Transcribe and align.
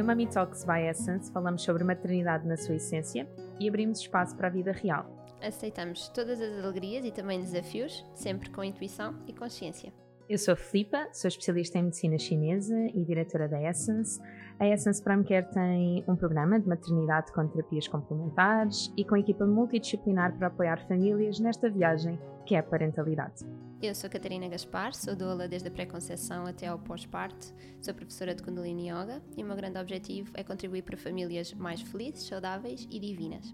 No 0.00 0.06
Mami 0.06 0.26
Talks 0.26 0.64
by 0.64 0.80
Essence 0.88 1.30
falamos 1.30 1.60
sobre 1.60 1.84
maternidade 1.84 2.48
na 2.48 2.56
sua 2.56 2.76
essência 2.76 3.28
e 3.60 3.68
abrimos 3.68 4.00
espaço 4.00 4.34
para 4.34 4.46
a 4.46 4.50
vida 4.50 4.72
real. 4.72 5.04
Aceitamos 5.42 6.08
todas 6.08 6.40
as 6.40 6.64
alegrias 6.64 7.04
e 7.04 7.10
também 7.10 7.38
desafios, 7.38 8.02
sempre 8.14 8.48
com 8.48 8.64
intuição 8.64 9.14
e 9.26 9.34
consciência. 9.34 9.92
Eu 10.30 10.38
sou 10.38 10.54
a 10.54 10.56
Filipa, 10.56 11.08
sou 11.12 11.26
especialista 11.26 11.76
em 11.76 11.82
medicina 11.82 12.16
chinesa 12.16 12.76
e 12.94 13.04
diretora 13.04 13.48
da 13.48 13.60
Essence. 13.60 14.20
A 14.60 14.68
Essence 14.68 15.02
Prime 15.02 15.24
Care 15.24 15.50
tem 15.50 16.04
um 16.06 16.14
programa 16.14 16.60
de 16.60 16.68
maternidade 16.68 17.32
com 17.32 17.48
terapias 17.48 17.88
complementares 17.88 18.92
e 18.96 19.04
com 19.04 19.16
equipa 19.16 19.44
multidisciplinar 19.44 20.38
para 20.38 20.46
apoiar 20.46 20.86
famílias 20.86 21.40
nesta 21.40 21.68
viagem 21.68 22.16
que 22.46 22.54
é 22.54 22.60
a 22.60 22.62
parentalidade. 22.62 23.44
Eu 23.82 23.92
sou 23.92 24.08
Catarina 24.08 24.46
Gaspar, 24.46 24.94
sou 24.94 25.16
doula 25.16 25.48
desde 25.48 25.66
a 25.66 25.70
pré-conceição 25.72 26.46
até 26.46 26.68
ao 26.68 26.78
pós-parto, 26.78 27.52
sou 27.82 27.92
professora 27.92 28.32
de 28.32 28.40
Kundalini 28.40 28.88
Yoga 28.88 29.20
e 29.36 29.42
o 29.42 29.46
meu 29.46 29.56
grande 29.56 29.80
objetivo 29.80 30.30
é 30.34 30.44
contribuir 30.44 30.82
para 30.82 30.96
famílias 30.96 31.52
mais 31.54 31.80
felizes, 31.82 32.28
saudáveis 32.28 32.86
e 32.88 33.00
divinas. 33.00 33.52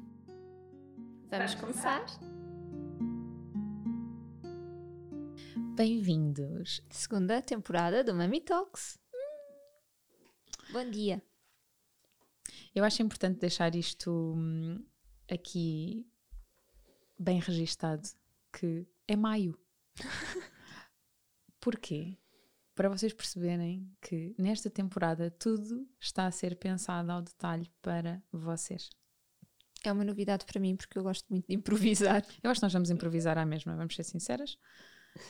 Vamos 1.30 1.54
começar? 1.54 2.04
Bem-vindos! 5.76 6.80
Segunda 6.88 7.42
temporada 7.42 8.02
do 8.02 8.14
Mami 8.14 8.40
Talks. 8.40 8.98
Bom 10.72 10.90
dia! 10.90 11.22
Eu 12.74 12.82
acho 12.82 13.02
importante 13.02 13.40
deixar 13.40 13.74
isto 13.74 14.10
hum, 14.10 14.82
aqui 15.30 16.10
bem 17.18 17.40
registado, 17.40 18.08
que 18.50 18.86
é 19.06 19.14
maio. 19.14 19.54
Porquê? 21.60 22.16
Para 22.74 22.88
vocês 22.88 23.12
perceberem 23.12 23.95
que 24.01 24.34
nesta 24.38 24.70
temporada 24.70 25.30
tudo 25.30 25.86
está 26.01 26.26
a 26.26 26.32
ser 26.32 26.56
pensado 26.56 27.12
ao 27.12 27.20
detalhe 27.20 27.70
para 27.82 28.23
vocês. 28.32 28.88
É 29.84 29.92
uma 29.92 30.04
novidade 30.04 30.46
para 30.46 30.58
mim 30.58 30.74
porque 30.74 30.98
eu 30.98 31.02
gosto 31.02 31.26
muito 31.29 31.48
de 31.48 31.54
improvisar. 31.54 32.24
Eu 32.42 32.51
acho 32.51 32.60
que 32.60 32.64
nós 32.64 32.73
vamos 32.73 32.88
improvisar 32.88 33.36
à 33.36 33.45
mesma, 33.45 33.76
vamos 33.76 33.95
ser 33.95 34.04
sinceras. 34.04 34.56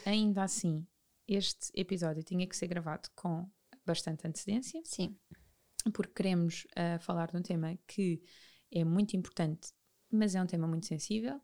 Ainda 0.05 0.43
assim, 0.43 0.85
este 1.27 1.71
episódio 1.73 2.23
tinha 2.23 2.47
que 2.47 2.55
ser 2.55 2.67
gravado 2.67 3.09
com 3.15 3.49
bastante 3.85 4.27
antecedência. 4.27 4.81
Sim. 4.83 5.17
Porque 5.93 6.13
queremos 6.13 6.65
uh, 6.71 6.99
falar 6.99 7.31
de 7.31 7.37
um 7.37 7.41
tema 7.41 7.77
que 7.87 8.21
é 8.71 8.83
muito 8.83 9.15
importante, 9.15 9.71
mas 10.11 10.35
é 10.35 10.41
um 10.41 10.47
tema 10.47 10.67
muito 10.67 10.85
sensível 10.85 11.41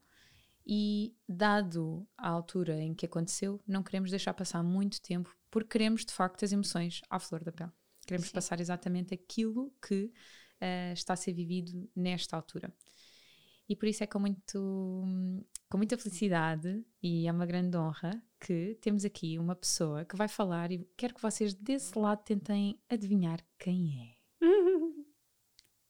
e, 0.66 1.16
dado 1.28 2.08
a 2.18 2.30
altura 2.30 2.82
em 2.82 2.94
que 2.94 3.06
aconteceu, 3.06 3.62
não 3.68 3.84
queremos 3.84 4.10
deixar 4.10 4.34
passar 4.34 4.64
muito 4.64 5.02
tempo, 5.02 5.36
porque 5.52 5.70
queremos 5.70 6.06
de 6.06 6.14
facto 6.14 6.46
as 6.46 6.52
emoções 6.52 7.02
à 7.10 7.20
flor 7.20 7.44
da 7.44 7.52
pele. 7.52 7.72
Queremos 8.06 8.28
Sim. 8.28 8.34
passar 8.34 8.60
exatamente 8.60 9.14
aquilo 9.14 9.74
que 9.86 10.06
uh, 10.06 10.94
está 10.94 11.14
a 11.14 11.18
ser 11.18 11.34
vivido 11.34 11.90
nesta 11.96 12.36
altura. 12.36 12.74
E 13.68 13.76
por 13.76 13.88
isso 13.88 14.04
é 14.04 14.08
com, 14.08 14.20
muito, 14.20 15.04
com 15.74 15.78
muita 15.78 15.98
felicidade 15.98 16.86
e 17.02 17.28
é 17.28 17.32
uma 17.32 17.48
grande 17.48 17.76
honra 17.76 18.22
que 18.40 18.78
temos 18.80 19.04
aqui 19.04 19.40
uma 19.40 19.56
pessoa 19.56 20.06
que 20.06 20.16
vai 20.16 20.28
falar 20.28 20.72
e 20.72 20.88
quero 20.96 21.16
que 21.16 21.22
vocês 21.22 21.52
desse 21.56 21.98
lado 21.98 22.24
tentem 22.24 22.80
adivinhar 22.88 23.40
quem 23.58 24.16
é. 24.40 24.46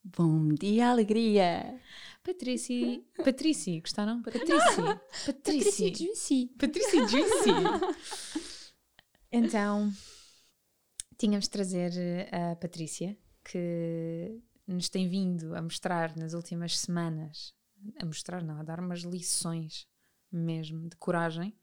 Bom 0.01 0.53
dia, 0.53 0.89
alegria! 0.89 1.77
Patrícia. 2.23 3.03
Patrícia, 3.25 3.77
gostaram? 3.81 4.21
Patrícia. 4.23 5.01
Patrícia 5.25 5.93
Juicy. 5.93 6.49
Patrícia 6.57 7.05
Juicy. 7.05 7.49
Então, 9.35 9.91
tínhamos 11.17 11.45
de 11.45 11.49
trazer 11.49 12.29
a 12.31 12.55
Patrícia, 12.55 13.17
que 13.43 14.39
nos 14.67 14.89
tem 14.89 15.09
vindo 15.09 15.55
a 15.55 15.61
mostrar 15.61 16.15
nas 16.15 16.35
últimas 16.35 16.77
semanas, 16.77 17.51
a 17.99 18.05
mostrar, 18.05 18.43
não, 18.43 18.59
a 18.59 18.63
dar 18.63 18.79
umas 18.79 19.01
lições 19.01 19.87
mesmo 20.31 20.89
de 20.89 20.95
coragem. 20.97 21.55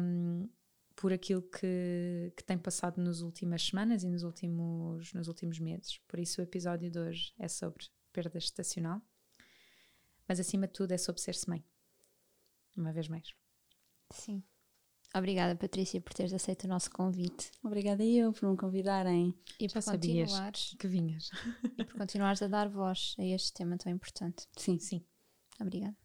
Um, 0.00 0.48
por 0.96 1.12
aquilo 1.12 1.42
que, 1.42 2.32
que 2.36 2.44
tem 2.44 2.56
passado 2.56 3.00
nas 3.02 3.20
últimas 3.20 3.62
semanas 3.62 4.04
e 4.04 4.08
nos 4.08 4.22
últimos, 4.22 5.12
nos 5.12 5.28
últimos 5.28 5.58
meses. 5.58 5.98
Por 6.06 6.18
isso, 6.18 6.40
o 6.40 6.44
episódio 6.44 6.90
de 6.90 6.98
hoje 6.98 7.34
é 7.38 7.48
sobre 7.48 7.86
perda 8.12 8.38
estacional, 8.38 9.02
mas 10.28 10.38
acima 10.38 10.66
de 10.66 10.72
tudo 10.72 10.92
é 10.92 10.98
sobre 10.98 11.20
ser-se 11.20 11.48
mãe. 11.48 11.64
Uma 12.76 12.92
vez 12.92 13.08
mais. 13.08 13.34
Sim. 14.10 14.42
Obrigada, 15.16 15.54
Patrícia, 15.54 16.00
por 16.00 16.12
teres 16.12 16.32
aceito 16.32 16.64
o 16.64 16.68
nosso 16.68 16.90
convite. 16.90 17.52
Obrigada 17.62 18.04
eu 18.04 18.32
por 18.32 18.50
me 18.50 18.56
convidarem. 18.56 19.32
E 19.60 19.68
por 19.68 19.84
continuares 19.84 20.74
que 20.76 20.88
vinhas. 20.88 21.30
E 21.78 21.84
por 21.84 21.96
continuares 21.96 22.42
a 22.42 22.48
dar 22.48 22.68
voz 22.68 23.14
a 23.16 23.24
este 23.24 23.52
tema 23.52 23.78
tão 23.78 23.92
importante. 23.92 24.48
Sim, 24.56 24.78
sim. 24.80 25.04
Obrigada. 25.60 25.96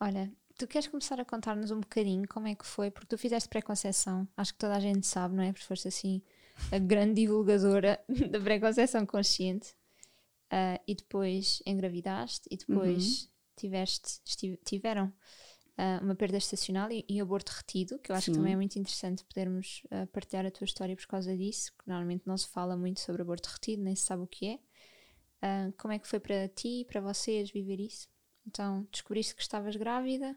Olha, 0.00 0.32
tu 0.56 0.66
queres 0.66 0.88
começar 0.88 1.20
a 1.20 1.24
contar-nos 1.24 1.70
um 1.70 1.80
bocadinho 1.80 2.26
como 2.26 2.48
é 2.48 2.54
que 2.56 2.66
foi, 2.66 2.90
porque 2.90 3.06
tu 3.06 3.16
fizeste 3.16 3.48
pré-conceição, 3.48 4.26
acho 4.36 4.52
que 4.52 4.58
toda 4.58 4.74
a 4.74 4.80
gente 4.80 5.06
sabe, 5.06 5.36
não 5.36 5.42
é? 5.44 5.52
Porque 5.52 5.66
foste 5.66 5.86
assim 5.86 6.20
a 6.72 6.78
grande 6.78 7.14
divulgadora 7.14 8.00
da 8.30 8.40
pré-conceição 8.40 9.06
consciente 9.06 9.70
uh, 10.52 10.82
e 10.84 10.96
depois 10.96 11.62
engravidaste 11.64 12.48
e 12.50 12.56
depois 12.56 13.22
uhum. 13.22 13.28
tiveste, 13.56 14.20
tiveram 14.64 15.12
uh, 15.78 16.04
uma 16.04 16.14
perda 16.14 16.36
estacional 16.36 16.90
e, 16.90 17.04
e, 17.08 17.20
aborto 17.20 17.52
retido, 17.52 17.98
que 17.98 18.10
eu 18.10 18.16
acho 18.16 18.26
Sim. 18.26 18.32
que 18.32 18.38
também 18.38 18.52
é 18.52 18.56
muito 18.56 18.76
interessante 18.78 19.24
podermos 19.24 19.82
uh, 19.86 20.06
partilhar 20.08 20.44
a 20.44 20.50
tua 20.50 20.64
história 20.64 20.96
por 20.96 21.06
causa 21.06 21.36
disso, 21.36 21.72
que 21.78 21.88
normalmente 21.88 22.26
não 22.26 22.36
se 22.36 22.48
fala 22.48 22.76
muito 22.76 23.00
sobre 23.00 23.22
aborto 23.22 23.48
retido, 23.48 23.82
nem 23.82 23.94
se 23.94 24.02
sabe 24.02 24.22
o 24.22 24.26
que 24.26 24.46
é. 24.46 24.58
como 25.78 25.94
é 25.94 25.98
que 25.98 26.08
foi 26.08 26.18
para 26.18 26.48
ti 26.48 26.80
e 26.80 26.84
para 26.84 27.00
vocês 27.00 27.50
viver 27.50 27.80
isso? 27.80 28.08
Então, 28.46 28.86
descobriste 28.90 29.34
que 29.34 29.42
estavas 29.42 29.76
grávida? 29.76 30.36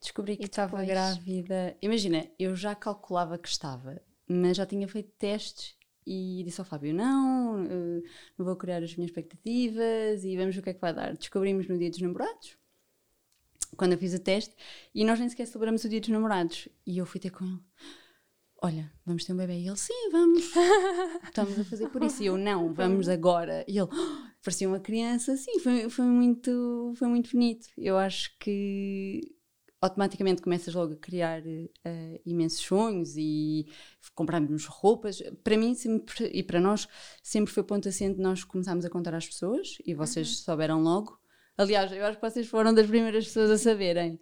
Descobri 0.00 0.36
que 0.36 0.46
estava 0.46 0.82
grávida. 0.82 1.76
Imagina, 1.82 2.26
eu 2.38 2.56
já 2.56 2.74
calculava 2.74 3.36
que 3.36 3.48
estava, 3.48 4.00
mas 4.26 4.56
já 4.56 4.64
tinha 4.64 4.88
feito 4.88 5.10
testes 5.18 5.76
e 6.06 6.42
disse 6.42 6.58
ao 6.60 6.64
Fábio: 6.64 6.94
Não, 6.94 7.62
uh, 7.64 8.02
não 8.38 8.46
vou 8.46 8.56
criar 8.56 8.82
as 8.82 8.96
minhas 8.96 9.10
expectativas 9.10 10.24
e 10.24 10.36
vamos 10.36 10.54
ver 10.54 10.60
o 10.60 10.64
que 10.64 10.70
é 10.70 10.74
que 10.74 10.80
vai 10.80 10.94
dar. 10.94 11.14
Descobrimos 11.16 11.68
no 11.68 11.78
dia 11.78 11.90
dos 11.90 12.00
namorados, 12.00 12.56
quando 13.76 13.92
eu 13.92 13.98
fiz 13.98 14.14
o 14.14 14.18
teste, 14.18 14.54
e 14.94 15.04
nós 15.04 15.18
nem 15.18 15.28
sequer 15.28 15.46
celebramos 15.46 15.84
o 15.84 15.88
dia 15.88 16.00
dos 16.00 16.08
namorados. 16.08 16.68
E 16.86 16.98
eu 16.98 17.06
fui 17.06 17.20
ter 17.20 17.30
com 17.30 17.44
ele: 17.44 17.60
Olha, 18.62 18.92
vamos 19.06 19.24
ter 19.24 19.32
um 19.32 19.36
bebê. 19.36 19.58
E 19.58 19.66
ele: 19.66 19.76
Sim, 19.76 20.10
vamos, 20.10 20.44
estamos 21.24 21.58
a 21.58 21.64
fazer 21.64 21.88
por 21.88 22.02
isso. 22.02 22.22
E 22.22 22.26
eu: 22.26 22.36
Não, 22.36 22.72
vamos 22.72 23.08
agora. 23.08 23.64
E 23.66 23.78
ele: 23.78 23.88
parecia 24.42 24.68
uma 24.68 24.80
criança, 24.80 25.36
sim, 25.36 25.58
foi, 25.60 25.88
foi, 25.88 26.04
muito, 26.04 26.92
foi 26.96 27.08
muito 27.08 27.30
bonito. 27.30 27.68
Eu 27.76 27.96
acho 27.96 28.36
que 28.38 29.34
automaticamente 29.80 30.42
começas 30.42 30.74
logo 30.74 30.92
a 30.92 30.96
criar 30.96 31.40
uh, 31.40 32.20
imensos 32.26 32.60
sonhos 32.60 33.14
e 33.16 33.66
comprarmos 34.14 34.66
roupas. 34.66 35.22
Para 35.42 35.56
mim 35.56 35.74
sempre, 35.74 36.30
e 36.32 36.42
para 36.42 36.60
nós 36.60 36.86
sempre 37.22 37.52
foi 37.52 37.62
ponto 37.62 37.88
assente 37.88 38.20
nós 38.20 38.44
começámos 38.44 38.84
a 38.84 38.90
contar 38.90 39.14
às 39.14 39.26
pessoas 39.26 39.78
e 39.86 39.94
vocês 39.94 40.28
uhum. 40.28 40.44
souberam 40.44 40.82
logo. 40.82 41.18
Aliás, 41.60 41.92
eu 41.92 42.06
acho 42.06 42.18
que 42.18 42.30
vocês 42.30 42.46
foram 42.46 42.72
das 42.72 42.86
primeiras 42.86 43.26
pessoas 43.26 43.50
a 43.50 43.58
saberem. 43.58 44.18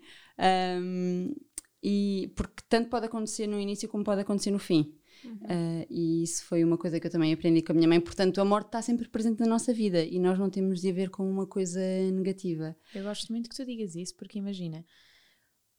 Um, 0.80 1.32
e 1.80 2.32
porque 2.34 2.64
tanto 2.68 2.90
pode 2.90 3.06
acontecer 3.06 3.46
no 3.46 3.60
início 3.60 3.88
como 3.88 4.02
pode 4.02 4.22
acontecer 4.22 4.50
no 4.50 4.58
fim. 4.58 4.92
Uhum. 5.24 5.34
Uh, 5.34 5.86
e 5.88 6.22
isso 6.24 6.44
foi 6.44 6.64
uma 6.64 6.76
coisa 6.76 6.98
que 6.98 7.06
eu 7.06 7.10
também 7.10 7.32
aprendi 7.32 7.62
com 7.62 7.70
a 7.70 7.74
minha 7.76 7.86
mãe. 7.86 8.00
Portanto, 8.00 8.40
a 8.40 8.44
morte 8.44 8.66
está 8.66 8.82
sempre 8.82 9.08
presente 9.08 9.38
na 9.38 9.46
nossa 9.46 9.72
vida 9.72 10.02
e 10.02 10.18
nós 10.18 10.36
não 10.36 10.50
temos 10.50 10.80
de 10.80 10.90
a 10.90 10.92
ver 10.92 11.10
com 11.10 11.30
uma 11.30 11.46
coisa 11.46 11.80
negativa. 12.10 12.76
Eu 12.92 13.04
gosto 13.04 13.30
muito 13.30 13.48
que 13.48 13.54
tu 13.54 13.64
digas 13.64 13.94
isso, 13.94 14.16
porque 14.16 14.38
imagina, 14.40 14.84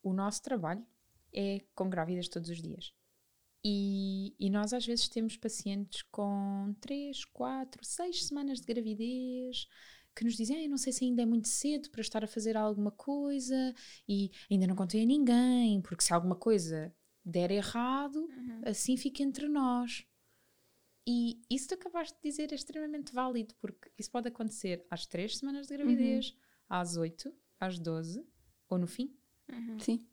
o 0.02 0.14
nosso 0.14 0.42
trabalho 0.42 0.82
é 1.30 1.60
com 1.74 1.90
grávidas 1.90 2.26
todos 2.26 2.48
os 2.48 2.62
dias. 2.62 2.94
E, 3.62 4.34
e 4.40 4.48
nós 4.48 4.72
às 4.72 4.86
vezes 4.86 5.10
temos 5.10 5.36
pacientes 5.36 6.00
com 6.10 6.74
3, 6.80 7.26
4, 7.26 7.84
6 7.84 8.24
semanas 8.24 8.60
de 8.60 8.66
gravidez 8.66 9.66
que 10.20 10.24
nos 10.26 10.36
dizem, 10.36 10.58
ah, 10.58 10.62
eu 10.64 10.68
não 10.68 10.76
sei 10.76 10.92
se 10.92 11.02
ainda 11.02 11.22
é 11.22 11.24
muito 11.24 11.48
cedo 11.48 11.88
para 11.88 12.02
estar 12.02 12.22
a 12.22 12.26
fazer 12.26 12.54
alguma 12.54 12.90
coisa 12.90 13.74
e 14.06 14.30
ainda 14.50 14.66
não 14.66 14.76
contei 14.76 15.02
a 15.02 15.06
ninguém, 15.06 15.80
porque 15.80 16.04
se 16.04 16.12
alguma 16.12 16.36
coisa 16.36 16.94
der 17.24 17.50
errado, 17.50 18.16
uhum. 18.16 18.60
assim 18.66 18.98
fica 18.98 19.22
entre 19.22 19.48
nós. 19.48 20.04
E 21.08 21.40
isso 21.48 21.68
que 21.68 21.74
acabaste 21.74 22.18
de 22.22 22.28
dizer 22.28 22.52
é 22.52 22.54
extremamente 22.54 23.14
válido, 23.14 23.54
porque 23.62 23.90
isso 23.98 24.10
pode 24.10 24.28
acontecer 24.28 24.84
às 24.90 25.06
três 25.06 25.38
semanas 25.38 25.68
de 25.68 25.74
gravidez, 25.74 26.32
uhum. 26.32 26.36
às 26.68 26.98
oito, 26.98 27.34
às 27.58 27.78
doze 27.78 28.22
ou 28.68 28.76
no 28.76 28.86
fim. 28.86 29.16
Uhum. 29.50 29.78
Sim. 29.78 30.06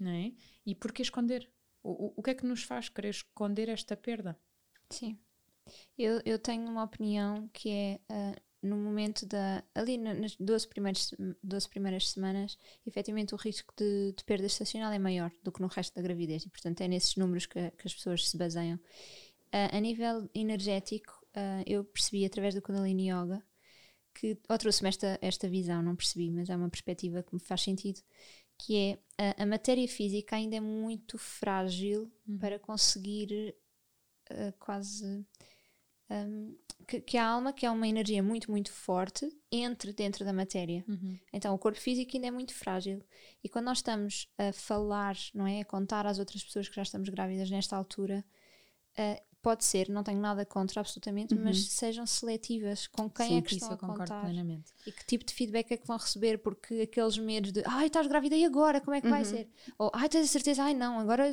Não 0.00 0.10
é? 0.10 0.32
E 0.64 0.74
porquê 0.74 1.02
esconder? 1.02 1.52
O, 1.82 2.06
o, 2.06 2.14
o 2.16 2.22
que 2.22 2.30
é 2.30 2.34
que 2.34 2.46
nos 2.46 2.62
faz 2.62 2.88
querer 2.88 3.10
esconder 3.10 3.68
esta 3.68 3.94
perda? 3.94 4.40
Sim. 4.88 5.18
Eu, 5.98 6.22
eu 6.24 6.38
tenho 6.38 6.66
uma 6.66 6.82
opinião 6.82 7.46
que 7.52 7.68
é. 7.68 8.00
Uh, 8.10 8.51
no 8.62 8.76
momento 8.76 9.26
da. 9.26 9.64
ali 9.74 9.98
nas 9.98 10.36
12 10.36 10.68
primeiras, 10.68 11.12
12 11.42 11.68
primeiras 11.68 12.10
semanas, 12.10 12.56
efetivamente 12.86 13.34
o 13.34 13.36
risco 13.36 13.74
de, 13.76 14.12
de, 14.12 14.24
perda 14.24 14.46
estacional 14.46 14.92
é 14.92 14.98
maior 14.98 15.32
do 15.42 15.50
que 15.50 15.60
no 15.60 15.66
resto 15.66 15.94
da 15.94 16.02
gravidez 16.02 16.44
e, 16.44 16.48
portanto, 16.48 16.80
é 16.80 16.88
nesses 16.88 17.16
números 17.16 17.46
que, 17.46 17.70
que 17.72 17.86
as 17.86 17.94
pessoas 17.94 18.28
se 18.28 18.36
baseiam. 18.36 18.76
Uh, 18.76 19.76
a 19.76 19.80
nível 19.80 20.30
energético, 20.34 21.12
uh, 21.36 21.62
eu 21.66 21.84
percebi 21.84 22.24
através 22.24 22.54
do 22.54 22.62
Kundalini 22.62 23.10
Yoga 23.10 23.42
que, 24.14 24.38
ou 24.48 24.58
trouxe-me 24.58 24.88
esta, 24.88 25.18
esta 25.20 25.48
visão, 25.48 25.82
não 25.82 25.96
percebi, 25.96 26.30
mas 26.30 26.48
é 26.48 26.56
uma 26.56 26.70
perspectiva 26.70 27.22
que 27.22 27.34
me 27.34 27.40
faz 27.40 27.62
sentido, 27.62 28.00
que 28.58 28.76
é 28.76 28.98
a, 29.18 29.42
a 29.42 29.46
matéria 29.46 29.88
física 29.88 30.36
ainda 30.36 30.56
é 30.56 30.60
muito 30.60 31.18
frágil 31.18 32.10
uhum. 32.26 32.38
para 32.38 32.58
conseguir 32.58 33.54
uh, 34.30 34.52
quase 34.58 35.26
um, 36.10 36.56
que, 36.82 37.00
que, 37.00 37.16
a 37.16 37.26
alma, 37.26 37.52
que 37.52 37.64
é 37.66 37.70
uma 37.70 37.86
energia 37.86 38.22
muito, 38.22 38.50
muito 38.50 38.72
forte, 38.72 39.28
entre 39.50 39.92
dentro 39.92 40.24
da 40.24 40.32
matéria. 40.32 40.84
Uhum. 40.88 41.18
Então 41.32 41.54
o 41.54 41.58
corpo 41.58 41.80
físico 41.80 42.10
ainda 42.14 42.28
é 42.28 42.30
muito 42.30 42.54
frágil. 42.54 43.02
E 43.42 43.48
quando 43.48 43.66
nós 43.66 43.78
estamos 43.78 44.28
a 44.38 44.52
falar, 44.52 45.16
não 45.34 45.46
é? 45.46 45.60
A 45.60 45.64
contar 45.64 46.06
às 46.06 46.18
outras 46.18 46.42
pessoas 46.42 46.68
que 46.68 46.76
já 46.76 46.82
estamos 46.82 47.08
grávidas 47.08 47.50
nesta 47.50 47.76
altura, 47.76 48.24
uh, 48.98 49.32
pode 49.42 49.64
ser, 49.64 49.88
não 49.88 50.04
tenho 50.04 50.20
nada 50.20 50.46
contra 50.46 50.80
absolutamente, 50.80 51.34
uhum. 51.34 51.42
mas 51.42 51.64
sejam 51.70 52.06
seletivas 52.06 52.86
com 52.86 53.10
quem 53.10 53.28
Sim, 53.28 53.38
é 53.38 53.42
que 53.42 53.54
estão 53.54 53.72
a 53.72 53.76
contar 53.76 54.22
plenamente. 54.22 54.72
e 54.86 54.92
que 54.92 55.04
tipo 55.04 55.24
de 55.24 55.34
feedback 55.34 55.72
é 55.72 55.76
que 55.76 55.86
vão 55.86 55.96
receber, 55.96 56.38
porque 56.38 56.82
aqueles 56.82 57.18
medos 57.18 57.50
de 57.50 57.62
ai, 57.66 57.88
estás 57.88 58.06
grávida 58.06 58.36
e 58.36 58.44
agora, 58.44 58.80
como 58.80 58.94
é 58.94 59.00
que 59.00 59.08
uhum. 59.08 59.12
vai 59.12 59.24
ser? 59.24 59.50
Ou 59.76 59.90
ai, 59.92 60.08
tens 60.08 60.24
a 60.24 60.28
certeza, 60.28 60.62
ai 60.62 60.74
não, 60.74 61.00
agora 61.00 61.32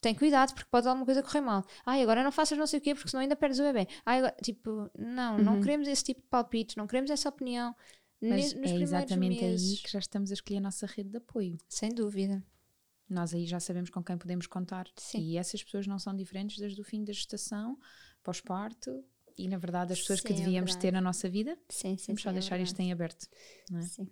tem 0.00 0.14
cuidado 0.14 0.54
porque 0.54 0.68
pode 0.70 0.86
alguma 0.86 1.04
coisa 1.04 1.22
correr 1.22 1.40
mal. 1.40 1.64
Ai, 1.84 2.02
agora 2.02 2.22
não 2.22 2.30
faças 2.30 2.56
não 2.56 2.66
sei 2.66 2.78
o 2.78 2.82
quê 2.82 2.94
porque 2.94 3.10
senão 3.10 3.22
ainda 3.22 3.36
perdes 3.36 3.58
o 3.58 3.62
bebê. 3.62 3.88
Ai, 4.06 4.18
agora, 4.18 4.36
tipo, 4.42 4.90
não, 4.96 5.36
uhum. 5.36 5.42
não 5.42 5.60
queremos 5.60 5.88
esse 5.88 6.04
tipo 6.04 6.20
de 6.20 6.28
palpites, 6.28 6.76
não 6.76 6.86
queremos 6.86 7.10
essa 7.10 7.28
opinião. 7.28 7.74
Mas 8.20 8.52
é 8.52 8.76
exatamente 8.76 9.40
meses. 9.40 9.70
aí 9.70 9.76
que 9.82 9.92
já 9.92 9.98
estamos 9.98 10.30
a 10.30 10.34
escolher 10.34 10.58
a 10.58 10.62
nossa 10.62 10.86
rede 10.86 11.10
de 11.10 11.16
apoio. 11.18 11.56
Sem 11.68 11.90
dúvida. 11.90 12.44
Nós 13.08 13.32
aí 13.32 13.46
já 13.46 13.60
sabemos 13.60 13.90
com 13.90 14.02
quem 14.02 14.18
podemos 14.18 14.46
contar. 14.46 14.86
Sim. 14.96 15.20
E 15.20 15.38
essas 15.38 15.62
pessoas 15.62 15.86
não 15.86 15.98
são 15.98 16.14
diferentes 16.14 16.58
desde 16.58 16.80
o 16.80 16.84
fim 16.84 17.04
da 17.04 17.12
gestação, 17.12 17.78
pós-parto 18.22 19.04
e, 19.36 19.48
na 19.48 19.56
verdade, 19.56 19.92
as 19.92 20.00
pessoas 20.00 20.20
sim, 20.20 20.26
que 20.26 20.32
é 20.32 20.36
devíamos 20.36 20.74
é 20.74 20.78
ter 20.78 20.92
na 20.92 21.00
nossa 21.00 21.28
vida. 21.28 21.56
Sim, 21.68 21.96
sim. 21.96 22.06
Vamos 22.08 22.22
só 22.22 22.30
sim, 22.30 22.36
é 22.36 22.40
deixar 22.40 22.58
é 22.58 22.62
isto 22.62 22.80
em 22.80 22.92
aberto. 22.92 23.28
É? 23.72 23.82
Sim. 23.82 24.08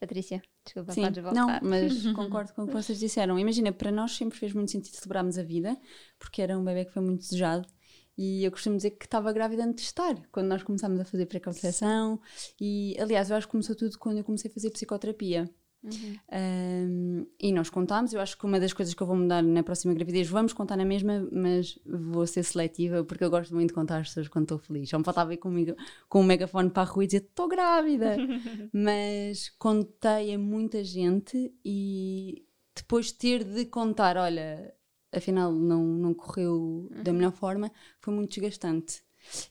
Patrícia, 0.00 0.40
desculpa, 0.64 0.92
Sim, 0.92 1.02
podes 1.02 1.22
voltar. 1.22 1.60
Não, 1.62 1.68
mas 1.68 2.06
concordo 2.16 2.54
com 2.54 2.62
o 2.62 2.66
que 2.66 2.72
vocês 2.72 2.98
disseram. 2.98 3.38
Imagina, 3.38 3.70
para 3.70 3.92
nós 3.92 4.12
sempre 4.16 4.38
fez 4.38 4.54
muito 4.54 4.70
sentido 4.70 4.94
celebrarmos 4.94 5.38
a 5.38 5.42
vida, 5.42 5.78
porque 6.18 6.40
era 6.40 6.58
um 6.58 6.64
bebê 6.64 6.86
que 6.86 6.92
foi 6.92 7.02
muito 7.02 7.20
desejado. 7.20 7.68
E 8.16 8.42
eu 8.44 8.50
costumo 8.50 8.76
dizer 8.76 8.92
que 8.92 9.04
estava 9.04 9.30
grávida 9.32 9.62
antes 9.62 9.84
de 9.84 9.90
estar, 9.90 10.14
quando 10.32 10.46
nós 10.46 10.62
começámos 10.62 11.00
a 11.00 11.04
fazer 11.04 11.26
pré-conceção. 11.26 12.18
E, 12.58 12.96
aliás, 12.98 13.30
eu 13.30 13.36
acho 13.36 13.46
que 13.46 13.50
começou 13.50 13.76
tudo 13.76 13.98
quando 13.98 14.18
eu 14.18 14.24
comecei 14.24 14.50
a 14.50 14.54
fazer 14.54 14.70
psicoterapia. 14.70 15.50
Uhum. 15.82 16.16
Um, 16.30 17.26
e 17.38 17.52
nós 17.52 17.70
contámos. 17.70 18.12
Eu 18.12 18.20
acho 18.20 18.36
que 18.36 18.44
uma 18.44 18.60
das 18.60 18.72
coisas 18.72 18.94
que 18.94 19.02
eu 19.02 19.06
vou 19.06 19.16
mudar 19.16 19.42
na 19.42 19.62
próxima 19.62 19.94
gravidez, 19.94 20.28
vamos 20.28 20.52
contar 20.52 20.76
na 20.76 20.84
mesma, 20.84 21.26
mas 21.32 21.78
vou 21.86 22.26
ser 22.26 22.42
seletiva 22.42 23.02
porque 23.04 23.24
eu 23.24 23.30
gosto 23.30 23.54
muito 23.54 23.68
de 23.68 23.74
contar 23.74 23.98
as 23.98 24.08
pessoas 24.08 24.28
quando 24.28 24.44
estou 24.44 24.58
feliz. 24.58 24.88
Só 24.88 24.98
me 24.98 25.04
faltava 25.04 25.32
ir 25.32 25.38
comigo 25.38 25.74
com 26.08 26.20
um 26.20 26.24
megafone 26.24 26.70
para 26.70 26.82
a 26.82 26.86
rua 26.86 27.04
e 27.04 27.06
dizer 27.06 27.22
estou 27.22 27.48
grávida. 27.48 28.16
mas 28.72 29.48
contei 29.58 30.34
a 30.34 30.38
muita 30.38 30.84
gente 30.84 31.52
e 31.64 32.44
depois 32.74 33.12
ter 33.12 33.44
de 33.44 33.64
contar, 33.64 34.16
olha, 34.16 34.74
afinal 35.12 35.52
não, 35.52 35.84
não 35.84 36.14
correu 36.14 36.88
uhum. 36.90 37.02
da 37.02 37.12
melhor 37.12 37.32
forma, 37.32 37.70
foi 38.00 38.14
muito 38.14 38.32
desgastante. 38.32 39.02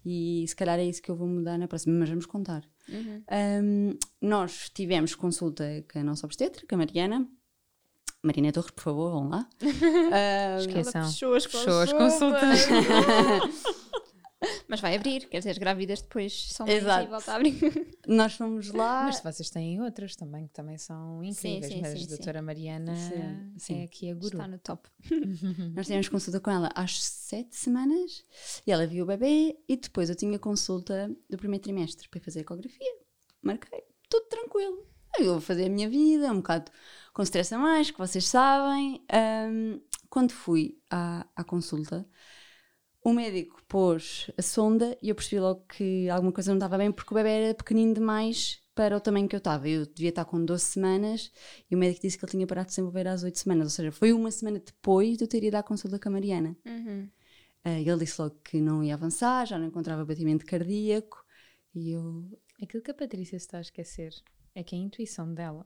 E 0.06 0.46
se 0.48 0.56
calhar 0.56 0.80
é 0.80 0.86
isso 0.86 1.02
que 1.02 1.12
eu 1.12 1.16
vou 1.16 1.28
mudar 1.28 1.58
na 1.58 1.68
próxima, 1.68 1.98
mas 1.98 2.10
vamos 2.10 2.26
contar. 2.26 2.64
Uhum. 2.92 3.24
Um, 3.32 3.98
nós 4.22 4.70
tivemos 4.74 5.16
consulta 5.16 5.64
com 5.92 6.00
a 6.00 6.04
nossa 6.04 6.26
obstetra, 6.26 6.66
com 6.68 6.76
a 6.76 6.78
Mariana. 6.78 7.28
Marina 8.22 8.52
Torres, 8.52 8.72
por 8.72 8.84
favor, 8.84 9.12
vão 9.12 9.30
lá. 9.30 9.48
Uh, 9.62 10.60
Esqueçam. 10.60 11.06
Fechou 11.06 11.34
as 11.36 11.46
consultas. 11.46 11.90
Fechou 11.92 12.02
as 12.02 12.66
consultas. 12.66 13.64
Mas 14.68 14.80
vai 14.80 14.96
abrir, 14.96 15.28
quer 15.28 15.40
dizer, 15.40 15.50
as 15.52 15.58
grávidas 15.58 16.02
depois 16.02 16.52
são 16.54 16.68
Exato. 16.68 17.06
e 17.06 17.10
volta 17.10 17.32
a 17.32 17.36
abrir. 17.36 17.60
Nós 18.08 18.34
fomos 18.36 18.72
lá. 18.72 19.04
Mas 19.04 19.20
vocês 19.20 19.50
têm 19.50 19.82
outras 19.82 20.16
também 20.16 20.48
que 20.48 20.54
também 20.54 20.78
são 20.78 21.24
incríveis. 21.24 21.66
Sim, 21.66 21.76
sim, 21.76 21.82
mas 21.82 22.00
sim, 22.00 22.06
a 22.06 22.08
doutora 22.08 22.42
Mariana 22.42 22.96
sim, 23.58 23.82
é 23.82 23.84
aqui 23.84 24.10
a 24.10 24.14
guru. 24.14 24.28
Está 24.28 24.48
no 24.48 24.58
top. 24.60 24.90
Nós 25.76 25.88
tivemos 25.88 26.08
consulta 26.08 26.40
com 26.40 26.52
ela 26.52 26.70
às 26.74 27.04
sete 27.04 27.56
semanas 27.56 28.24
e 28.66 28.72
ela 28.72 28.88
viu 28.88 29.04
o 29.04 29.08
bebê 29.08 29.58
e 29.68 29.76
depois 29.76 30.10
eu 30.10 30.16
tinha 30.16 30.40
consulta 30.40 31.14
do 31.30 31.38
primeiro 31.38 31.64
trimestre 31.64 32.08
para 32.08 32.22
fazer 32.22 32.42
ecografia. 32.42 32.96
Marquei, 33.42 33.84
tudo 34.10 34.26
tranquilo. 34.28 34.88
Eu 35.18 35.34
vou 35.34 35.42
fazer 35.42 35.66
a 35.66 35.70
minha 35.70 35.90
vida, 35.90 36.32
um 36.32 36.38
bocado 36.38 36.72
com 37.14 37.24
stress 37.24 37.54
a 37.54 37.58
mais, 37.58 37.92
que 37.92 37.98
vocês 37.98 38.26
sabem. 38.26 39.04
Um, 39.12 39.82
quando 40.10 40.32
fui 40.32 40.80
à, 40.90 41.26
à 41.36 41.44
consulta, 41.44 42.08
o 43.04 43.14
médico 43.14 43.62
pôs 43.68 44.30
a 44.38 44.42
sonda 44.42 44.98
e 45.02 45.10
eu 45.10 45.16
percebi 45.16 45.40
logo 45.40 45.62
que 45.62 46.10
alguma 46.10 46.32
coisa 46.32 46.52
não 46.52 46.58
estava 46.58 46.78
bem 46.78 46.92
porque 46.92 47.14
o 47.14 47.16
bebê 47.16 47.30
era 47.30 47.54
pequenino 47.54 47.94
demais 47.94 48.62
para 48.76 48.96
o 48.96 49.00
tamanho 49.00 49.28
que 49.28 49.36
eu 49.36 49.40
estava. 49.40 49.68
Eu 49.68 49.86
devia 49.86 50.10
estar 50.10 50.26
com 50.26 50.44
12 50.44 50.64
semanas 50.64 51.32
e 51.70 51.76
o 51.76 51.78
médico 51.78 52.02
disse 52.02 52.18
que 52.18 52.26
ele 52.26 52.32
tinha 52.32 52.48
parado 52.48 52.68
de 52.68 52.74
se 52.74 52.82
envolver 52.82 53.08
às 53.08 53.24
8 53.24 53.38
semanas. 53.38 53.66
Ou 53.68 53.70
seja, 53.70 53.92
foi 53.92 54.12
uma 54.12 54.32
semana 54.32 54.60
depois 54.60 55.18
de 55.18 55.24
eu 55.24 55.28
ter 55.28 55.44
ido 55.44 55.56
à 55.56 55.64
consulta 55.64 55.98
com 55.98 56.10
a 56.10 56.12
Mariana. 56.12 56.58
Uhum. 56.66 57.10
Uh, 57.66 57.70
ele 57.70 57.98
disse 57.98 58.22
logo 58.22 58.36
que 58.44 58.60
não 58.60 58.84
ia 58.84 58.94
avançar, 58.94 59.46
já 59.46 59.58
não 59.58 59.68
encontrava 59.68 60.06
batimento 60.06 60.46
cardíaco 60.46 61.24
e 61.74 61.92
eu. 61.92 62.26
Aquilo 62.62 62.84
que 62.84 62.92
a 62.92 62.94
Patrícia 62.94 63.40
se 63.40 63.46
está 63.46 63.58
a 63.58 63.62
esquecer 63.62 64.14
é 64.54 64.64
que 64.64 64.76
a 64.76 64.78
intuição 64.78 65.34
dela 65.34 65.66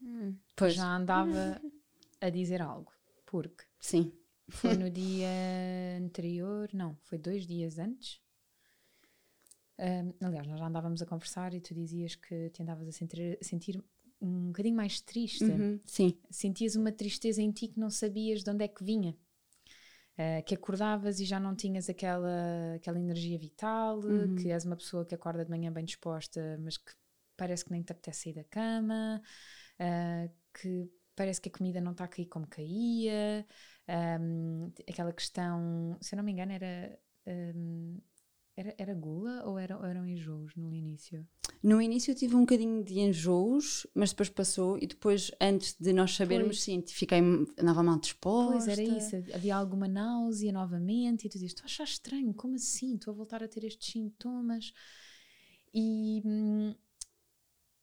hum. 0.00 0.36
já 0.68 0.96
andava 0.96 1.60
a 2.20 2.30
dizer 2.30 2.62
algo. 2.62 2.92
Porque. 3.24 3.64
Sim 3.80 4.12
foi 4.48 4.76
no 4.76 4.88
dia 4.90 5.28
anterior, 6.00 6.68
não, 6.72 6.96
foi 7.02 7.18
dois 7.18 7.46
dias 7.46 7.78
antes. 7.78 8.20
Um, 9.78 10.26
aliás, 10.26 10.46
nós 10.46 10.58
já 10.58 10.66
andávamos 10.66 11.02
a 11.02 11.06
conversar 11.06 11.52
e 11.52 11.60
tu 11.60 11.74
dizias 11.74 12.14
que 12.14 12.50
te 12.50 12.62
andavas 12.62 12.88
a 12.88 12.92
sentir, 12.92 13.38
a 13.40 13.44
sentir 13.44 13.84
um 14.20 14.46
bocadinho 14.46 14.76
mais 14.76 15.00
triste. 15.00 15.44
Uhum, 15.44 15.80
sim. 15.84 16.18
Sentias 16.30 16.76
uma 16.76 16.90
tristeza 16.90 17.42
em 17.42 17.50
ti 17.50 17.68
que 17.68 17.78
não 17.78 17.90
sabias 17.90 18.42
de 18.42 18.50
onde 18.50 18.64
é 18.64 18.68
que 18.68 18.82
vinha. 18.82 19.16
Uh, 20.18 20.42
que 20.46 20.54
acordavas 20.54 21.20
e 21.20 21.26
já 21.26 21.38
não 21.38 21.54
tinhas 21.54 21.90
aquela, 21.90 22.74
aquela 22.74 22.98
energia 22.98 23.38
vital, 23.38 23.98
uhum. 23.98 24.34
que 24.34 24.50
és 24.50 24.64
uma 24.64 24.74
pessoa 24.74 25.04
que 25.04 25.14
acorda 25.14 25.44
de 25.44 25.50
manhã 25.50 25.70
bem 25.70 25.84
disposta, 25.84 26.58
mas 26.62 26.78
que 26.78 26.90
parece 27.36 27.66
que 27.66 27.70
nem 27.70 27.82
te 27.82 27.92
apetece 27.92 28.22
sair 28.22 28.32
da 28.32 28.44
cama, 28.44 29.20
uh, 29.78 30.32
que 30.58 30.90
parece 31.14 31.38
que 31.38 31.50
a 31.50 31.52
comida 31.52 31.82
não 31.82 31.92
está 31.92 32.04
a 32.04 32.08
cair 32.08 32.26
como 32.26 32.46
caía, 32.46 33.46
um, 33.88 34.72
aquela 34.88 35.12
questão, 35.12 35.96
se 36.00 36.14
eu 36.14 36.16
não 36.18 36.24
me 36.24 36.32
engano, 36.32 36.52
era. 36.52 36.98
Um, 37.26 37.98
era, 38.56 38.74
era 38.78 38.94
gula 38.94 39.44
ou 39.44 39.58
era, 39.58 39.74
eram 39.86 40.06
enjoos 40.06 40.54
no 40.56 40.72
início? 40.72 41.26
No 41.62 41.80
início 41.80 42.12
eu 42.12 42.14
tive 42.14 42.34
um 42.34 42.40
bocadinho 42.40 42.82
de 42.82 42.98
enjoos, 42.98 43.86
mas 43.94 44.10
depois 44.10 44.30
passou 44.30 44.78
e 44.78 44.86
depois, 44.86 45.30
antes 45.38 45.76
de 45.78 45.92
nós 45.92 46.14
sabermos, 46.14 46.56
pois. 46.56 46.62
sim, 46.62 46.82
fiquei, 46.86 47.20
mal 47.20 48.00
disposta. 48.00 48.64
Pois, 48.64 48.68
era 48.68 48.82
isso. 48.82 49.16
Havia 49.34 49.56
alguma 49.56 49.86
náusea 49.86 50.52
novamente 50.52 51.26
e 51.26 51.28
tu 51.28 51.34
dizes, 51.34 51.52
estou 51.52 51.64
a 51.64 51.66
achar 51.66 51.84
estranho, 51.84 52.32
como 52.32 52.54
assim? 52.54 52.94
Estou 52.94 53.12
a 53.12 53.16
voltar 53.16 53.42
a 53.42 53.48
ter 53.48 53.62
estes 53.64 53.92
sintomas. 53.92 54.72
E 55.74 56.22
hum, 56.24 56.74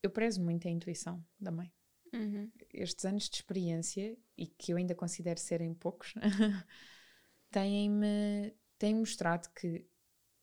eu 0.01 0.09
prezo 0.09 0.41
muito 0.41 0.67
a 0.67 0.71
intuição 0.71 1.23
da 1.39 1.51
mãe. 1.51 1.71
Uhum. 2.13 2.51
Estes 2.71 3.05
anos 3.05 3.27
de 3.27 3.35
experiência, 3.35 4.17
e 4.37 4.45
que 4.47 4.71
eu 4.71 4.77
ainda 4.77 4.93
considero 4.93 5.39
serem 5.39 5.73
poucos, 5.73 6.13
têm-me 7.51 8.53
têm 8.77 8.95
mostrado 8.95 9.49
que 9.53 9.87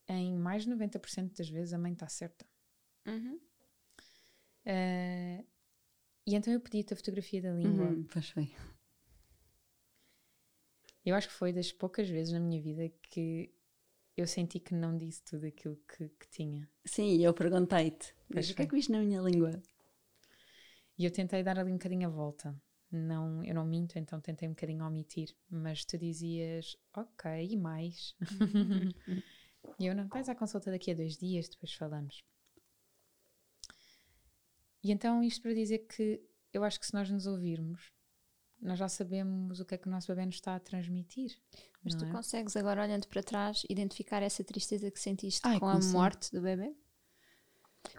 em 0.09 0.37
mais 0.37 0.65
de 0.65 0.71
90% 0.71 1.37
das 1.37 1.49
vezes 1.49 1.73
a 1.73 1.79
mãe 1.79 1.93
está 1.93 2.09
certa. 2.09 2.45
Uhum. 3.07 3.39
Uh, 4.67 5.47
e 6.27 6.35
então 6.35 6.53
eu 6.53 6.61
pedi-te 6.61 6.93
a 6.93 6.97
fotografia 6.97 7.41
da 7.41 7.53
língua. 7.53 7.87
Uhum, 7.87 8.05
pois 8.05 8.29
foi. 8.31 8.51
Eu 11.05 11.15
acho 11.15 11.29
que 11.29 11.35
foi 11.35 11.53
das 11.53 11.73
poucas 11.73 12.09
vezes 12.09 12.33
na 12.33 12.41
minha 12.41 12.61
vida 12.61 12.89
que 13.03 13.53
eu 14.17 14.27
senti 14.27 14.61
que 14.61 14.75
não 14.75 14.97
disse 14.97 15.23
tudo 15.23 15.47
aquilo 15.47 15.77
que, 15.89 16.09
que 16.09 16.29
tinha. 16.29 16.69
Sim, 16.85 17.25
eu 17.25 17.33
perguntei-te: 17.33 18.15
o 18.31 18.55
que 18.55 18.63
é 18.63 18.67
que 18.67 18.75
viste 18.75 18.93
na 18.93 19.01
minha 19.01 19.21
língua? 19.21 19.63
E 21.01 21.07
eu 21.07 21.11
tentei 21.11 21.43
dar 21.43 21.59
ali 21.59 21.71
um 21.73 21.79
bocadinho 21.79 22.07
a 22.07 22.11
volta. 22.11 22.55
Não, 22.93 23.43
eu 23.43 23.55
não 23.55 23.65
minto, 23.65 23.99
então 23.99 24.21
tentei 24.21 24.47
um 24.47 24.53
bocadinho 24.53 24.85
omitir. 24.85 25.35
Mas 25.49 25.83
tu 25.83 25.97
dizias, 25.97 26.77
ok, 26.95 27.49
e 27.51 27.57
mais? 27.57 28.15
e 29.81 29.87
eu 29.87 29.95
não, 29.95 30.07
vais 30.09 30.29
à 30.29 30.35
consulta 30.35 30.71
daqui 30.71 30.91
a 30.91 30.95
dois 30.95 31.17
dias, 31.17 31.49
depois 31.49 31.73
falamos. 31.73 32.23
E 34.85 34.93
então 34.93 35.23
isto 35.23 35.41
para 35.41 35.55
dizer 35.55 35.87
que 35.87 36.23
eu 36.53 36.63
acho 36.65 36.79
que 36.79 36.87
se 36.87 36.93
nós 36.93 37.09
nos 37.09 37.27
ouvirmos, 37.27 37.95
nós 38.61 38.79
já 38.79 38.87
sabemos 38.91 39.59
o 39.59 39.65
que 39.65 39.77
é 39.77 39.79
que 39.79 39.89
o 39.89 39.91
nosso 39.91 40.09
bebê 40.09 40.27
nos 40.27 40.35
está 40.35 40.55
a 40.55 40.61
transmitir. 40.61 41.35
Mas 41.83 41.95
tu 41.95 42.05
é? 42.05 42.11
consegues 42.13 42.57
agora, 42.57 42.83
olhando 42.83 43.09
para 43.09 43.23
trás, 43.23 43.63
identificar 43.71 44.23
essa 44.23 44.45
tristeza 44.45 44.91
que 44.91 45.01
sentiste 45.01 45.41
Ai, 45.45 45.59
com 45.59 45.67
a 45.67 45.79
morte 45.79 46.31
do 46.31 46.43
bebê? 46.43 46.77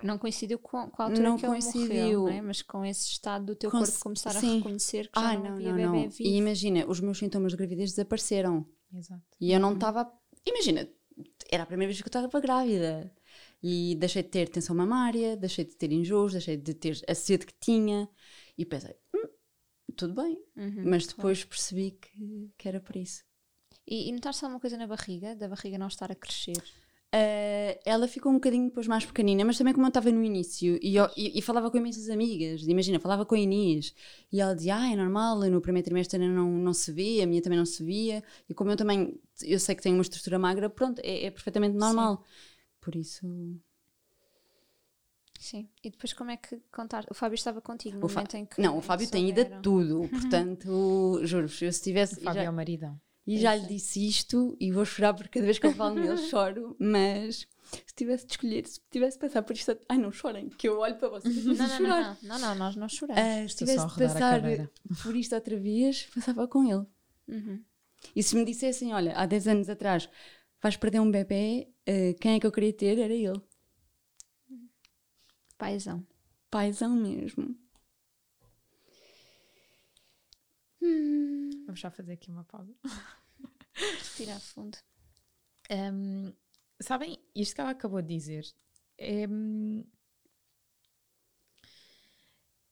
Não 0.03 0.17
coincidiu 0.17 0.59
com, 0.59 0.89
com 0.89 1.01
a 1.01 1.05
altura 1.05 1.29
não 1.29 1.37
que 1.37 1.45
coincidiu. 1.45 1.91
ele 1.91 2.01
morreu, 2.01 2.21
não 2.21 2.29
é? 2.29 2.41
mas 2.41 2.61
com 2.61 2.85
esse 2.85 3.07
estado 3.09 3.45
do 3.45 3.55
teu 3.55 3.71
corpo 3.71 3.99
começar 3.99 4.31
sim. 4.31 4.53
a 4.53 4.55
reconhecer 4.57 5.03
que 5.07 5.19
ah, 5.19 5.33
já 5.33 5.39
não, 5.39 5.59
não 5.59 5.77
não, 5.77 5.93
não. 5.93 6.09
vivo. 6.09 6.15
E 6.19 6.37
imagina, 6.37 6.85
os 6.87 6.99
meus 6.99 7.17
sintomas 7.17 7.51
de 7.51 7.57
gravidez 7.57 7.91
desapareceram. 7.91 8.65
Exato. 8.93 9.21
E 9.39 9.51
eu 9.51 9.59
não 9.59 9.73
estava 9.73 10.11
imagina, 10.45 10.87
era 11.51 11.63
a 11.63 11.65
primeira 11.65 11.89
vez 11.91 12.01
que 12.01 12.07
eu 12.07 12.09
estava 12.09 12.39
grávida. 12.39 13.11
E 13.63 13.95
deixei 13.95 14.23
de 14.23 14.29
ter 14.29 14.49
tensão 14.49 14.75
mamária, 14.75 15.37
deixei 15.37 15.63
de 15.63 15.75
ter 15.75 15.91
enjoos, 15.91 16.31
deixei 16.31 16.57
de 16.57 16.73
ter 16.73 16.99
a 17.07 17.13
sede 17.13 17.45
que 17.45 17.53
tinha. 17.59 18.09
E 18.57 18.65
pensei, 18.65 18.95
hum, 19.15 19.29
tudo 19.95 20.15
bem. 20.15 20.41
Uhum, 20.55 20.83
Mas 20.85 21.05
depois 21.05 21.45
percebi 21.45 21.91
que, 21.91 22.51
que 22.57 22.67
era 22.67 22.79
por 22.79 22.95
isso. 22.95 23.23
E, 23.87 24.09
e 24.09 24.11
notaste 24.11 24.43
alguma 24.43 24.59
coisa 24.59 24.77
na 24.77 24.87
barriga? 24.87 25.35
Da 25.35 25.47
barriga 25.47 25.77
não 25.77 25.87
estar 25.87 26.11
a 26.11 26.15
crescer? 26.15 26.61
Uh, 27.13 27.75
ela 27.83 28.07
ficou 28.07 28.31
um 28.31 28.35
bocadinho 28.35 28.67
depois 28.69 28.87
mais 28.87 29.05
pequenina, 29.05 29.43
mas 29.43 29.57
também 29.57 29.73
como 29.73 29.85
eu 29.85 29.89
estava 29.89 30.09
no 30.11 30.23
início 30.23 30.79
e, 30.81 30.95
eu- 30.95 31.09
e- 31.17 31.37
e 31.37 31.41
falava 31.41 31.69
com 31.69 31.77
imensas 31.77 32.09
amigas, 32.09 32.61
imagina, 32.65 33.01
falava 33.01 33.25
com 33.25 33.35
a 33.35 33.37
Inês 33.39 33.93
e 34.31 34.39
ela 34.39 34.55
dizia, 34.55 34.77
ah, 34.77 34.89
é 34.93 34.95
normal, 34.95 35.37
no 35.41 35.59
primeiro 35.59 35.83
trimestre 35.83 36.17
ainda 36.21 36.33
não, 36.33 36.49
não 36.49 36.73
se 36.73 36.89
vê, 36.93 37.21
a 37.21 37.27
minha 37.27 37.41
também 37.41 37.57
não 37.59 37.65
se 37.65 37.83
via, 37.83 38.23
e 38.47 38.53
como 38.53 38.71
eu 38.71 38.77
também, 38.77 39.19
eu 39.43 39.59
sei 39.59 39.75
que 39.75 39.81
tenho 39.83 39.95
uma 39.97 40.01
estrutura 40.03 40.39
magra, 40.39 40.69
pronto, 40.69 40.99
é, 41.03 41.25
é 41.25 41.31
perfeitamente 41.31 41.75
normal. 41.75 42.23
Por 42.79 42.95
isso, 42.95 43.27
Sim. 45.37 45.67
E 45.83 45.89
depois 45.89 46.13
como 46.13 46.29
é 46.31 46.37
que 46.37 46.61
contar? 46.71 47.03
O 47.09 47.13
Fábio 47.15 47.35
estava 47.35 47.59
contigo 47.61 47.97
no 47.97 48.05
o 48.05 48.07
Fá- 48.07 48.21
momento 48.21 48.35
em 48.37 48.45
que. 48.45 48.61
não, 48.61 48.77
o 48.77 48.81
Fábio 48.81 49.09
tem 49.09 49.27
ido 49.27 49.41
a 49.41 49.45
tudo, 49.59 50.07
portanto, 50.09 51.19
juro-vos, 51.25 51.61
eu 51.61 51.73
se 51.73 51.81
tivesse, 51.81 52.19
O 52.19 52.21
Fábio 52.23 52.41
é 52.41 52.45
já, 52.45 52.51
o 52.51 52.53
maridão. 52.53 53.01
E 53.35 53.37
já 53.39 53.55
lhe 53.55 53.65
disse 53.67 54.05
isto, 54.07 54.55
e 54.59 54.71
vou 54.71 54.83
chorar 54.85 55.13
porque 55.13 55.29
cada 55.39 55.45
vez 55.45 55.57
que 55.59 55.65
eu 55.67 55.73
falo 55.73 55.95
nele 55.95 56.17
choro, 56.29 56.75
mas 56.79 57.47
se 57.71 57.95
tivesse 57.95 58.25
de 58.25 58.33
escolher, 58.33 58.67
se 58.67 58.79
tivesse 58.89 59.17
de 59.17 59.21
passar 59.21 59.41
por 59.43 59.55
isto, 59.55 59.77
ai 59.87 59.97
não 59.97 60.11
chorem, 60.11 60.49
que 60.49 60.67
eu 60.67 60.79
olho 60.79 60.95
para 60.97 61.09
vocês 61.09 61.37
e 61.37 61.47
Não, 61.47 61.55
não, 61.55 61.67
chorar. 61.77 62.17
não, 62.21 62.29
não, 62.29 62.39
não, 62.39 62.39
não, 62.39 62.55
nós 62.55 62.75
não 62.75 62.89
choramos. 62.89 63.21
Ah, 63.21 63.35
se 63.39 63.45
Estou 63.45 63.67
tivesse 63.67 63.87
de 63.87 63.95
passar 63.95 64.41
por 65.03 65.15
isto 65.15 65.35
outra 65.35 65.57
vez, 65.57 66.07
passava 66.13 66.47
com 66.47 66.63
ele. 66.65 66.85
Uhum. 67.27 67.63
E 68.15 68.23
se 68.23 68.35
me 68.35 68.43
dissessem, 68.43 68.93
olha, 68.93 69.13
há 69.15 69.25
10 69.25 69.47
anos 69.47 69.69
atrás 69.69 70.09
vais 70.61 70.75
perder 70.75 70.99
um 70.99 71.09
bebê, 71.11 71.69
ah, 71.87 72.13
quem 72.19 72.35
é 72.35 72.39
que 72.39 72.45
eu 72.47 72.51
queria 72.51 72.73
ter? 72.73 72.97
Era 72.97 73.13
ele. 73.13 73.41
Paizão. 75.57 76.05
Paizão 76.49 76.95
mesmo. 76.95 77.55
Vamos 81.65 81.79
já 81.79 81.91
fazer 81.91 82.13
aqui 82.13 82.29
uma 82.31 82.43
pausa. 82.43 82.73
Respirar 83.73 84.39
fundo. 84.39 84.77
Hum, 85.69 86.33
sabem, 86.81 87.17
isto 87.35 87.55
que 87.55 87.61
ela 87.61 87.71
acabou 87.71 88.01
de 88.01 88.09
dizer 88.09 88.45
é, 88.97 89.25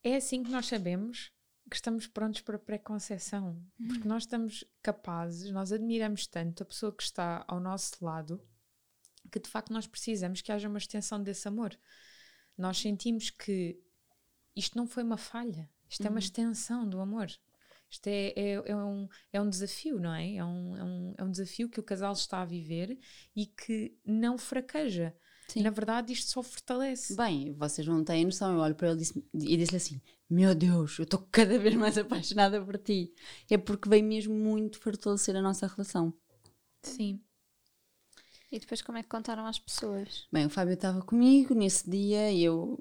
é 0.03 0.15
assim 0.15 0.43
que 0.43 0.51
nós 0.51 0.67
sabemos 0.67 1.31
que 1.69 1.75
estamos 1.75 2.07
prontos 2.07 2.41
para 2.41 2.55
a 2.55 2.59
pré-conceição. 2.59 3.63
Porque 3.87 4.07
nós 4.07 4.23
estamos 4.23 4.65
capazes, 4.81 5.51
nós 5.51 5.71
admiramos 5.71 6.25
tanto 6.27 6.63
a 6.63 6.65
pessoa 6.65 6.91
que 6.91 7.03
está 7.03 7.45
ao 7.47 7.59
nosso 7.59 8.03
lado 8.03 8.41
que 9.31 9.39
de 9.39 9.49
facto 9.49 9.71
nós 9.71 9.85
precisamos 9.85 10.41
que 10.41 10.51
haja 10.51 10.67
uma 10.67 10.77
extensão 10.77 11.21
desse 11.21 11.47
amor. 11.47 11.77
Nós 12.57 12.79
sentimos 12.79 13.29
que 13.29 13.79
isto 14.55 14.77
não 14.77 14.87
foi 14.87 15.03
uma 15.03 15.17
falha, 15.17 15.69
isto 15.87 16.05
é 16.05 16.09
uma 16.09 16.19
extensão 16.19 16.87
do 16.87 16.99
amor. 16.99 17.27
Isto 17.89 18.07
é, 18.07 18.33
é, 18.35 18.51
é 18.65 18.75
um, 18.75 19.07
é 19.33 19.41
um 19.41 19.49
desafio, 19.49 19.99
não 19.99 20.13
é? 20.13 20.35
É 20.35 20.45
um, 20.45 20.77
é, 20.77 20.83
um, 20.83 21.13
é 21.17 21.23
um 21.23 21.31
desafio 21.31 21.69
que 21.69 21.79
o 21.79 21.83
casal 21.83 22.13
está 22.13 22.41
a 22.41 22.45
viver 22.45 22.97
e 23.35 23.45
que 23.45 23.97
não 24.05 24.37
fraqueja. 24.37 25.15
Sim. 25.47 25.63
Na 25.63 25.71
verdade, 25.71 26.13
isto 26.13 26.29
só 26.29 26.43
fortalece. 26.43 27.15
Bem, 27.15 27.51
vocês 27.53 27.87
não 27.87 28.03
têm 28.03 28.23
noção. 28.25 28.53
Eu 28.53 28.59
olho 28.59 28.75
para 28.75 28.89
ele 28.89 28.97
e 28.97 28.99
disse- 28.99 29.23
disse-lhe 29.33 29.77
assim: 29.77 30.01
Meu 30.29 30.53
Deus, 30.53 30.99
eu 30.99 31.03
estou 31.03 31.27
cada 31.31 31.57
vez 31.57 31.73
mais 31.73 31.97
apaixonada 31.97 32.63
por 32.63 32.77
ti. 32.77 33.11
É 33.49 33.57
porque 33.57 33.89
veio 33.89 34.03
mesmo 34.03 34.35
muito 34.35 34.79
fortalecer 34.79 35.35
a 35.35 35.41
nossa 35.41 35.65
relação. 35.65 36.13
Sim. 36.83 37.19
E 38.51 38.59
depois 38.59 38.81
como 38.81 38.97
é 38.97 39.03
que 39.03 39.09
contaram 39.09 39.45
às 39.45 39.59
pessoas? 39.59 40.27
Bem, 40.31 40.45
o 40.45 40.49
Fábio 40.49 40.73
estava 40.73 41.01
comigo 41.01 41.53
nesse 41.53 41.89
dia 41.89 42.31
e 42.31 42.43
eu, 42.43 42.79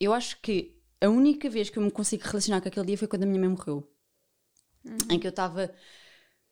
eu 0.00 0.12
acho 0.12 0.40
que 0.40 0.76
a 1.00 1.08
única 1.08 1.50
vez 1.50 1.68
que 1.70 1.78
eu 1.78 1.82
me 1.82 1.90
consigo 1.90 2.24
relacionar 2.24 2.60
com 2.60 2.68
aquele 2.68 2.86
dia 2.86 2.98
foi 2.98 3.08
quando 3.08 3.24
a 3.24 3.26
minha 3.26 3.40
mãe 3.40 3.48
morreu. 3.48 3.88
Em 5.10 5.18
que 5.18 5.26
eu 5.26 5.30
estava. 5.30 5.72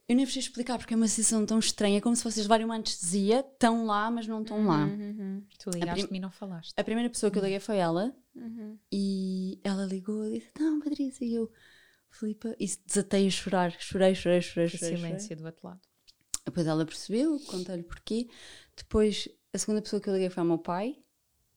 Eu 0.08 0.16
nem 0.16 0.24
vos 0.24 0.34
sei 0.34 0.40
explicar 0.40 0.78
porque 0.78 0.92
é 0.92 0.96
uma 0.96 1.06
sensação 1.08 1.46
tão 1.46 1.58
estranha, 1.58 1.98
é 1.98 2.00
como 2.00 2.14
se 2.16 2.24
vocês 2.24 2.44
levarem 2.44 2.66
uma 2.66 2.74
anestesia, 2.74 3.40
estão 3.40 3.86
lá, 3.86 4.10
mas 4.10 4.26
não 4.26 4.42
estão 4.42 4.66
lá. 4.66 4.84
Uhum. 4.84 5.42
Tu 5.58 5.70
ligaste-me 5.70 6.18
e 6.18 6.20
não 6.20 6.30
falaste. 6.30 6.72
A 6.76 6.84
primeira 6.84 7.08
pessoa 7.08 7.30
que 7.30 7.38
eu 7.38 7.42
liguei 7.42 7.60
foi 7.60 7.76
ela 7.76 8.14
Uhum. 8.34 8.76
e 8.90 9.60
ela 9.62 9.84
ligou 9.84 10.26
e 10.26 10.38
disse: 10.38 10.50
Não, 10.58 10.80
Patrícia, 10.80 11.24
e 11.24 11.34
eu, 11.34 11.50
Filipa, 12.10 12.54
e 12.58 12.66
desatei 12.84 13.26
a 13.26 13.30
chorar. 13.30 13.70
Chorei, 13.78 14.14
chorei, 14.14 14.40
chorei, 14.40 14.68
chorei. 14.68 14.96
chorei. 14.96 14.96
silêncio 14.96 15.36
do 15.36 15.46
outro 15.46 15.66
lado. 15.68 15.80
Depois 16.44 16.66
ela 16.66 16.84
percebeu, 16.84 17.38
contei-lhe 17.46 17.84
porquê. 17.84 18.28
Depois, 18.76 19.28
a 19.52 19.58
segunda 19.58 19.80
pessoa 19.80 20.00
que 20.00 20.08
eu 20.08 20.14
liguei 20.14 20.28
foi 20.30 20.40
ao 20.40 20.46
meu 20.46 20.58
pai. 20.58 20.96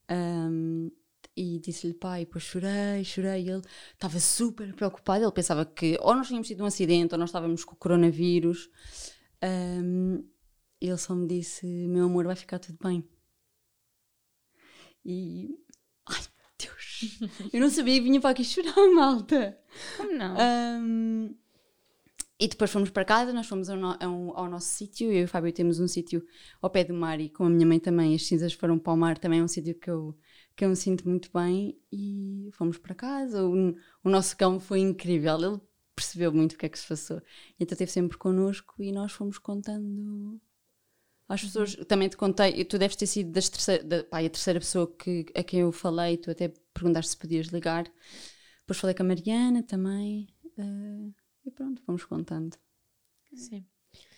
ahm, 0.08 0.90
e 1.36 1.60
disse-lhe, 1.60 1.94
pai, 1.94 2.26
depois 2.26 2.44
chorei, 2.44 3.04
chorei. 3.04 3.50
Ele 3.50 3.62
estava 3.94 4.20
super 4.20 4.74
preocupado. 4.74 5.24
Ele 5.24 5.32
pensava 5.32 5.66
que 5.66 5.98
ou 6.02 6.16
nós 6.16 6.28
tínhamos 6.28 6.48
tido 6.48 6.64
um 6.64 6.68
acidente 6.68 7.14
ou 7.14 7.20
nós 7.20 7.30
estávamos 7.30 7.64
com 7.66 7.74
o 7.74 7.78
coronavírus. 7.78 8.70
Ahm, 9.42 10.24
ele 10.82 10.98
só 10.98 11.14
me 11.16 11.28
disse, 11.28 11.66
meu 11.66 12.06
amor, 12.06 12.26
vai 12.26 12.36
ficar 12.36 12.60
tudo 12.60 12.78
bem. 12.84 13.04
E... 15.04 15.58
Ai, 16.08 16.20
meu 16.20 16.50
Deus! 16.60 17.20
Eu 17.54 17.60
não 17.62 17.70
sabia 17.70 17.96
que 17.98 18.04
vinha 18.04 18.20
para 18.22 18.32
aqui 18.32 18.44
chorar, 18.44 18.74
malta. 18.94 19.58
Como 19.98 20.14
não? 20.14 20.36
Ahm, 20.40 21.36
e 22.40 22.48
depois 22.50 22.70
fomos 22.72 22.90
para 22.90 23.06
casa, 23.06 23.32
nós 23.32 23.48
fomos 23.48 23.70
ao, 23.70 23.78
no- 23.78 23.98
ao- 24.00 24.38
ao 24.38 24.50
nosso 24.50 24.68
sítio. 24.68 25.12
Eu 25.12 25.22
e 25.22 25.24
o 25.24 25.28
Fábio 25.28 25.54
temos 25.54 25.80
um 25.80 25.88
sítio 25.88 26.26
ao 26.62 26.70
pé 26.70 26.84
do 26.84 26.94
mar 26.94 27.20
e 27.20 27.30
com 27.30 27.46
a 27.46 27.50
minha 27.50 27.66
mãe 27.66 27.80
também. 27.80 28.14
As 28.16 28.26
cinzas 28.26 28.54
foram 28.54 28.78
para 28.80 28.94
o 28.94 28.98
mar, 28.98 29.18
também 29.18 29.40
é 29.40 29.44
um 29.44 29.48
sítio 29.48 29.76
que 29.76 29.90
eu, 29.90 30.18
que 30.56 30.66
eu 30.66 30.70
me 30.70 30.76
sinto 30.76 31.08
muito 31.08 31.30
bem. 31.34 31.78
E 31.92 32.50
fomos 32.54 32.78
para 32.78 32.96
casa. 32.96 33.44
O, 33.46 33.76
o 34.04 34.10
nosso 34.10 34.36
cão 34.38 34.60
foi 34.60 34.80
incrível, 34.80 35.36
ele 35.40 35.62
percebeu 35.96 36.32
muito 36.34 36.54
o 36.54 36.58
que 36.58 36.66
é 36.66 36.70
que 36.70 36.80
se 36.80 36.88
passou. 36.88 37.22
Então 37.60 37.76
esteve 37.76 37.92
sempre 37.92 38.18
connosco 38.18 38.76
e 38.82 38.92
nós 38.92 39.12
fomos 39.14 39.38
contando 39.38 40.40
às 41.28 41.42
pessoas. 41.44 41.76
Também 41.88 42.10
te 42.10 42.18
contei, 42.18 42.64
tu 42.66 42.78
deves 42.78 42.96
ter 42.96 43.08
sido 43.08 43.32
das 43.32 43.50
terceira, 43.50 43.84
da, 43.84 44.04
pá, 44.04 44.20
a 44.20 44.30
terceira 44.30 44.60
pessoa 44.60 44.94
que, 44.96 45.26
a 45.36 45.44
quem 45.44 45.62
eu 45.62 45.72
falei. 45.72 46.18
Tu 46.18 46.32
até 46.32 46.50
perguntaste 46.74 47.12
se 47.12 47.18
podias 47.18 47.48
ligar. 47.48 47.86
Depois 48.62 48.80
falei 48.80 48.96
com 48.96 49.04
a 49.04 49.06
Mariana 49.08 49.64
também. 49.64 50.28
eh, 50.58 51.12
e 51.46 51.52
pronto, 51.52 51.82
fomos 51.84 52.06
contando. 52.06 52.58
Sim. 53.36 53.66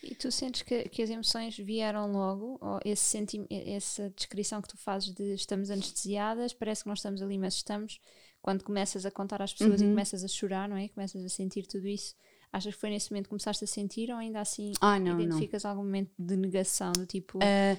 E 0.02 0.14
tu 0.14 0.30
sentes 0.30 0.62
que, 0.62 0.88
que 0.88 1.02
as 1.02 1.10
emoções 1.10 1.56
vieram 1.56 2.10
logo? 2.12 2.58
Ou 2.60 2.78
esse 2.84 3.02
senti 3.02 3.44
essa 3.50 4.10
descrição 4.10 4.62
que 4.62 4.68
tu 4.68 4.76
fazes 4.76 5.12
de 5.12 5.34
estamos 5.34 5.70
anestesiadas, 5.70 6.52
parece 6.52 6.82
que 6.82 6.88
não 6.88 6.94
estamos 6.94 7.20
ali, 7.22 7.36
mas 7.38 7.54
estamos. 7.54 8.00
Quando 8.40 8.62
começas 8.64 9.04
a 9.04 9.10
contar 9.10 9.42
às 9.42 9.52
pessoas 9.52 9.80
e 9.80 9.84
Uhum. 9.84 9.90
começas 9.90 10.22
a 10.24 10.28
chorar, 10.28 10.68
não 10.68 10.76
é? 10.76 10.88
Começas 10.88 11.24
a 11.24 11.28
sentir 11.28 11.66
tudo 11.66 11.86
isso. 11.88 12.14
Achas 12.52 12.74
que 12.74 12.80
foi 12.80 12.90
nesse 12.90 13.10
momento 13.10 13.24
que 13.24 13.30
começaste 13.30 13.64
a 13.64 13.66
sentir 13.66 14.10
ou 14.10 14.16
ainda 14.16 14.40
assim 14.40 14.72
Ah, 14.80 14.98
não, 14.98 15.14
não. 15.14 15.24
identificas 15.24 15.64
algum 15.64 15.82
momento 15.82 16.10
de 16.18 16.36
negação 16.36 16.92
do 16.92 17.04
tipo. 17.04 17.38
Eh, 17.42 17.76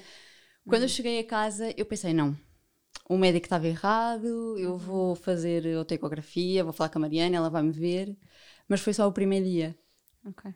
quando 0.67 0.83
eu 0.83 0.89
cheguei 0.89 1.19
a 1.19 1.23
casa, 1.23 1.73
eu 1.77 1.85
pensei: 1.85 2.13
não, 2.13 2.37
o 3.09 3.17
médico 3.17 3.45
estava 3.45 3.67
errado, 3.67 4.57
eu 4.59 4.77
vou 4.77 5.15
fazer 5.15 5.65
outra 5.77 5.95
ecografia, 5.95 6.63
vou 6.63 6.73
falar 6.73 6.89
com 6.89 6.99
a 6.99 7.01
Mariana, 7.01 7.37
ela 7.37 7.49
vai 7.49 7.63
me 7.63 7.71
ver. 7.71 8.15
Mas 8.67 8.81
foi 8.81 8.93
só 8.93 9.07
o 9.07 9.13
primeiro 9.13 9.45
dia. 9.45 9.77
Ok. 10.25 10.53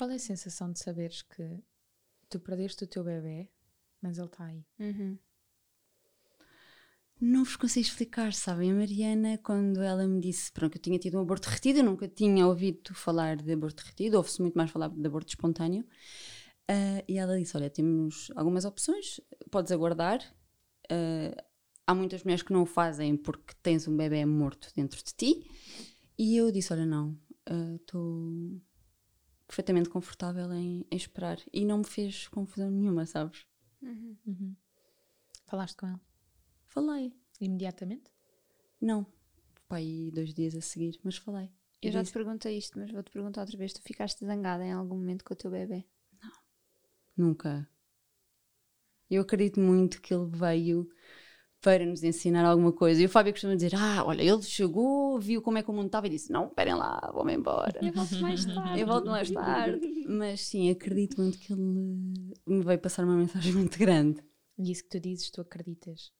Qual 0.00 0.10
é 0.10 0.14
a 0.14 0.18
sensação 0.18 0.72
de 0.72 0.78
saberes 0.78 1.20
que 1.20 1.62
tu 2.30 2.40
perdeste 2.40 2.84
o 2.84 2.86
teu 2.86 3.04
bebê, 3.04 3.50
mas 4.00 4.16
ele 4.16 4.28
está 4.28 4.46
aí? 4.46 4.64
Uhum. 4.78 5.18
Não 7.20 7.44
vos 7.44 7.54
consigo 7.54 7.86
explicar, 7.86 8.32
sabem? 8.32 8.70
A 8.70 8.74
Mariana, 8.74 9.36
quando 9.36 9.82
ela 9.82 10.08
me 10.08 10.18
disse 10.18 10.50
pronto, 10.52 10.72
que 10.72 10.78
eu 10.78 10.82
tinha 10.82 10.98
tido 10.98 11.18
um 11.18 11.20
aborto 11.20 11.50
retido, 11.50 11.80
eu 11.80 11.84
nunca 11.84 12.08
tinha 12.08 12.46
ouvido 12.46 12.94
falar 12.94 13.36
de 13.36 13.52
aborto 13.52 13.82
retido, 13.84 14.16
ouve-se 14.16 14.40
muito 14.40 14.54
mais 14.54 14.70
falar 14.70 14.88
de 14.88 15.06
aborto 15.06 15.28
espontâneo. 15.28 15.86
Ah, 16.66 17.04
e 17.06 17.18
ela 17.18 17.38
disse: 17.38 17.54
Olha, 17.58 17.68
temos 17.68 18.32
algumas 18.34 18.64
opções, 18.64 19.20
podes 19.50 19.70
aguardar. 19.70 20.22
Ah, 20.90 21.44
há 21.86 21.94
muitas 21.94 22.24
mulheres 22.24 22.42
que 22.42 22.54
não 22.54 22.62
o 22.62 22.66
fazem 22.66 23.18
porque 23.18 23.52
tens 23.62 23.86
um 23.86 23.94
bebê 23.94 24.24
morto 24.24 24.72
dentro 24.74 24.96
de 25.04 25.12
ti. 25.12 25.46
E 26.18 26.38
eu 26.38 26.50
disse: 26.50 26.72
Olha, 26.72 26.86
não, 26.86 27.20
estou 27.76 28.62
perfeitamente 29.50 29.88
confortável 29.88 30.52
em, 30.52 30.86
em 30.88 30.96
esperar. 30.96 31.36
E 31.52 31.64
não 31.64 31.78
me 31.78 31.84
fez 31.84 32.28
confusão 32.28 32.70
nenhuma, 32.70 33.04
sabes? 33.04 33.44
Uhum. 33.82 34.54
Falaste 35.44 35.76
com 35.76 35.88
ele? 35.88 36.00
Falei. 36.68 37.12
Imediatamente? 37.40 38.12
Não. 38.80 39.04
Pai, 39.68 40.10
dois 40.14 40.32
dias 40.32 40.54
a 40.54 40.60
seguir, 40.60 41.00
mas 41.02 41.16
falei. 41.16 41.50
Eu 41.82 41.88
E 41.88 41.90
já 41.90 41.98
te 41.98 42.02
disse, 42.02 42.12
perguntei 42.14 42.56
isto, 42.56 42.78
mas 42.78 42.92
vou-te 42.92 43.10
perguntar 43.10 43.40
outra 43.40 43.58
vez. 43.58 43.72
Tu 43.72 43.82
ficaste 43.82 44.24
zangada 44.24 44.64
em 44.64 44.72
algum 44.72 44.94
momento 44.94 45.24
com 45.24 45.34
o 45.34 45.36
teu 45.36 45.50
bebê? 45.50 45.84
Nunca. 47.16 47.68
Eu 49.10 49.22
acredito 49.22 49.58
muito 49.58 50.00
que 50.00 50.14
ele 50.14 50.26
veio 50.26 50.88
para 51.60 51.84
nos 51.84 52.02
ensinar 52.02 52.44
alguma 52.44 52.72
coisa. 52.72 53.02
E 53.02 53.06
o 53.06 53.08
Fábio 53.08 53.32
costuma 53.32 53.54
dizer: 53.54 53.74
Ah, 53.74 54.04
olha, 54.04 54.22
ele 54.22 54.42
chegou, 54.42 55.18
viu 55.18 55.42
como 55.42 55.58
é 55.58 55.62
que 55.62 55.70
o 55.70 55.72
mundo 55.72 55.86
estava 55.86 56.06
e 56.06 56.10
disse: 56.10 56.32
Não, 56.32 56.46
esperem 56.46 56.74
lá, 56.74 57.10
vou-me 57.12 57.34
embora. 57.34 57.78
Eu 57.84 57.92
volto 57.92 58.16
mais 58.20 58.44
tarde. 58.44 58.80
Eu 58.80 58.86
volto 58.86 59.06
mais 59.06 59.30
tarde. 59.30 60.04
Mas 60.08 60.40
sim, 60.40 60.70
acredito 60.70 61.20
muito 61.20 61.38
que 61.38 61.52
ele 61.52 61.62
me 62.46 62.62
veio 62.62 62.78
passar 62.78 63.04
uma 63.04 63.16
mensagem 63.16 63.52
muito 63.54 63.78
grande. 63.78 64.22
E 64.58 64.70
isso 64.70 64.82
que 64.84 64.90
tu 64.90 65.00
dizes, 65.00 65.30
tu 65.30 65.40
acreditas. 65.40 66.10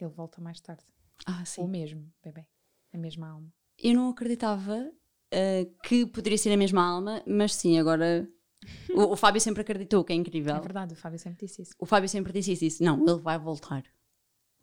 Ele 0.00 0.10
volta 0.10 0.40
mais 0.40 0.60
tarde. 0.60 0.84
Ah, 1.26 1.44
sim. 1.44 1.60
O 1.60 1.66
mesmo, 1.66 2.12
bebê. 2.22 2.46
A 2.92 2.98
mesma 2.98 3.28
alma. 3.28 3.52
Eu 3.78 3.94
não 3.94 4.10
acreditava 4.10 4.90
uh, 5.34 5.78
que 5.82 6.06
poderia 6.06 6.38
ser 6.38 6.52
a 6.52 6.56
mesma 6.56 6.84
alma, 6.84 7.22
mas 7.26 7.54
sim, 7.54 7.78
agora. 7.78 8.28
o, 8.94 9.12
o, 9.12 9.16
Fábio 9.16 9.40
sempre 9.40 9.62
acreditou, 9.62 10.04
que 10.04 10.12
é 10.12 10.16
incrível. 10.16 10.56
É 10.56 10.60
verdade, 10.60 10.94
o 10.94 10.96
Fábio 10.96 11.18
sempre 11.18 11.46
disse 11.46 11.62
isso. 11.62 11.72
O 11.78 11.86
Fábio 11.86 12.08
sempre 12.08 12.32
disse 12.32 12.52
isso, 12.52 12.64
disse, 12.64 12.82
não, 12.82 13.00
ele 13.06 13.20
vai 13.20 13.38
voltar. 13.38 13.84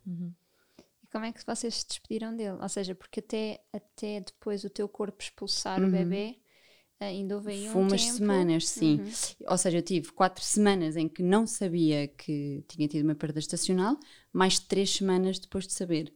Uhum. 0.06 0.34
E 1.04 1.08
como 1.08 1.26
é 1.26 1.32
que 1.32 1.46
vocês 1.46 1.76
se 1.76 1.88
despediram 1.88 2.36
dele? 2.36 2.58
Ou 2.62 2.70
seja, 2.70 2.96
porque 2.96 3.20
até, 3.20 3.62
até 3.74 4.22
depois 4.22 4.64
o 4.64 4.70
teu 4.70 4.88
corpo 4.88 5.22
expulsar 5.22 5.82
uhum. 5.82 5.88
o 5.88 5.92
bebê, 5.92 6.38
ainda 7.00 7.36
houve 7.36 7.52
aí 7.52 7.70
um 7.70 7.72
Foi 7.72 7.82
umas 7.82 8.04
tempo. 8.04 8.18
semanas, 8.18 8.68
sim. 8.68 9.00
Uhum. 9.00 9.48
Ou 9.48 9.58
seja, 9.58 9.78
eu 9.78 9.82
tive 9.82 10.12
quatro 10.12 10.44
semanas 10.44 10.96
em 10.96 11.08
que 11.08 11.22
não 11.22 11.46
sabia 11.46 12.08
que 12.08 12.64
tinha 12.68 12.88
tido 12.88 13.04
uma 13.04 13.16
perda 13.16 13.40
estacional, 13.40 13.98
mais 14.32 14.60
três 14.60 14.92
semanas 14.92 15.40
depois 15.40 15.68
de 15.68 15.74
saber. 15.74 16.14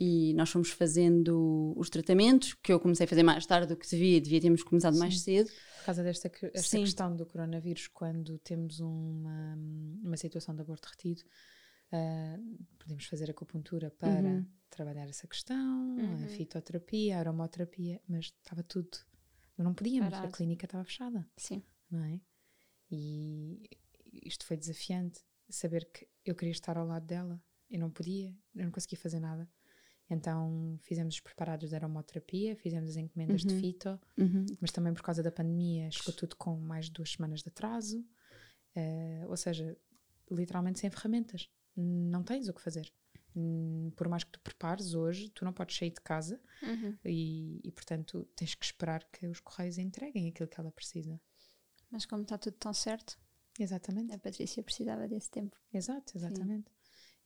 E 0.00 0.32
nós 0.34 0.50
fomos 0.50 0.70
fazendo 0.70 1.74
os 1.76 1.90
tratamentos, 1.90 2.54
que 2.54 2.72
eu 2.72 2.78
comecei 2.78 3.04
a 3.04 3.08
fazer 3.08 3.24
mais 3.24 3.44
tarde 3.44 3.66
do 3.66 3.76
que 3.76 3.88
devia, 3.88 4.20
devia 4.20 4.40
termos 4.40 4.62
começado 4.62 4.94
sim. 4.94 5.00
mais 5.00 5.20
cedo. 5.20 5.50
Por 5.78 5.86
causa 5.86 6.02
desta 6.04 6.30
esta 6.54 6.78
questão 6.78 7.16
do 7.16 7.26
coronavírus, 7.26 7.88
quando 7.88 8.38
temos 8.38 8.78
uma, 8.78 9.58
uma 10.04 10.16
situação 10.16 10.54
de 10.54 10.60
aborto 10.60 10.88
retido, 10.88 11.22
uh, 11.92 12.66
podemos 12.78 13.04
fazer 13.06 13.30
acupuntura 13.30 13.90
para 13.90 14.22
uhum. 14.22 14.46
trabalhar 14.70 15.08
essa 15.08 15.26
questão, 15.26 15.96
uhum. 15.96 16.24
a 16.24 16.28
fitoterapia, 16.28 17.16
a 17.16 17.20
aromoterapia, 17.20 18.00
mas 18.08 18.26
estava 18.26 18.62
tudo 18.62 18.98
não 19.62 19.74
podíamos, 19.74 20.10
Parado. 20.10 20.28
a 20.28 20.30
clínica 20.36 20.66
estava 20.66 20.84
fechada. 20.84 21.28
Sim. 21.36 21.62
Não 21.90 22.04
é? 22.04 22.20
E 22.90 23.68
isto 24.24 24.46
foi 24.46 24.56
desafiante, 24.56 25.20
saber 25.48 25.90
que 25.92 26.08
eu 26.24 26.34
queria 26.34 26.52
estar 26.52 26.76
ao 26.76 26.86
lado 26.86 27.04
dela, 27.06 27.42
eu 27.70 27.78
não 27.78 27.90
podia, 27.90 28.34
eu 28.54 28.64
não 28.64 28.70
conseguia 28.70 28.98
fazer 28.98 29.20
nada. 29.20 29.48
Então 30.10 30.78
fizemos 30.82 31.16
os 31.16 31.20
preparados 31.20 31.68
de 31.68 31.74
aromoterapia, 31.74 32.56
fizemos 32.56 32.90
as 32.90 32.96
encomendas 32.96 33.42
uhum. 33.42 33.48
de 33.48 33.60
fito, 33.60 34.00
uhum. 34.16 34.46
mas 34.60 34.72
também 34.72 34.94
por 34.94 35.02
causa 35.02 35.22
da 35.22 35.30
pandemia 35.30 35.90
chegou 35.90 36.14
tudo 36.14 36.36
com 36.36 36.56
mais 36.56 36.86
de 36.86 36.92
duas 36.92 37.12
semanas 37.12 37.42
de 37.42 37.48
atraso. 37.48 38.00
Uh, 38.76 39.28
ou 39.28 39.36
seja, 39.36 39.76
literalmente 40.30 40.78
sem 40.78 40.88
ferramentas. 40.88 41.50
Não 41.80 42.22
tens 42.22 42.48
o 42.48 42.52
que 42.52 42.60
fazer. 42.60 42.92
Hum, 43.36 43.92
por 43.94 44.08
mais 44.08 44.24
que 44.24 44.32
tu 44.32 44.40
prepares 44.40 44.94
hoje, 44.94 45.28
tu 45.30 45.44
não 45.44 45.52
podes 45.52 45.76
sair 45.76 45.90
de 45.90 46.00
casa 46.00 46.40
uhum. 46.62 46.96
e, 47.04 47.60
e, 47.62 47.70
portanto, 47.70 48.26
tens 48.34 48.54
que 48.54 48.64
esperar 48.64 49.04
que 49.12 49.26
os 49.26 49.38
correios 49.38 49.78
entreguem 49.78 50.28
aquilo 50.28 50.48
que 50.48 50.58
ela 50.58 50.72
precisa. 50.72 51.20
Mas 51.90 52.04
como 52.04 52.22
está 52.22 52.36
tudo 52.36 52.56
tão 52.56 52.74
certo, 52.74 53.18
exatamente. 53.58 54.12
A 54.12 54.18
Patrícia 54.18 54.62
precisava 54.62 55.06
desse 55.06 55.30
tempo. 55.30 55.56
Exato, 55.72 56.16
exatamente. 56.16 56.70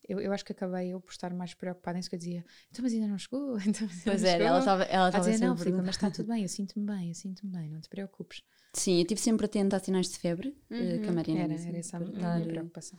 Eu, 0.07 0.21
eu 0.21 0.33
acho 0.33 0.45
que 0.45 0.53
acabei 0.53 0.89
eu 0.89 1.01
por 1.01 1.13
estar 1.13 1.33
mais 1.33 1.55
preocupada 1.55 1.97
em 1.97 2.01
isso 2.01 2.11
que 2.11 2.17
eu 2.17 2.19
dizia, 2.19 2.45
então 2.71 2.83
mas 2.83 2.93
ainda 2.93 3.07
não 3.07 3.19
chegou, 3.19 3.57
então, 3.65 3.87
mas 3.87 4.03
Pois 4.03 4.25
é, 4.25 4.43
ela 4.43 4.59
estava 4.59 4.83
ela 4.83 5.09
estava 5.09 5.31
dizer, 5.31 5.47
não, 5.47 5.57
Filipe, 5.57 5.79
mas 5.79 5.95
está 5.95 6.11
tudo 6.11 6.27
bem, 6.27 6.43
eu 6.43 6.49
sinto-me 6.49 6.85
bem, 6.85 7.09
eu 7.09 7.15
sinto-me 7.15 7.53
bem, 7.53 7.71
não 7.71 7.81
te 7.81 7.89
preocupes. 7.89 8.43
Sim, 8.75 8.97
eu 8.97 9.03
estive 9.03 9.21
sempre 9.21 9.47
atenta 9.47 9.77
a 9.77 9.81
sinais 9.81 10.09
de 10.09 10.19
febre, 10.19 10.57
eh, 10.71 10.75
uhum. 10.75 10.97
uh, 10.97 11.03
que 11.03 11.09
a 11.09 11.13
Mariana 11.13 11.55
Era, 11.55 11.69
era 11.69 11.79
essa 11.79 11.99
a 11.99 12.01
minha 12.01 12.47
preocupação. 12.47 12.99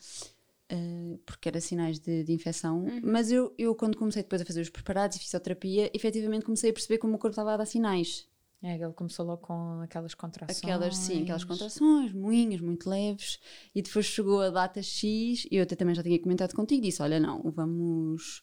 Uh, 0.72 1.18
porque 1.26 1.50
era 1.50 1.60
sinais 1.60 2.00
de, 2.00 2.24
de 2.24 2.32
infecção, 2.32 2.86
uhum. 2.86 3.02
mas 3.04 3.32
eu, 3.32 3.54
eu 3.58 3.76
quando 3.76 3.98
comecei 3.98 4.24
depois 4.24 4.42
a 4.42 4.46
fazer 4.46 4.62
os 4.62 4.70
preparados 4.70 5.18
e 5.18 5.20
fisioterapia, 5.20 5.92
efetivamente 5.94 6.46
comecei 6.46 6.70
a 6.70 6.74
perceber 6.74 6.98
como 6.98 7.16
o 7.16 7.20
corpo 7.20 7.34
estava 7.34 7.54
a 7.54 7.58
dar 7.58 7.66
sinais. 7.66 8.28
É, 8.62 8.76
ele 8.76 8.94
começou 8.94 9.26
logo 9.26 9.42
com 9.42 9.82
aquelas 9.82 10.16
contrações. 10.16 10.64
Aquelas, 10.64 10.96
sim, 10.96 11.24
aquelas 11.24 11.44
contrações, 11.44 12.14
moinhas, 12.14 12.62
muito 12.62 12.90
leves, 12.90 13.40
e 13.76 13.82
depois 13.82 14.06
chegou 14.06 14.40
a 14.40 14.50
data 14.50 14.82
X, 14.82 15.46
e 15.52 15.58
eu 15.58 15.64
até 15.64 15.76
também 15.76 15.94
já 15.94 16.02
tinha 16.02 16.18
comentado 16.18 16.56
contigo, 16.56 16.82
disse, 16.82 17.02
olha 17.02 17.20
não, 17.20 17.42
vamos... 17.52 18.42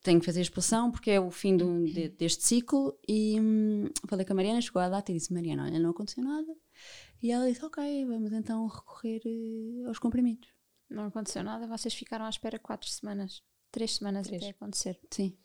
Tenho 0.00 0.20
que 0.20 0.26
fazer 0.26 0.38
a 0.38 0.42
expulsão 0.42 0.92
porque 0.92 1.10
é 1.10 1.20
o 1.20 1.28
fim 1.28 1.56
do, 1.56 1.84
de, 1.84 2.10
deste 2.10 2.44
ciclo 2.44 2.96
e 3.06 3.38
hum, 3.40 3.90
falei 4.06 4.24
com 4.24 4.32
a 4.32 4.36
Mariana, 4.36 4.60
chegou 4.60 4.80
a 4.80 4.88
data 4.88 5.10
e 5.10 5.16
disse, 5.16 5.34
Mariana, 5.34 5.64
olha, 5.64 5.80
não 5.80 5.90
aconteceu 5.90 6.22
nada. 6.22 6.54
E 7.20 7.32
ela 7.32 7.48
disse, 7.48 7.64
ok, 7.64 8.06
vamos 8.06 8.32
então 8.32 8.68
recorrer 8.68 9.20
uh, 9.26 9.88
aos 9.88 9.98
comprimidos. 9.98 10.48
Não 10.90 11.06
aconteceu 11.06 11.42
nada, 11.42 11.66
vocês 11.66 11.94
ficaram 11.94 12.24
à 12.24 12.30
espera 12.30 12.58
quatro 12.58 12.88
semanas. 12.88 13.42
Três 13.70 13.96
semanas 13.96 14.26
Três. 14.26 14.42
até 14.42 14.50
acontecer. 14.50 14.98
Sim. 15.10 15.36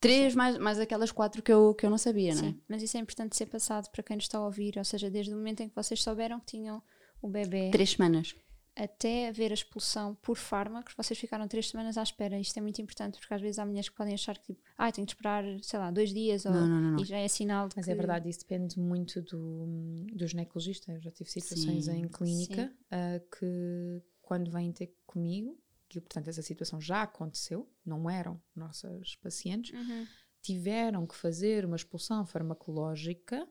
Três 0.00 0.34
mais, 0.34 0.58
mais 0.58 0.78
aquelas 0.78 1.10
quatro 1.10 1.42
que 1.42 1.52
eu, 1.52 1.74
que 1.74 1.84
eu 1.84 1.90
não 1.90 1.98
sabia, 1.98 2.34
Sim, 2.34 2.42
não 2.42 2.48
é? 2.50 2.54
mas 2.68 2.82
isso 2.82 2.96
é 2.96 3.00
importante 3.00 3.36
ser 3.36 3.46
passado 3.46 3.90
para 3.90 4.02
quem 4.02 4.16
nos 4.16 4.24
está 4.26 4.38
a 4.38 4.44
ouvir, 4.44 4.78
ou 4.78 4.84
seja, 4.84 5.10
desde 5.10 5.32
o 5.32 5.36
momento 5.36 5.60
em 5.60 5.68
que 5.68 5.74
vocês 5.74 6.00
souberam 6.02 6.38
que 6.38 6.46
tinham 6.46 6.80
o 7.20 7.28
bebê. 7.28 7.70
Três 7.72 7.90
semanas. 7.90 8.34
Até 8.76 9.28
haver 9.28 9.50
a 9.50 9.54
expulsão 9.54 10.14
por 10.22 10.36
fármacos, 10.36 10.94
vocês 10.96 11.18
ficaram 11.18 11.48
três 11.48 11.68
semanas 11.68 11.98
à 11.98 12.02
espera. 12.04 12.38
Isto 12.38 12.58
é 12.58 12.62
muito 12.62 12.80
importante, 12.80 13.18
porque 13.18 13.34
às 13.34 13.40
vezes 13.40 13.58
há 13.58 13.66
mulheres 13.66 13.88
que 13.88 13.96
podem 13.96 14.14
achar 14.14 14.38
que, 14.38 14.54
tipo, 14.54 14.60
ah, 14.78 14.92
tenho 14.92 15.04
de 15.04 15.14
esperar, 15.14 15.42
sei 15.62 15.78
lá, 15.80 15.90
dois 15.90 16.14
dias, 16.14 16.46
ou, 16.46 16.52
não, 16.52 16.68
não, 16.68 16.80
não, 16.92 17.02
e 17.02 17.04
já 17.04 17.18
é 17.18 17.26
sinal 17.26 17.68
de 17.68 17.74
Mas 17.76 17.86
que... 17.86 17.90
é 17.90 17.94
verdade, 17.96 18.28
isso 18.28 18.38
depende 18.38 18.78
muito 18.78 19.20
do, 19.22 19.66
do 20.12 20.26
ginecologista. 20.28 20.92
Eu 20.92 21.00
já 21.00 21.10
tive 21.10 21.28
situações 21.28 21.86
sim, 21.86 21.90
em 21.90 22.08
clínica 22.08 22.72
uh, 22.92 23.36
que, 23.36 24.00
quando 24.28 24.50
vêm 24.50 24.70
ter 24.70 24.94
comigo, 25.06 25.58
que 25.88 25.98
portanto 25.98 26.28
essa 26.28 26.42
situação 26.42 26.78
já 26.78 27.02
aconteceu, 27.02 27.66
não 27.82 28.10
eram 28.10 28.38
nossas 28.54 29.16
pacientes, 29.16 29.72
uhum. 29.72 30.06
tiveram 30.42 31.06
que 31.06 31.16
fazer 31.16 31.64
uma 31.64 31.76
expulsão 31.76 32.26
farmacológica 32.26 33.48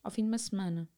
ao 0.00 0.12
fim 0.12 0.22
de 0.22 0.28
uma 0.28 0.38
semana. 0.38 0.88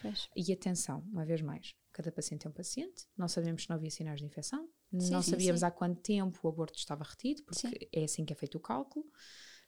Pois. 0.00 0.30
E 0.34 0.50
atenção, 0.50 1.00
uma 1.12 1.26
vez 1.26 1.42
mais, 1.42 1.74
cada 1.92 2.10
paciente 2.10 2.46
é 2.46 2.50
um 2.50 2.54
paciente, 2.54 3.06
não 3.18 3.28
sabemos 3.28 3.64
se 3.64 3.68
não 3.68 3.76
havia 3.76 3.90
sinais 3.90 4.18
de 4.18 4.24
infecção, 4.24 4.66
sim, 4.98 5.10
não 5.10 5.20
sim, 5.20 5.32
sabíamos 5.32 5.60
sim. 5.60 5.66
há 5.66 5.70
quanto 5.70 6.00
tempo 6.00 6.38
o 6.42 6.48
aborto 6.48 6.78
estava 6.78 7.04
retido, 7.04 7.42
porque 7.42 7.90
é 7.92 8.04
assim 8.04 8.24
que 8.24 8.32
é 8.32 8.36
feito 8.36 8.56
o 8.56 8.60
cálculo. 8.60 9.04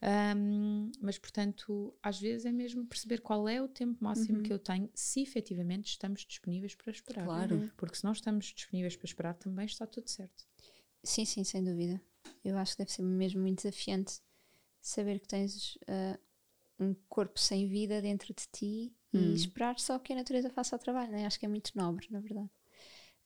Um, 0.03 0.91
mas, 1.01 1.19
portanto, 1.19 1.95
às 2.03 2.21
vezes 2.21 2.45
é 2.45 2.53
mesmo 2.53 2.85
perceber 2.87 3.21
qual 3.21 3.49
é 3.49 3.61
o 3.61 3.69
tempo 3.69 4.03
máximo 4.03 4.39
uhum. 4.39 4.43
que 4.43 4.53
eu 4.53 4.59
tenho, 4.59 4.91
se 4.95 5.23
efetivamente 5.23 5.87
estamos 5.87 6.25
disponíveis 6.25 6.75
para 6.75 6.91
esperar. 6.91 7.25
Claro. 7.25 7.57
Uhum. 7.57 7.71
Porque 7.77 7.97
se 7.97 8.05
não 8.05 8.13
estamos 8.13 8.47
disponíveis 8.47 8.97
para 8.97 9.07
esperar, 9.07 9.35
também 9.35 9.65
está 9.65 9.87
tudo 9.87 10.09
certo. 10.09 10.47
Sim, 11.03 11.25
sim, 11.25 11.45
sem 11.45 11.63
dúvida. 11.65 12.01
Eu 12.45 12.59
acho 12.59 12.73
que 12.73 12.79
deve 12.79 12.93
ser 12.93 13.03
mesmo 13.03 13.41
muito 13.41 13.63
desafiante 13.63 14.21
saber 14.81 15.19
que 15.21 15.29
tens 15.29 15.77
uh, 15.77 16.19
um 16.79 16.95
corpo 17.09 17.39
sem 17.39 17.67
vida 17.67 18.03
dentro 18.03 18.35
de 18.35 18.47
ti 18.53 18.95
e 19.13 19.19
hum. 19.19 19.35
esperar 19.35 19.79
só 19.79 19.99
que 19.99 20.13
a 20.13 20.17
natureza 20.17 20.51
faça 20.51 20.77
o 20.77 20.79
trabalho. 20.79 21.13
Né? 21.13 21.27
Acho 21.27 21.39
que 21.39 21.47
é 21.47 21.49
muito 21.49 21.73
nobre, 21.75 22.07
na 22.11 22.21
verdade. 22.21 22.51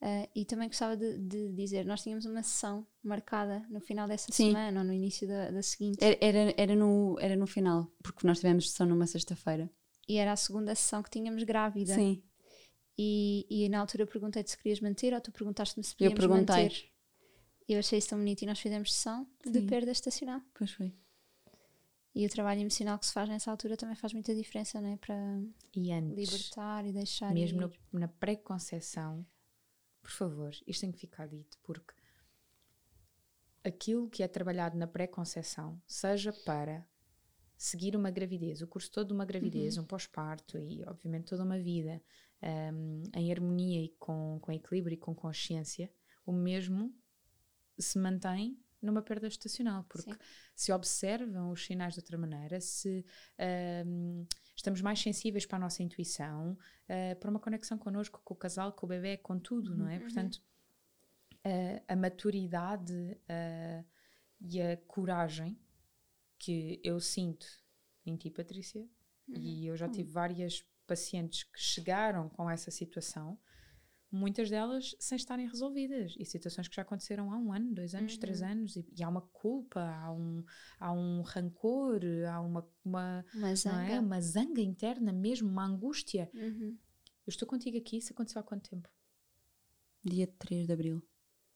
Uh, 0.00 0.26
e 0.34 0.46
também 0.46 0.66
gostava 0.66 0.96
de, 0.96 1.18
de, 1.18 1.52
dizer, 1.52 1.84
nós 1.84 2.02
tínhamos 2.02 2.24
uma 2.24 2.42
sessão 2.42 2.86
marcada 3.02 3.62
no 3.68 3.80
final 3.80 4.08
dessa 4.08 4.32
Sim. 4.32 4.46
semana 4.46 4.80
ou 4.80 4.86
no 4.86 4.94
início 4.94 5.28
da, 5.28 5.50
da 5.50 5.62
seguinte. 5.62 5.98
Era, 6.02 6.16
era, 6.20 6.54
era, 6.56 6.74
no, 6.74 7.18
era 7.20 7.36
no 7.36 7.46
final, 7.46 7.86
porque 8.02 8.26
nós 8.26 8.38
tivemos 8.38 8.70
sessão 8.70 8.86
numa 8.86 9.06
sexta-feira. 9.06 9.70
E 10.08 10.16
era 10.16 10.32
a 10.32 10.36
segunda 10.36 10.74
sessão 10.74 11.02
que 11.02 11.10
tínhamos 11.10 11.42
grávida. 11.42 11.94
Sim. 11.94 12.22
E, 12.96 13.46
e 13.50 13.68
na 13.68 13.80
altura 13.80 14.06
perguntei-te 14.06 14.50
se 14.50 14.56
querias 14.58 14.80
manter 14.80 15.12
ou 15.12 15.20
tu 15.20 15.30
perguntaste-me 15.30 15.84
se 15.84 15.94
podíamos 15.94 16.18
Eu 16.18 16.28
perguntei. 16.28 16.62
manter. 16.64 16.90
Eu 17.68 17.78
achei 17.78 17.98
isso 17.98 18.08
tão 18.08 18.18
bonito 18.18 18.42
e 18.42 18.46
nós 18.46 18.58
fizemos 18.58 18.92
sessão 18.92 19.26
Sim. 19.44 19.52
de 19.52 19.60
perda 19.62 19.92
estacional. 19.92 20.40
Pois 20.54 20.70
foi. 20.72 20.94
E 22.14 22.26
o 22.26 22.28
trabalho 22.28 22.60
emocional 22.60 22.98
que 22.98 23.06
se 23.06 23.12
faz 23.12 23.28
nessa 23.28 23.50
altura 23.50 23.76
também 23.76 23.94
faz 23.94 24.12
muita 24.12 24.34
diferença, 24.34 24.80
não 24.80 24.92
é? 24.92 24.96
Para 24.96 25.16
e 25.76 25.92
antes, 25.92 26.16
libertar 26.16 26.84
e 26.84 26.92
deixar. 26.92 27.32
Mesmo 27.32 27.60
no, 27.60 27.72
na 27.92 28.08
pré-conceição, 28.08 29.24
por 30.00 30.10
favor, 30.10 30.50
isto 30.66 30.80
tem 30.80 30.92
que 30.92 30.98
ficar 30.98 31.26
dito, 31.26 31.58
porque 31.62 31.94
aquilo 33.64 34.08
que 34.08 34.22
é 34.22 34.28
trabalhado 34.28 34.76
na 34.76 34.86
pré-conceição, 34.86 35.80
seja 35.86 36.32
para 36.32 36.86
seguir 37.56 37.94
uma 37.94 38.10
gravidez, 38.10 38.62
o 38.62 38.66
curso 38.66 38.90
todo 38.90 39.08
de 39.08 39.12
uma 39.12 39.26
gravidez, 39.26 39.76
uhum. 39.76 39.84
um 39.84 39.86
pós-parto 39.86 40.58
e, 40.58 40.82
obviamente, 40.84 41.28
toda 41.28 41.44
uma 41.44 41.58
vida 41.58 42.02
um, 42.42 43.02
em 43.14 43.30
harmonia 43.30 43.82
e 43.82 43.90
com, 43.98 44.38
com 44.40 44.50
equilíbrio 44.50 44.94
e 44.94 44.96
com 44.96 45.14
consciência, 45.14 45.92
o 46.24 46.32
mesmo 46.32 46.94
se 47.78 47.98
mantém 47.98 48.58
numa 48.80 49.02
perda 49.02 49.28
estacional, 49.28 49.84
porque 49.88 50.10
Sim. 50.10 50.18
se 50.56 50.72
observam 50.72 51.50
os 51.50 51.64
sinais 51.64 51.94
de 51.94 52.00
outra 52.00 52.16
maneira, 52.16 52.60
se 52.60 53.04
um, 53.86 54.26
estamos 54.61 54.81
mais 54.83 55.01
sensíveis 55.01 55.46
para 55.46 55.57
a 55.57 55.61
nossa 55.61 55.83
intuição, 55.83 56.53
uh, 56.53 57.16
para 57.18 57.31
uma 57.31 57.40
conexão 57.40 57.79
connosco, 57.79 58.20
com 58.25 58.35
o 58.35 58.37
casal, 58.37 58.73
com 58.73 58.87
o 58.87 58.88
bebê, 58.88 59.16
com 59.16 59.38
tudo, 59.38 59.75
não 59.77 59.88
é? 59.88 59.94
Uhum. 59.94 60.01
Portanto, 60.01 60.37
uh, 60.37 61.83
a 61.88 61.96
maturidade 61.96 62.92
uh, 62.92 63.85
e 64.40 64.61
a 64.61 64.77
coragem 64.87 65.59
que 66.38 66.81
eu 66.85 67.01
sinto 67.01 67.46
em 68.05 68.16
ti, 68.16 68.31
Patrícia, 68.31 68.83
uhum. 69.29 69.37
e 69.37 69.66
eu 69.66 69.77
já 69.77 69.88
tive 69.88 70.11
várias 70.11 70.62
pacientes 70.87 71.44
que 71.44 71.61
chegaram 71.61 72.29
com 72.29 72.49
essa 72.51 72.70
situação, 72.70 73.38
muitas 74.11 74.51
delas 74.51 74.94
sem 74.99 75.16
estarem 75.16 75.46
resolvidas 75.46 76.14
e 76.18 76.25
situações 76.25 76.66
que 76.68 76.75
já 76.77 76.83
aconteceram 76.83 77.31
há 77.33 77.37
um 77.38 77.53
ano, 77.53 77.73
dois 77.75 77.94
anos, 77.94 78.14
Uhum. 78.14 78.20
três 78.20 78.42
anos 78.42 78.77
e, 78.77 78.85
e 78.96 79.03
há 79.03 79.09
uma 79.09 79.23
culpa, 79.23 79.81
há 79.81 80.12
um, 80.12 80.44
há 80.79 80.92
um 80.92 81.23
rancor, 81.23 82.01
há 82.29 82.40
uma, 82.40 82.68
uma, 82.85 83.25
Uma 83.35 83.49
não 83.49 83.57
zanga. 83.57 83.92
é? 83.92 84.01
uma 84.01 84.20
zanga 84.20 84.61
interna 84.61 85.12
mesmo, 85.12 85.49
uma 85.49 85.64
angústia. 85.64 86.31
Uhum. 86.35 86.77
Eu 87.27 87.31
estou 87.31 87.46
contigo 87.46 87.77
aqui, 87.79 87.99
isso 87.99 88.12
aconteceu 88.12 88.40
há 88.40 88.42
quanto 88.42 88.68
tempo? 88.68 88.88
Dia 90.05 90.27
3 90.38 90.66
de 90.66 90.73
Abril. 90.73 91.03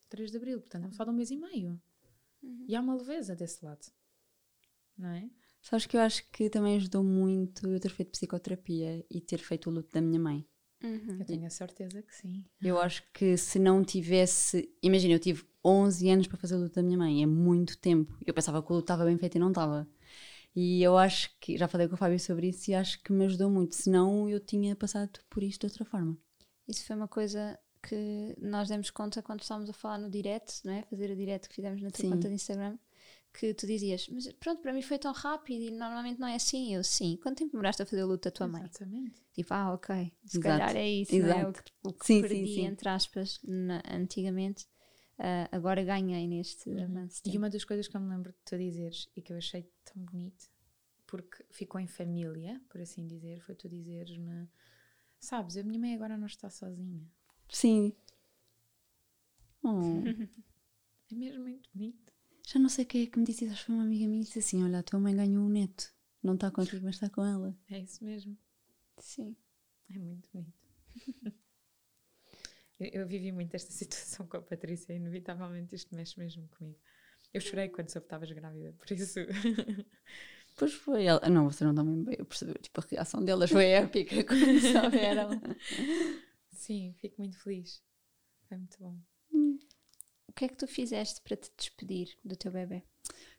3 0.09 0.31
de 0.31 0.37
Abril, 0.37 0.61
portanto, 0.61 0.83
não 0.85 0.93
só 0.93 1.05
de 1.05 1.11
um 1.11 1.14
mês 1.14 1.31
e 1.31 1.37
meio. 1.37 1.81
Uhum. 2.43 2.67
E 2.69 2.77
há 2.77 2.81
uma 2.81 2.95
leveza 2.95 3.35
desse 3.35 3.64
lado, 3.64 3.85
não 4.97 5.09
é? 5.09 5.29
Sabes 5.62 5.87
que 5.87 5.97
eu 5.97 6.01
acho 6.03 6.31
que 6.31 6.51
também 6.51 6.77
ajudou 6.77 7.03
muito 7.03 7.67
eu 7.69 7.81
ter 7.81 7.88
feito 7.88 8.11
psicoterapia 8.12 9.05
e 9.11 9.19
ter 9.21 9.38
feito 9.38 9.71
o 9.71 9.73
luto 9.73 9.90
da 9.90 10.01
minha 10.03 10.21
mãe. 10.21 10.47
Uhum. 10.85 11.16
Eu 11.18 11.25
tenho 11.25 11.47
a 11.47 11.51
certeza 11.51 12.03
que 12.03 12.14
sim. 12.14 12.44
Eu 12.61 12.79
acho 12.79 13.03
que 13.12 13.37
se 13.38 13.59
não 13.59 13.83
tivesse. 13.83 14.70
Imagina, 14.83 15.14
eu 15.14 15.18
tive 15.18 15.42
11 15.64 16.11
anos 16.11 16.27
para 16.27 16.37
fazer 16.37 16.57
o 16.57 16.61
luto 16.61 16.75
da 16.75 16.83
minha 16.83 16.99
mãe, 16.99 17.23
é 17.23 17.27
muito 17.27 17.79
tempo. 17.79 18.14
Eu 18.27 18.35
pensava 18.35 18.62
que 18.62 18.70
o 18.70 18.75
luto 18.75 18.85
estava 18.85 19.05
bem 19.07 19.16
feito 19.16 19.37
e 19.37 19.38
não 19.38 19.49
estava. 19.49 19.88
E 20.55 20.83
eu 20.83 20.99
acho 20.99 21.31
que. 21.40 21.57
Já 21.57 21.66
falei 21.66 21.88
com 21.88 21.94
o 21.94 21.99
Fábio 21.99 22.20
sobre 22.20 22.49
isso 22.49 22.70
e 22.70 22.75
acho 22.75 23.03
que 23.03 23.12
me 23.12 23.25
ajudou 23.25 23.51
muito. 23.51 23.75
Senão 23.75 24.29
eu 24.29 24.38
tinha 24.38 24.77
passado 24.77 25.18
por 25.31 25.42
isto 25.42 25.61
de 25.61 25.73
outra 25.73 25.85
forma. 25.87 26.16
Isso 26.68 26.85
foi 26.85 26.94
uma 26.94 27.09
coisa 27.09 27.59
que 27.83 28.35
nós 28.38 28.68
demos 28.68 28.90
conta 28.90 29.23
quando 29.23 29.40
estávamos 29.40 29.68
a 29.70 29.73
falar 29.73 29.99
no 29.99 30.11
direct, 30.11 30.64
não 30.64 30.73
é? 30.73 30.83
Fazer 30.83 31.11
o 31.11 31.16
direct 31.16 31.49
que 31.49 31.55
fizemos 31.55 31.83
na 31.83 31.90
tua 31.90 32.01
Sim. 32.01 32.11
conta 32.11 32.29
de 32.29 32.35
Instagram, 32.35 32.79
que 33.37 33.53
tu 33.55 33.66
dizias, 33.66 34.09
mas 34.09 34.33
pronto, 34.35 34.62
para 34.62 34.73
mim 34.73 34.81
foi 34.83 34.99
tão 34.99 35.12
rápido 35.12 35.62
e 35.62 35.70
normalmente 35.70 36.20
não 36.20 36.29
é 36.29 36.37
assim. 36.37 36.75
Eu, 36.75 36.85
sim. 36.85 37.18
Quanto 37.23 37.38
tempo 37.38 37.53
demoraste 37.53 37.83
a 37.83 37.87
fazer 37.87 38.05
o 38.05 38.07
luto 38.07 38.25
da 38.29 38.31
tua 38.31 38.47
mãe? 38.49 38.62
Exatamente. 38.62 39.20
Tipo, 39.33 39.53
ah, 39.55 39.75
ok, 39.75 40.12
se 40.25 40.38
Exato. 40.38 40.40
calhar 40.40 40.77
é 40.77 40.88
isso, 40.88 41.20
não 41.20 41.29
é? 41.29 41.47
O 41.49 41.53
Exato. 41.53 41.62
que, 41.64 41.73
o 41.83 41.92
que 41.92 42.05
Sim, 42.07 42.20
sim, 42.20 42.29
perdi, 42.29 42.47
sim. 42.55 42.64
entre 42.66 42.88
aspas, 42.88 43.40
na- 43.42 43.83
antigamente, 43.90 44.66
ah, 45.18 45.49
agora 45.51 45.83
ganhei 45.83 46.27
neste 46.29 46.70
avanço. 46.70 47.23
de 47.25 47.31
E 47.31 47.38
uma 47.38 47.51
das 47.51 47.64
coisas 47.64 47.88
que 47.88 47.97
eu 47.97 48.01
me 48.01 48.09
lembro 48.09 48.33
de 48.33 48.38
tu 48.44 48.57
dizeres 48.57 49.09
e 49.16 49.20
que 49.20 49.33
eu 49.33 49.37
achei 49.37 49.68
tão 49.85 50.03
bonito, 50.05 50.49
porque 51.07 51.44
ficou 51.51 51.81
em 51.81 51.87
família, 51.88 52.61
por 52.68 52.81
assim 52.81 53.07
dizer, 53.07 53.40
foi 53.40 53.55
tu 53.57 53.68
dizeres-me: 53.68 54.49
Sabes, 55.18 55.57
a 55.57 55.62
minha 55.64 55.79
mãe 55.81 55.94
agora 55.94 56.16
não 56.16 56.27
está 56.27 56.49
sozinha. 56.51 57.05
Sim. 57.49 57.92
Oh, 59.64 60.03
É 61.11 61.14
mesmo 61.14 61.42
muito 61.44 61.68
bonito. 61.75 62.04
Já 62.46 62.59
não 62.59 62.68
sei 62.68 62.85
quem 62.85 63.02
é 63.02 63.07
que 63.07 63.18
me 63.18 63.24
disse. 63.24 63.46
Acho 63.46 63.61
que 63.61 63.66
foi 63.66 63.74
uma 63.74 63.85
amiga 63.85 64.07
minha 64.07 64.20
que 64.20 64.26
disse 64.26 64.38
assim: 64.38 64.62
Olha, 64.62 64.80
a 64.80 64.83
tua 64.83 65.00
mãe 65.00 65.16
ganhou 65.16 65.44
um 65.44 65.48
neto. 65.48 65.92
Não 66.22 66.35
está 66.35 66.50
contigo, 66.50 66.85
mas 66.85 66.96
está 66.96 67.09
com 67.09 67.24
ela. 67.24 67.57
É 67.70 67.78
isso 67.78 68.04
mesmo. 68.04 68.37
Sim. 68.98 69.37
É 69.90 69.98
muito 69.98 70.28
bonito. 70.33 70.54
eu, 72.78 72.88
eu 73.00 73.07
vivi 73.07 73.33
muito 73.33 73.54
esta 73.54 73.70
situação 73.72 74.26
com 74.26 74.37
a 74.37 74.42
Patrícia 74.42 74.92
e 74.92 74.96
inevitavelmente 74.96 75.74
isto 75.74 75.94
mexe 75.94 76.18
mesmo 76.18 76.48
comigo. 76.48 76.78
Eu 77.33 77.40
chorei 77.40 77.68
quando 77.68 77.90
soube 77.90 78.04
que 78.04 78.07
estavas 78.07 78.30
grávida, 78.30 78.72
por 78.72 78.90
isso. 78.90 79.20
Pois 80.57 80.72
foi 80.72 81.07
ela. 81.07 81.28
Não, 81.28 81.50
você 81.50 81.64
não 81.64 81.72
está 81.72 81.83
bem 81.83 82.04
bem. 82.04 82.14
Eu 82.16 82.24
percebi. 82.24 82.54
Tipo, 82.61 82.80
a 82.80 82.85
reação 82.88 83.24
delas 83.24 83.50
foi 83.50 83.66
épica 83.70 84.22
quando 84.22 84.61
souberam. 84.61 85.30
Sim, 86.52 86.94
fico 87.00 87.16
muito 87.18 87.37
feliz. 87.40 87.83
Foi 88.46 88.57
muito 88.57 88.78
bom. 88.78 88.96
O 90.35 90.37
que 90.37 90.47
é 90.47 90.49
que 90.49 90.57
tu 90.57 90.66
fizeste 90.66 91.20
para 91.20 91.37
te 91.37 91.49
despedir 91.57 92.09
do 92.25 92.35
teu 92.35 92.51
bebê? 92.51 92.83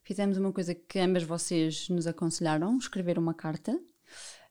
Fizemos 0.01 0.37
uma 0.37 0.53
coisa 0.53 0.73
que 0.73 0.97
ambas 0.97 1.23
vocês 1.23 1.89
nos 1.89 2.07
aconselharam: 2.07 2.77
escrever 2.77 3.19
uma 3.19 3.33
carta. 3.33 3.73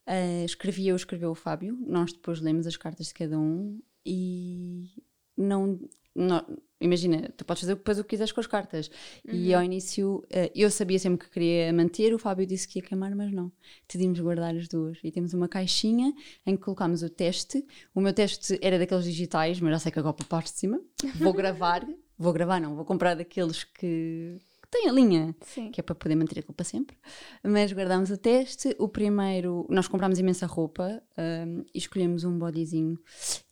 Uh, 0.07 0.45
escrevi 0.45 0.89
eu, 0.89 0.97
escreveu 0.97 1.31
o 1.31 1.35
Fábio. 1.35 1.75
Nós 1.87 2.13
depois 2.13 2.43
lemos 2.43 2.67
as 2.67 2.77
cartas 2.77 3.07
de 3.07 3.15
cada 3.15 3.39
um 3.39 3.81
e 4.05 4.91
não. 5.35 5.81
não- 6.15 6.45
imagina, 6.79 7.33
tu 7.35 7.47
podes 7.47 7.63
fazer 7.63 7.77
depois 7.77 7.99
o 7.99 8.03
que 8.05 8.11
quiseres 8.11 8.31
com 8.31 8.41
as 8.41 8.47
cartas. 8.47 8.91
E 9.27 9.55
ao 9.55 9.63
início 9.63 10.17
uh, 10.17 10.51
eu 10.55 10.71
sabia 10.71 10.99
sempre 10.99 11.25
que 11.27 11.33
queria 11.33 11.73
manter, 11.73 12.13
o 12.13 12.19
Fábio 12.19 12.45
disse 12.47 12.69
que 12.69 12.79
ia 12.79 12.85
queimar, 12.85 13.17
mas 13.17 13.33
não. 13.33 13.51
Decidimos 13.89 14.21
guardar 14.21 14.55
as 14.55 14.69
duas. 14.69 14.99
E 15.03 15.11
temos 15.11 15.33
uma 15.33 15.49
caixinha 15.49 16.13
em 16.45 16.57
que 16.57 16.63
colocámos 16.63 17.03
o 17.03 17.09
teste. 17.09 17.65
O 17.95 18.03
meu 18.03 18.13
teste 18.13 18.59
era 18.61 18.79
daqueles 18.79 19.05
digitais, 19.07 19.59
mas 19.61 19.71
já 19.71 19.79
sei 19.79 19.93
que 19.93 19.99
agora 19.99 20.13
para 20.13 20.27
a 20.27 20.29
parte 20.29 20.53
de 20.53 20.59
cima. 20.59 20.79
Vou 21.15 21.33
gravar, 21.33 21.87
vou 22.25 22.33
gravar, 22.33 22.61
não, 22.61 22.75
vou 22.75 22.85
comprar 22.85 23.15
daqueles 23.15 23.63
que, 23.63 24.39
que 24.63 24.69
têm 24.71 24.89
a 24.89 24.93
linha 24.93 25.37
Sim. 25.43 25.71
que 25.71 25.81
é 25.81 25.83
para 25.83 25.95
poder 25.95 26.17
manter 26.17 26.41
aquilo 26.41 26.55
para 26.55 26.65
sempre. 26.65 26.97
Mas 27.43 27.73
guardámos 27.73 28.11
o 28.11 28.17
teste. 28.17 28.75
O 28.79 28.89
primeiro, 28.89 29.67
nós 29.69 29.87
comprámos 29.87 30.19
imensa 30.19 30.47
roupa 30.47 31.03
hum, 31.47 31.65
e 31.73 31.79
escolhemos 31.79 32.25
um 32.25 32.39
bodyzinho 32.39 32.99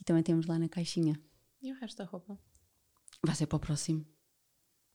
e 0.01 0.05
também 0.05 0.23
temos 0.23 0.47
lá 0.47 0.59
na 0.59 0.69
caixinha. 0.69 1.21
E 1.63 1.71
o 1.71 1.77
resto 1.77 1.99
da 1.99 2.05
roupa? 2.05 2.37
Vai 3.25 3.37
ser 3.37 3.47
para 3.47 3.57
o 3.57 3.61
próximo, 3.61 4.05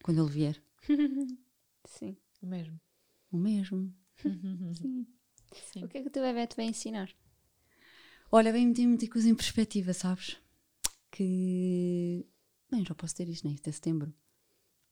quando 0.04 0.22
ele 0.22 0.30
vier. 0.30 0.62
Sim. 1.86 2.18
O 2.42 2.46
mesmo. 2.46 2.80
O 3.32 3.38
mesmo. 3.38 3.94
Sim. 5.72 5.84
O 5.84 5.88
que 5.88 5.98
é 5.98 6.02
que 6.02 6.08
o 6.08 6.12
teu 6.12 6.24
bebê 6.24 6.46
te 6.46 6.58
vai 6.58 6.66
ensinar? 6.66 7.10
Olha, 8.30 8.52
vem 8.52 8.68
meter 8.68 8.86
muita 8.86 9.08
coisa 9.08 9.30
em 9.30 9.36
perspectiva, 9.36 9.94
sabes? 9.94 10.38
Que. 11.10 12.26
Bem, 12.70 12.86
já 12.86 12.94
posso 12.94 13.16
ter 13.16 13.28
isto, 13.30 13.46
nem 13.46 13.56
isto 13.56 13.68
é 13.68 13.72
setembro. 13.72 14.14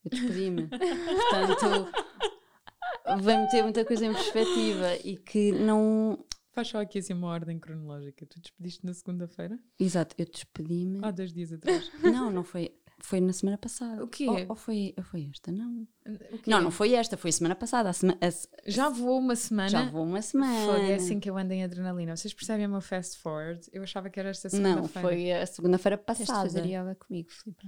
Eu 0.03 0.11
despedi-me. 0.11 0.67
Portanto, 0.69 1.91
vem 3.21 3.39
meter 3.39 3.63
muita 3.63 3.83
coisa 3.83 4.05
em 4.05 4.13
perspectiva 4.13 4.95
e 5.03 5.17
que 5.17 5.51
não. 5.51 6.23
Faz 6.51 6.69
só 6.69 6.79
aqui 6.79 6.99
assim 6.99 7.13
uma 7.13 7.27
ordem 7.27 7.59
cronológica. 7.59 8.25
Tu 8.25 8.39
despediste 8.39 8.85
na 8.85 8.93
segunda-feira? 8.93 9.59
Exato, 9.77 10.15
eu 10.17 10.25
despedi-me. 10.25 10.99
Há 11.03 11.11
dois 11.11 11.33
dias 11.33 11.51
atrás. 11.51 11.91
Não, 12.01 12.31
não 12.31 12.43
foi. 12.43 12.73
Foi 12.99 13.19
na 13.19 13.33
semana 13.33 13.57
passada. 13.57 14.03
O 14.03 14.07
quê? 14.07 14.25
Ou, 14.27 14.37
ou 14.49 14.55
foi, 14.55 14.93
ou 14.97 15.03
foi 15.03 15.27
esta? 15.31 15.51
Não. 15.51 15.85
Não, 16.47 16.61
não 16.61 16.71
foi 16.71 16.93
esta, 16.93 17.17
foi 17.17 17.29
a 17.29 17.33
semana 17.33 17.53
passada. 17.55 17.89
A 17.89 17.93
sema- 17.93 18.17
a 18.21 18.69
Já 18.69 18.87
vou 18.89 19.19
uma 19.19 19.35
semana. 19.35 19.69
já 19.69 19.89
vou 19.89 20.03
uma 20.05 20.21
semana. 20.21 20.79
É 20.89 20.95
assim 20.95 21.19
que 21.19 21.29
eu 21.29 21.37
ando 21.37 21.51
em 21.53 21.63
adrenalina. 21.63 22.15
Vocês 22.15 22.33
percebem 22.33 22.65
o 22.65 22.69
meu 22.69 22.81
fast 22.81 23.17
forward? 23.19 23.67
Eu 23.73 23.83
achava 23.83 24.09
que 24.09 24.19
era 24.19 24.29
esta 24.29 24.47
Não, 24.57 24.87
segunda-feira. 24.87 25.07
foi 25.09 25.31
a 25.33 25.45
segunda-feira 25.45 25.97
de 25.97 26.03
passada. 26.03 26.41
fazer 26.43 26.65
yoga 26.65 26.95
comigo, 26.95 27.29
Filipe. 27.31 27.67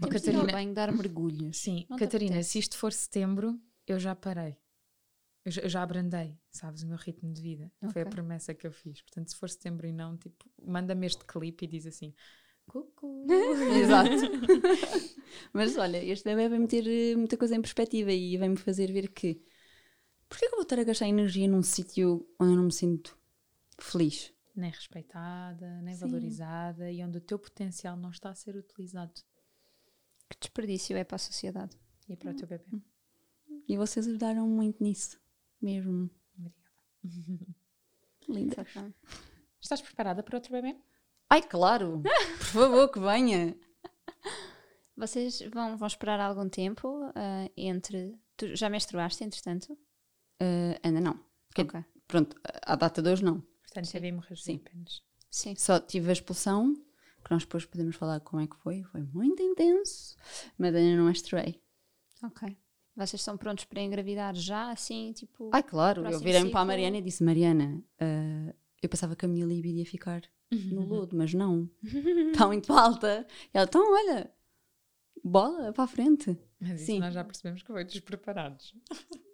Oh, 0.00 0.06
de 0.06 0.12
Catarina. 0.12 0.44
banho 0.52 0.74
dar 0.74 0.92
mergulhos. 0.92 1.56
Sim, 1.58 1.86
Não 1.88 1.96
Catarina, 1.96 2.42
se 2.42 2.58
isto 2.58 2.76
for 2.76 2.92
setembro, 2.92 3.58
eu 3.86 3.98
já 3.98 4.14
parei. 4.14 4.56
Eu 5.44 5.50
já, 5.52 5.62
eu 5.62 5.68
já 5.68 5.82
abrandei, 5.82 6.38
sabes, 6.50 6.82
o 6.82 6.86
meu 6.86 6.98
ritmo 6.98 7.32
de 7.32 7.40
vida. 7.40 7.72
Foi 7.90 8.02
a 8.02 8.06
promessa 8.06 8.52
que 8.52 8.66
eu 8.66 8.72
fiz. 8.72 9.00
Portanto, 9.00 9.30
se 9.30 9.36
for 9.36 9.48
setembro 9.48 9.86
e 9.86 9.92
não, 9.92 10.14
tipo, 10.16 10.44
manda-me 10.62 11.06
este 11.06 11.24
clipe 11.24 11.64
e 11.64 11.68
diz 11.68 11.86
assim: 11.86 12.12
Cucu. 12.68 13.26
Exato. 13.82 14.10
Mas 15.52 15.76
olha, 15.76 16.04
este 16.04 16.24
bebê 16.24 16.48
vai 16.48 16.58
meter 16.58 16.86
eh, 16.86 17.16
muita 17.16 17.36
coisa 17.36 17.56
em 17.56 17.60
perspectiva 17.60 18.12
e 18.12 18.36
vai-me 18.36 18.56
fazer 18.56 18.92
ver 18.92 19.08
que 19.08 19.42
porquê 20.28 20.46
que 20.46 20.54
eu 20.54 20.58
vou 20.58 20.62
estar 20.62 20.78
a 20.78 20.84
gastar 20.84 21.08
energia 21.08 21.48
num 21.48 21.62
sítio 21.62 22.28
onde 22.38 22.52
eu 22.52 22.56
não 22.56 22.64
me 22.64 22.72
sinto 22.72 23.18
feliz? 23.80 24.32
nem 24.58 24.70
respeitada, 24.70 25.80
nem 25.82 25.94
Sim. 25.94 26.00
valorizada 26.00 26.90
e 26.90 27.02
onde 27.02 27.18
o 27.18 27.20
teu 27.20 27.38
potencial 27.38 27.96
não 27.96 28.10
está 28.10 28.30
a 28.30 28.34
ser 28.34 28.56
utilizado. 28.56 29.12
Que 30.28 30.36
desperdício 30.38 30.96
é 30.96 31.04
para 31.04 31.16
a 31.16 31.20
sociedade. 31.20 31.78
E 32.08 32.16
para 32.16 32.32
o 32.32 32.34
teu 32.34 32.46
bebê. 32.46 32.64
E 33.66 33.76
vocês 33.76 34.06
ajudaram 34.06 34.46
muito 34.48 34.82
nisso. 34.82 35.18
Mesmo. 35.60 36.10
Obrigada. 36.36 36.54
Linda. 38.28 38.66
Estás 39.60 39.80
preparada 39.80 40.22
para 40.22 40.36
outro 40.36 40.52
bebê? 40.52 40.76
Ai, 41.30 41.42
claro! 41.42 42.02
Por 42.38 42.46
favor, 42.46 42.88
que 42.90 43.00
venha! 43.00 43.54
Vocês 44.96 45.40
vão, 45.52 45.76
vão 45.76 45.86
esperar 45.86 46.20
algum 46.20 46.48
tempo 46.48 47.02
ah, 47.14 47.48
entre. 47.56 48.18
Tu 48.36 48.56
já 48.56 48.68
menstruaste, 48.68 49.22
entretanto? 49.22 49.76
Eh, 50.40 50.78
ainda 50.82 51.00
não. 51.00 51.20
Que- 51.54 51.62
Ok. 51.62 51.84
Pronto, 52.06 52.36
à 52.62 52.74
data 52.74 53.02
de 53.02 53.10
hoje 53.10 53.22
não. 53.22 53.40
Portanto, 53.62 53.90
teve 53.92 54.08
hemorragia 54.08 54.36
Sim. 54.36 54.60
apenas. 54.64 55.02
Sim. 55.30 55.54
Só 55.56 55.78
tive 55.78 56.08
a 56.08 56.12
expulsão, 56.12 56.74
que 57.22 57.30
nós 57.30 57.42
depois 57.42 57.66
podemos 57.66 57.96
falar 57.96 58.20
como 58.20 58.42
é 58.42 58.46
que 58.46 58.56
foi. 58.56 58.82
Foi 58.84 59.02
muito 59.02 59.42
intenso, 59.42 60.16
mas 60.56 60.74
ainda 60.74 60.96
não 60.96 61.04
menstruei. 61.06 61.60
Ok. 62.22 62.56
Vocês 62.96 63.20
estão 63.20 63.36
prontos 63.36 63.64
para 63.66 63.82
engravidar 63.82 64.34
já, 64.34 64.70
assim, 64.70 65.12
tipo. 65.12 65.50
Ai, 65.52 65.62
claro, 65.62 66.04
eu 66.06 66.18
virei-me 66.18 66.50
para 66.50 66.60
a. 66.60 66.64
Mariana 66.64 66.96
e 66.96 67.02
disse: 67.02 67.22
Mariana, 67.22 67.84
eh, 68.00 68.54
eu 68.82 68.88
pensava 68.88 69.14
que 69.14 69.26
a 69.26 69.28
minha 69.28 69.44
libido 69.44 69.78
ia 69.78 69.86
ficar 69.86 70.22
no 70.50 70.84
lodo, 70.86 71.16
mas 71.16 71.32
não. 71.34 71.68
Está 72.32 72.46
muito 72.46 72.72
alta. 72.72 73.26
E 73.54 73.58
ela, 73.58 73.66
então, 73.66 73.82
olha, 73.92 74.30
bola 75.22 75.72
para 75.72 75.84
a 75.84 75.88
frente. 75.88 76.38
Mas 76.60 76.80
isso 76.80 76.86
Sim. 76.86 76.98
nós 77.00 77.14
já 77.14 77.22
percebemos 77.24 77.62
que 77.62 77.68
foi 77.72 77.84
despreparados. 77.84 78.74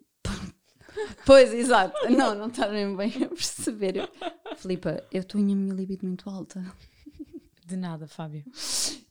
Pois, 1.27 1.53
exato. 1.53 2.09
Não, 2.11 2.35
não 2.37 2.47
estás 2.47 2.71
mesmo 2.71 2.97
bem 2.97 3.09
a 3.25 3.29
perceber. 3.29 4.09
Filipa, 4.57 5.03
eu 5.11 5.25
tenho 5.25 5.51
a 5.53 5.57
minha 5.57 5.75
libido 5.75 6.07
muito 6.07 6.29
alta. 6.31 6.65
De 7.67 7.77
nada, 7.77 8.07
Fábio. 8.07 8.45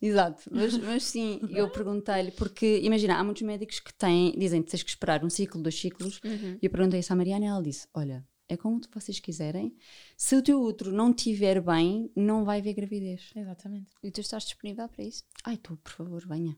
Exato, 0.00 0.44
mas, 0.50 0.78
mas 0.78 1.02
sim, 1.04 1.40
eu 1.50 1.68
perguntei-lhe, 1.70 2.30
porque 2.30 2.80
imagina, 2.82 3.16
há 3.18 3.24
muitos 3.24 3.42
médicos 3.42 3.80
que 3.80 3.92
têm, 3.92 4.32
dizem 4.38 4.62
que 4.62 4.70
tens 4.70 4.82
que 4.82 4.88
esperar 4.90 5.22
um 5.24 5.28
ciclo, 5.28 5.60
dois 5.60 5.78
ciclos, 5.78 6.20
Uhum. 6.24 6.58
e 6.62 6.64
eu 6.64 6.70
perguntei 6.70 7.00
isso 7.00 7.12
à 7.12 7.16
Mariana 7.16 7.44
e 7.44 7.48
ela 7.48 7.62
disse: 7.62 7.86
Olha, 7.92 8.24
É 8.48 8.56
como 8.56 8.80
vocês 8.92 9.18
quiserem. 9.20 9.74
Se 10.16 10.36
o 10.36 10.42
teu 10.42 10.60
útero 10.62 10.92
não 10.92 11.10
estiver 11.10 11.60
bem, 11.62 12.10
não 12.14 12.44
vai 12.44 12.60
haver 12.60 12.74
gravidez. 12.74 13.32
Exatamente. 13.34 13.90
E 14.02 14.10
tu 14.10 14.20
estás 14.20 14.44
disponível 14.44 14.88
para 14.88 15.02
isso? 15.04 15.24
Ai, 15.44 15.56
tu, 15.56 15.76
por 15.78 15.92
favor, 15.92 16.26
venha. 16.26 16.56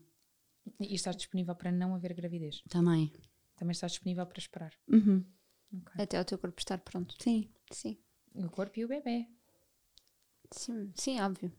E 0.79 0.95
estás 0.95 1.15
disponível 1.15 1.55
para 1.55 1.71
não 1.71 1.95
haver 1.95 2.13
gravidez. 2.13 2.61
Também. 2.69 3.13
Também 3.55 3.71
estás 3.71 3.93
disponível 3.93 4.25
para 4.25 4.39
esperar. 4.39 4.73
Uhum. 4.89 5.25
Ok. 5.73 6.03
Até 6.03 6.19
o 6.19 6.25
teu 6.25 6.37
corpo 6.37 6.59
estar 6.59 6.77
pronto. 6.79 7.15
Sim. 7.21 7.49
Sim. 7.71 7.97
O 8.35 8.49
corpo 8.49 8.77
e 8.79 8.85
o 8.85 8.87
bebê. 8.87 9.27
Sim, 10.51 10.91
sim, 10.95 11.19
óbvio. 11.21 11.51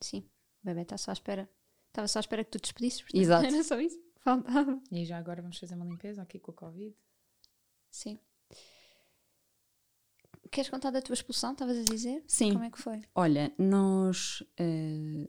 Sim. 0.00 0.20
O 0.62 0.66
bebê 0.66 0.82
está 0.82 0.98
só 0.98 1.10
à 1.10 1.14
espera. 1.14 1.48
Estava 1.88 2.08
só 2.08 2.18
à 2.18 2.20
espera 2.20 2.44
que 2.44 2.50
tu 2.50 2.58
te 2.58 2.64
despedisses. 2.64 3.00
portanto, 3.00 3.20
Exato. 3.22 3.46
Era 3.46 3.64
só 3.64 3.80
isso. 3.80 3.98
Faltava. 4.18 4.80
E 4.92 5.04
já 5.04 5.18
agora 5.18 5.40
vamos 5.40 5.58
fazer 5.58 5.74
uma 5.74 5.84
limpeza 5.86 6.20
aqui 6.22 6.38
com 6.38 6.50
o 6.52 6.54
Covid. 6.54 6.94
Sim. 7.90 8.18
Queres 10.50 10.70
contar 10.70 10.90
da 10.90 11.02
tua 11.02 11.14
expulsão? 11.14 11.52
Estavas 11.52 11.78
a 11.78 11.82
dizer? 11.82 12.22
Sim. 12.26 12.52
Como 12.52 12.64
é 12.64 12.70
que 12.70 12.78
foi? 12.78 13.02
Olha, 13.14 13.52
nós 13.58 14.42
eh, 14.58 15.28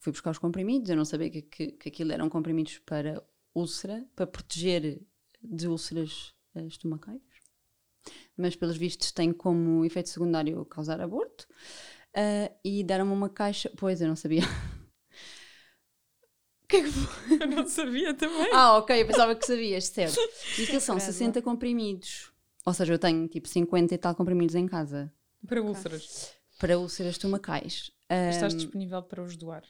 fui 0.00 0.12
buscar 0.12 0.30
os 0.30 0.38
comprimidos, 0.38 0.90
eu 0.90 0.96
não 0.96 1.04
sabia 1.04 1.30
que, 1.30 1.42
que, 1.42 1.72
que 1.72 1.88
aquilo 1.88 2.12
eram 2.12 2.28
comprimidos 2.28 2.78
para 2.78 3.22
úlcera, 3.54 4.06
para 4.14 4.26
proteger 4.26 5.00
de 5.42 5.68
úlceras 5.68 6.34
eh, 6.54 6.66
estomacais, 6.66 7.20
mas 8.36 8.56
pelos 8.56 8.76
vistos 8.76 9.12
tem 9.12 9.32
como 9.32 9.84
efeito 9.84 10.08
secundário 10.08 10.64
causar 10.66 11.00
aborto. 11.00 11.46
Eh, 12.14 12.52
e 12.64 12.82
deram-me 12.82 13.12
uma 13.12 13.28
caixa, 13.28 13.70
pois 13.76 14.00
eu 14.00 14.08
não 14.08 14.16
sabia. 14.16 14.42
O 16.64 16.66
que 16.68 16.76
é 16.76 16.82
que 16.82 16.90
foi? 16.90 17.42
Eu 17.42 17.46
não 17.46 17.66
sabia 17.66 18.14
também. 18.14 18.50
Ah, 18.52 18.78
ok, 18.78 19.02
eu 19.02 19.06
pensava 19.06 19.34
que 19.36 19.46
sabias, 19.46 19.84
certo. 19.86 20.16
E 20.58 20.62
aquilo 20.64 20.80
são 20.80 20.96
Credo. 20.96 21.12
60 21.12 21.42
comprimidos. 21.42 22.32
Ou 22.66 22.74
seja, 22.74 22.92
eu 22.92 22.98
tenho 22.98 23.26
tipo 23.28 23.48
50 23.48 23.94
e 23.94 23.98
tal 23.98 24.14
comprimidos 24.14 24.54
em 24.56 24.66
casa 24.66 25.10
Para 25.46 25.62
úlceras. 25.62 26.32
para 26.58 26.78
úlceras 26.78 27.12
estomacais. 27.14 27.92
Estás 28.10 28.52
Ahm, 28.52 28.56
disponível 28.58 29.02
para 29.02 29.22
os 29.22 29.36
doar. 29.36 29.62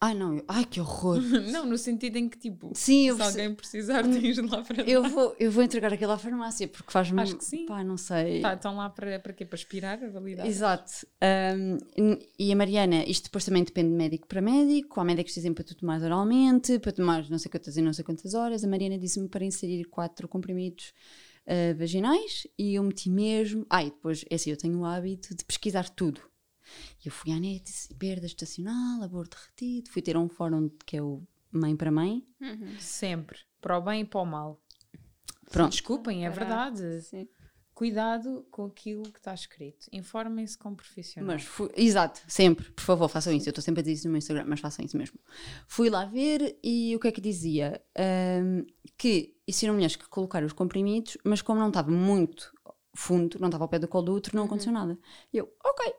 Ai 0.00 0.12
não, 0.12 0.36
eu- 0.36 0.44
ai 0.48 0.66
que 0.66 0.80
horror. 0.80 1.18
Não, 1.50 1.64
no 1.64 1.78
sentido 1.78 2.16
em 2.16 2.28
que, 2.28 2.36
tipo, 2.36 2.72
Sim, 2.74 3.14
se 3.14 3.22
alguém 3.22 3.54
precisar, 3.54 4.02
tens 4.02 4.36
lá 4.36 4.60
para 4.62 4.82
eu, 4.82 5.00
dar. 5.02 5.08
vou, 5.08 5.34
eu 5.40 5.50
vou 5.50 5.62
entregar 5.62 5.90
aquilo 5.94 6.12
à 6.12 6.18
farmácia 6.18 6.68
porque 6.68 6.92
faz-me. 6.92 7.22
Acho 7.22 7.36
que 7.36 7.44
sim. 7.44 7.64
Pá, 7.64 7.82
não 7.82 7.96
sei. 7.96 8.42
Tá, 8.42 8.52
estão 8.52 8.76
lá 8.76 8.90
para, 8.90 9.18
para 9.20 9.32
quê? 9.32 9.46
Para 9.46 9.54
aspirar 9.56 10.04
a 10.04 10.10
validade? 10.10 10.46
Exato. 10.46 10.92
N- 11.96 12.18
e 12.38 12.52
a 12.52 12.56
Mariana, 12.56 13.02
isto 13.06 13.24
depois 13.24 13.44
também 13.46 13.64
depende 13.64 13.90
de 13.90 13.96
médico 13.96 14.26
para 14.28 14.42
médico. 14.42 15.00
Há 15.00 15.04
médicos 15.04 15.32
que 15.32 15.40
dizem 15.40 15.54
para 15.54 15.64
tu 15.64 15.74
tomar 15.74 16.02
oralmente, 16.02 16.78
para 16.80 16.92
tomar 16.92 17.30
não 17.30 17.38
sei 17.38 17.50
quantas 17.50 17.76
e 17.76 17.80
não 17.80 17.92
sei 17.94 18.04
quantas 18.04 18.34
horas. 18.34 18.62
A 18.62 18.68
Mariana 18.68 18.98
disse-me 18.98 19.28
para 19.28 19.44
inserir 19.44 19.84
quatro 19.86 20.28
comprimidos 20.28 20.92
ah, 21.46 21.74
vaginais 21.76 22.46
e 22.58 22.74
eu 22.74 22.82
meti 22.82 23.10
mesmo. 23.10 23.66
Ah, 23.68 23.82
e 23.82 23.90
depois, 23.90 24.24
é 24.30 24.34
assim, 24.34 24.50
eu 24.50 24.56
tenho 24.56 24.78
o 24.78 24.84
hábito 24.84 25.34
de 25.34 25.44
pesquisar 25.44 25.88
tudo. 25.88 26.20
E 27.04 27.08
eu 27.08 27.12
fui 27.12 27.32
à 27.32 27.38
net, 27.38 27.64
disse, 27.64 27.94
perda 27.94 28.26
estacional, 28.26 29.02
aborto 29.02 29.36
retido. 29.36 29.90
Fui 29.90 30.00
ter 30.00 30.16
um 30.16 30.28
fórum 30.28 30.70
que 30.86 30.96
é 30.96 31.02
o 31.02 31.22
Mãe 31.52 31.76
para 31.76 31.90
Mãe. 31.90 32.26
Sempre. 32.80 33.38
Para 33.60 33.78
o 33.78 33.82
bem 33.82 34.00
e 34.00 34.04
para 34.04 34.20
o 34.20 34.24
mal. 34.24 34.60
Pronto. 35.50 35.72
Desculpem, 35.72 36.26
é 36.26 36.30
verdade. 36.30 37.02
Sim. 37.02 37.28
Cuidado 37.74 38.46
com 38.52 38.66
aquilo 38.66 39.02
que 39.02 39.18
está 39.18 39.34
escrito. 39.34 39.88
Informem-se 39.92 40.56
com 40.56 40.68
um 40.70 40.74
profissional. 40.76 41.36
Mas 41.36 41.48
exato, 41.76 42.22
sempre, 42.28 42.70
por 42.70 42.82
favor, 42.82 43.08
façam 43.08 43.32
isso. 43.32 43.48
Eu 43.48 43.50
estou 43.50 43.62
sempre 43.62 43.80
a 43.80 43.82
dizer 43.82 43.94
isso 43.94 44.06
no 44.06 44.12
meu 44.12 44.18
Instagram, 44.18 44.44
mas 44.46 44.60
façam 44.60 44.84
isso 44.84 44.96
mesmo. 44.96 45.18
Fui 45.66 45.90
lá 45.90 46.04
ver 46.04 46.56
e 46.62 46.94
o 46.94 47.00
que 47.00 47.08
é 47.08 47.12
que 47.12 47.20
dizia? 47.20 47.82
Ahm, 47.98 48.64
que 48.96 49.36
existiram 49.46 49.74
mulheres 49.74 49.96
que 49.96 50.08
colocaram 50.08 50.46
os 50.46 50.52
comprimidos, 50.52 51.18
mas 51.24 51.42
como 51.42 51.58
não 51.58 51.68
estava 51.68 51.90
muito 51.90 52.52
fundo, 52.94 53.38
não 53.40 53.48
estava 53.48 53.64
ao 53.64 53.68
pé 53.68 53.80
do 53.80 53.88
colo 53.88 54.04
do 54.04 54.12
outro, 54.12 54.36
não 54.36 54.44
aconteceu 54.44 54.72
nada. 54.72 54.96
E 55.32 55.38
eu, 55.38 55.52
ok. 55.64 55.92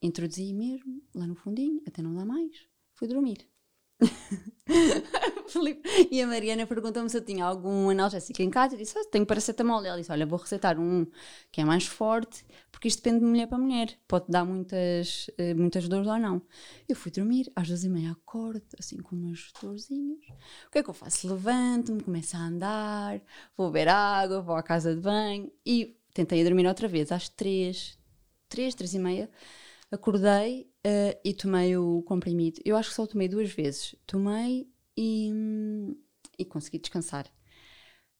Introduzi 0.00 0.52
mesmo, 0.52 1.02
lá 1.12 1.26
no 1.26 1.34
fundinho, 1.34 1.82
até 1.86 2.00
não 2.00 2.14
dá 2.14 2.24
mais. 2.24 2.68
Fui 2.94 3.08
dormir. 3.08 3.48
E 6.10 6.20
a 6.20 6.26
Mariana 6.26 6.66
perguntou-me 6.66 7.08
se 7.08 7.16
eu 7.16 7.24
tinha 7.24 7.44
algum 7.44 7.88
analgésico 7.88 8.42
em 8.42 8.50
casa. 8.50 8.74
Eu 8.74 8.78
disse: 8.78 8.98
"Ah, 8.98 9.04
Tenho 9.10 9.24
paracetamol. 9.26 9.82
E 9.84 9.88
ela 9.88 9.96
disse: 9.98 10.10
Olha, 10.12 10.26
vou 10.26 10.38
receitar 10.38 10.78
um 10.78 11.06
que 11.52 11.60
é 11.60 11.64
mais 11.64 11.86
forte, 11.86 12.44
porque 12.70 12.88
isto 12.88 12.98
depende 13.02 13.20
de 13.20 13.26
mulher 13.26 13.46
para 13.46 13.58
mulher. 13.58 13.96
Pode 14.08 14.26
dar 14.28 14.44
muitas, 14.44 15.30
eh, 15.38 15.54
muitas 15.54 15.88
dores 15.88 16.06
ou 16.08 16.18
não. 16.18 16.42
Eu 16.88 16.96
fui 16.96 17.10
dormir, 17.12 17.50
às 17.54 17.68
duas 17.68 17.84
e 17.84 17.88
meia 17.88 18.12
acordo, 18.12 18.62
assim 18.78 18.98
com 18.98 19.14
umas 19.16 19.50
dorzinhas. 19.62 20.18
O 20.66 20.70
que 20.70 20.78
é 20.78 20.82
que 20.82 20.90
eu 20.90 20.94
faço? 20.94 21.28
Levanto-me, 21.28 22.02
começo 22.02 22.36
a 22.36 22.40
andar, 22.40 23.20
vou 23.56 23.68
beber 23.70 23.88
água, 23.88 24.40
vou 24.42 24.56
à 24.56 24.62
casa 24.62 24.94
de 24.94 25.00
banho 25.00 25.50
e 25.64 25.96
tentei 26.12 26.42
dormir 26.44 26.66
outra 26.66 26.88
vez 26.88 27.12
às 27.12 27.28
três, 27.28 27.98
três, 28.48 28.74
três 28.74 28.94
e 28.94 28.98
meia. 28.98 29.30
Acordei 29.90 30.70
eh, 30.84 31.20
e 31.24 31.32
tomei 31.32 31.76
o 31.76 32.02
comprimido. 32.02 32.60
Eu 32.64 32.76
acho 32.76 32.90
que 32.90 32.94
só 32.94 33.06
tomei 33.06 33.28
duas 33.28 33.50
vezes. 33.52 33.94
Tomei 34.06 34.68
e, 34.96 35.30
e 36.38 36.44
consegui 36.44 36.78
descansar. 36.78 37.26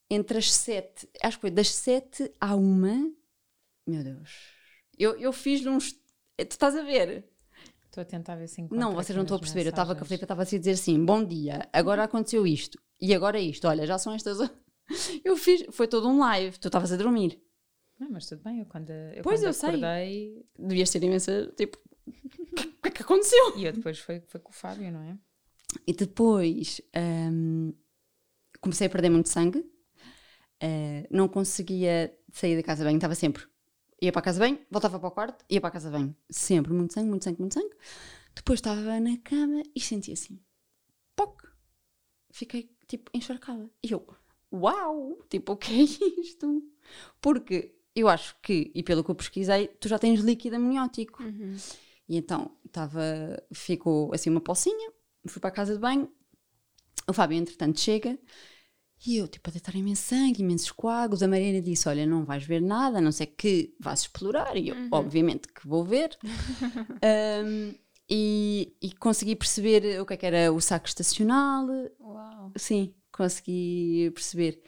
Entre 0.09 0.39
as 0.39 0.53
sete, 0.53 1.09
acho 1.23 1.37
que 1.39 1.41
foi 1.41 1.51
das 1.51 1.69
sete 1.69 2.33
à 2.41 2.55
uma, 2.55 3.11
meu 3.87 4.05
Deus, 4.05 4.53
eu, 4.97 5.17
eu 5.19 5.33
fiz 5.33 5.67
uns. 5.67 5.93
Tu 5.93 6.51
estás 6.51 6.77
a 6.77 6.83
ver? 6.83 7.29
Estou 7.87 8.03
a 8.03 8.05
tentar 8.05 8.37
ver 8.37 8.47
se 8.47 8.61
encontro 8.61 8.79
Não, 8.79 8.95
vocês 8.95 9.17
não 9.17 9.23
estão 9.23 9.37
a 9.37 9.41
perceber. 9.41 9.65
Eu 9.65 9.71
estava 9.71 9.95
com 9.95 10.01
a 10.01 10.03
mensagens. 10.03 10.09
Filipe, 10.09 10.25
estava 10.25 10.43
a 10.43 10.45
dizer 10.45 10.71
assim: 10.71 11.05
bom 11.05 11.25
dia, 11.25 11.69
agora 11.73 12.05
aconteceu 12.05 12.47
isto, 12.47 12.79
e 13.01 13.15
agora 13.15 13.41
isto, 13.41 13.67
olha, 13.67 13.87
já 13.87 13.99
são 13.99 14.13
estas. 14.13 14.39
Eu 15.25 15.37
fiz, 15.37 15.65
foi 15.73 15.89
todo 15.89 16.09
um 16.09 16.21
live, 16.21 16.59
tu 16.61 16.69
estavas 16.69 16.93
a 16.93 16.97
dormir. 16.97 17.43
Não, 17.99 18.11
mas 18.11 18.27
tudo 18.27 18.43
bem. 18.43 18.61
Eu 18.61 18.67
quando, 18.67 18.91
eu 18.91 19.23
Pois, 19.23 19.41
quando 19.41 19.47
eu 19.47 19.53
sei. 19.53 19.69
acordei... 19.71 20.47
Devias 20.59 20.91
ter 20.91 21.03
imensa. 21.03 21.53
Tipo, 21.57 21.79
o 22.07 22.83
que 22.83 22.89
é 22.89 22.91
que 22.91 23.03
aconteceu? 23.03 23.59
E 23.59 23.65
eu 23.65 23.73
depois 23.73 23.99
foi, 23.99 24.21
foi 24.21 24.41
com 24.41 24.51
o 24.51 24.55
Fábio, 24.55 24.91
não 24.93 25.01
é? 25.01 25.19
E 25.87 25.93
depois 25.93 26.81
hum, 26.97 27.73
comecei 28.61 28.87
a 28.87 28.91
perder 28.91 29.11
muito 29.11 29.29
sangue, 29.29 29.65
eh, 30.61 31.07
não 31.11 31.29
conseguia 31.29 32.17
sair 32.33 32.57
da 32.57 32.63
casa 32.63 32.85
banho, 32.85 32.97
estava 32.97 33.15
sempre. 33.15 33.45
Ia 34.01 34.13
para 34.13 34.21
a 34.21 34.25
casa 34.25 34.39
banho, 34.39 34.59
voltava 34.71 34.99
para 34.99 35.09
o 35.09 35.13
quarto, 35.13 35.45
ia 35.49 35.61
para 35.61 35.69
a 35.69 35.73
casa 35.73 35.91
banho. 35.91 36.15
Sempre, 36.31 36.73
muito 36.73 36.93
sangue, 36.95 37.09
muito 37.09 37.25
sangue, 37.25 37.41
muito 37.41 37.55
sangue. 37.55 37.75
Depois 38.35 38.59
estava 38.59 39.01
na 39.01 39.17
cama 39.19 39.63
e 39.75 39.81
senti 39.81 40.13
assim, 40.13 40.39
poc! 41.15 41.43
Fiquei 42.31 42.71
tipo 42.87 43.11
encharcada. 43.15 43.71
E 43.83 43.91
eu, 43.91 44.07
uau! 44.53 45.19
Tipo, 45.31 45.53
o 45.53 45.57
que 45.57 45.73
é 45.73 45.83
isto? 46.21 46.63
Porque 47.21 47.75
eu 47.97 48.09
acho 48.09 48.37
que, 48.43 48.71
e 48.75 48.83
pelo 48.83 49.03
que 49.03 49.11
eu 49.11 49.15
pesquisei, 49.15 49.69
tu 49.69 49.89
já 49.89 49.99
tens 49.99 50.21
líquido 50.21 50.57
amniótico. 50.57 51.23
E 52.09 52.17
então 52.17 52.53
estava, 52.65 53.03
ficou 53.53 54.13
assim 54.15 54.31
uma 54.31 54.41
pocinha, 54.41 54.93
fui 55.27 55.41
para 55.41 55.49
a 55.49 55.53
casa 55.53 55.75
de 55.75 55.81
banho, 55.81 56.09
o 57.09 57.13
Fábio 57.13 57.39
entretanto 57.39 57.81
chega 57.81 58.19
e 59.05 59.17
eu 59.17 59.27
tipo 59.27 59.49
a 59.51 59.53
deitar 59.53 59.75
imenso 59.75 60.03
sangue, 60.03 60.43
imensos 60.43 60.71
coágulos, 60.71 61.23
a 61.23 61.29
Mariana 61.29 61.61
disse, 61.61 61.89
olha 61.89 62.07
não 62.07 62.25
vais 62.25 62.45
ver 62.45 62.61
nada, 62.61 62.99
a 62.99 63.01
não 63.01 63.11
ser 63.11 63.27
que 63.27 63.75
vás 63.81 64.03
explorar 64.03 64.57
e 64.57 64.69
eu 64.69 64.77
obviamente 64.93 65.49
que 65.49 65.67
vou 65.67 65.85
ver 65.85 66.17
Um, 67.45 67.75
e, 68.09 68.77
e 68.81 68.93
consegui 68.93 69.35
perceber 69.35 70.01
o 70.01 70.07
que 70.07 70.15
é 70.15 70.17
que 70.17 70.27
era 70.27 70.53
o 70.53 70.61
saco 70.61 70.87
estacional, 70.87 71.67
Uau. 71.99 72.53
Sim, 72.57 72.95
consegui 73.11 74.13
perceber. 74.15 74.63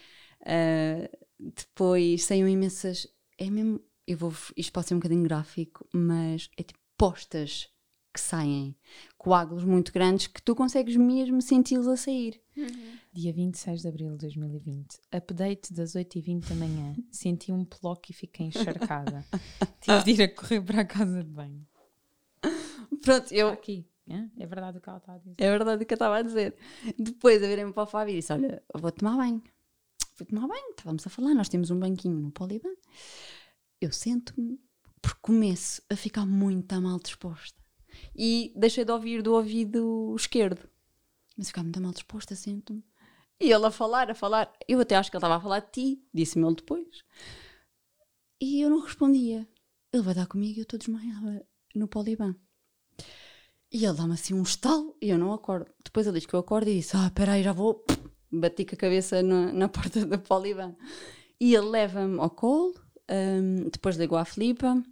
Ah, 0.45 1.09
depois 1.39 2.25
saíam 2.25 2.49
imensas. 2.49 3.07
É 3.39 3.49
mesmo. 3.49 3.81
Eu 4.07 4.17
vou, 4.17 4.33
isto 4.57 4.73
pode 4.73 4.89
ser 4.89 4.95
um 4.95 4.99
bocadinho 4.99 5.23
gráfico, 5.23 5.87
mas 5.93 6.49
é 6.57 6.63
tipo 6.63 6.79
postas 6.97 7.69
que 8.13 8.21
saem, 8.21 8.75
coágulos 9.17 9.65
muito 9.65 9.93
grandes 9.93 10.27
que 10.27 10.43
tu 10.43 10.55
consegues 10.55 10.97
mesmo 10.97 11.41
senti-los 11.41 11.87
a 11.87 11.97
sair. 11.97 12.41
Dia 13.13 13.33
26 13.33 13.83
de 13.83 13.89
abril 13.89 14.11
de 14.13 14.19
2020. 14.19 14.99
Update 15.13 15.73
das 15.73 15.93
8h20 15.93 16.49
da 16.49 16.55
manhã. 16.55 16.97
Senti 17.13 17.53
um 17.53 17.65
bloco 17.65 18.11
e 18.11 18.13
fiquei 18.13 18.47
encharcada. 18.47 19.25
Tive 19.81 20.05
de 20.05 20.11
ir 20.11 20.23
a 20.23 20.35
correr 20.35 20.61
para 20.63 20.81
a 20.81 20.85
casa 20.85 21.23
de 21.23 21.31
banho. 21.31 21.67
Pronto, 23.03 23.25
Está 23.25 23.35
eu. 23.35 23.49
aqui. 23.51 23.87
É? 24.09 24.47
verdade 24.47 24.79
o 24.79 24.81
que 24.81 24.89
ela 24.89 24.99
está 24.99 25.15
a 25.15 25.19
dizer. 25.19 25.35
É 25.37 25.51
verdade 25.51 25.83
o 25.83 25.87
que 25.87 25.93
eu 25.93 25.97
estava 25.97 26.17
a 26.17 26.23
dizer. 26.23 26.57
Depois, 26.99 27.43
a 27.43 27.47
verem-me 27.47 27.73
para 27.75 27.83
o 27.83 27.87
Fábio 27.87 28.13
e 28.13 28.17
disse: 28.17 28.33
Olha, 28.33 28.63
vou 28.75 28.91
tomar 28.91 29.17
banho. 29.17 29.43
Fui 30.19 30.27
tomar 30.27 30.49
banho, 30.49 30.71
estávamos 30.71 31.07
a 31.07 31.11
falar, 31.11 31.33
nós 31.33 31.49
temos 31.49 31.71
um 31.71 31.79
banquinho 31.79 32.17
no 32.19 32.33
Poliban. 32.33 32.75
Eu 33.81 33.93
sento-me, 33.93 34.61
porque 35.01 35.21
começo 35.23 35.81
a 35.89 35.95
ficar 35.95 36.27
muito 36.27 36.75
mal 36.83 36.99
disposta. 36.99 37.57
E 38.17 38.53
deixei 38.57 38.85
de 38.85 38.91
ouvir 38.91 39.23
do 39.23 39.35
ouvido 39.35 40.17
esquerdo. 40.19 40.69
Mas 41.37 41.47
ficava 41.47 41.67
muito 41.67 41.81
mal 41.81 41.93
disposta, 41.93 42.35
sento-me. 42.35 42.85
E 43.39 43.53
ele 43.53 43.65
a 43.65 43.71
falar, 43.71 44.11
a 44.11 44.15
falar. 44.15 44.53
Eu 44.67 44.81
até 44.81 44.97
acho 44.97 45.09
que 45.09 45.17
ele 45.17 45.21
estava 45.21 45.37
a 45.37 45.41
falar 45.41 45.61
de 45.61 45.71
ti, 45.71 46.03
disse-me 46.13 46.45
ele 46.45 46.57
depois. 46.57 47.05
E 48.41 48.61
eu 48.61 48.71
não 48.71 48.81
respondia. 48.81 49.49
Ele 49.93 50.03
vai 50.03 50.15
dar 50.15 50.27
comigo 50.27 50.57
e 50.57 50.59
eu 50.59 50.65
estou 50.65 50.81
desmaiada 50.81 51.47
no 51.77 51.87
Poliban. 51.87 52.35
E 53.71 53.85
ele 53.85 53.97
dá-me 53.97 54.15
assim 54.15 54.35
um 54.35 54.43
estalo 54.43 54.97
e 55.01 55.11
eu 55.11 55.19
não 55.19 55.33
acordo. 55.33 55.71
Depois 55.85 56.09
ele 56.09 56.19
diz 56.19 56.27
que 56.27 56.35
eu 56.35 56.41
acordo 56.41 56.69
e 56.69 56.79
disse: 56.79 56.97
Ah, 56.97 57.09
peraí, 57.15 57.45
já 57.45 57.53
vou. 57.53 57.85
Bati 58.31 58.65
com 58.65 58.75
a 58.75 58.79
cabeça 58.79 59.23
na, 59.23 59.53
na 59.53 59.69
porta 59.71 60.05
da 60.05 60.19
Poliban. 60.19 60.75
E 61.41 61.55
ele 61.55 61.67
leva-me 61.67 62.19
ao 62.19 62.31
colo 62.31 62.75
hum, 63.11 63.69
depois 63.71 63.97
ligou 63.97 64.19
à 64.19 64.25
Filipa. 64.25 64.83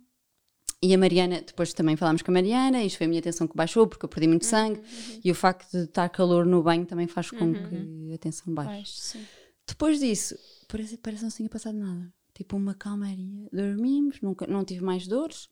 E 0.83 0.95
a 0.95 0.99
Mariana, 0.99 1.41
depois 1.41 1.73
também 1.73 1.97
falámos 1.97 2.23
com 2.23 2.31
a 2.31 2.35
Mariana, 2.35 2.85
isto 2.85 2.99
foi 2.99 3.07
a 3.07 3.09
minha 3.09 3.19
atenção 3.19 3.49
que 3.49 3.57
baixou, 3.57 3.87
porque 3.87 4.05
eu 4.05 4.09
perdi 4.09 4.29
muito 4.29 4.45
sangue, 4.45 4.81
e 5.25 5.31
o 5.31 5.35
facto 5.35 5.71
de 5.73 5.85
estar 5.85 6.09
calor 6.11 6.45
no 6.45 6.63
banho 6.63 6.85
também 6.85 7.07
faz 7.07 7.31
com 7.31 7.55
que 7.55 8.13
a 8.13 8.19
tensão 8.19 8.53
baixe. 8.53 8.93
Sim. 8.93 9.25
Depois 9.67 9.99
disso, 9.99 10.37
parece, 10.69 10.99
parece 10.99 11.21
que 11.21 11.25
não 11.25 11.31
se 11.31 11.37
tinha 11.39 11.49
passado 11.49 11.77
nada. 11.77 12.13
Tipo 12.35 12.57
uma 12.57 12.75
calmaria. 12.75 13.49
Dormimos, 13.51 14.21
nunca, 14.21 14.47
não 14.47 14.65
tive 14.65 14.85
mais 14.85 15.09
dores. 15.09 15.49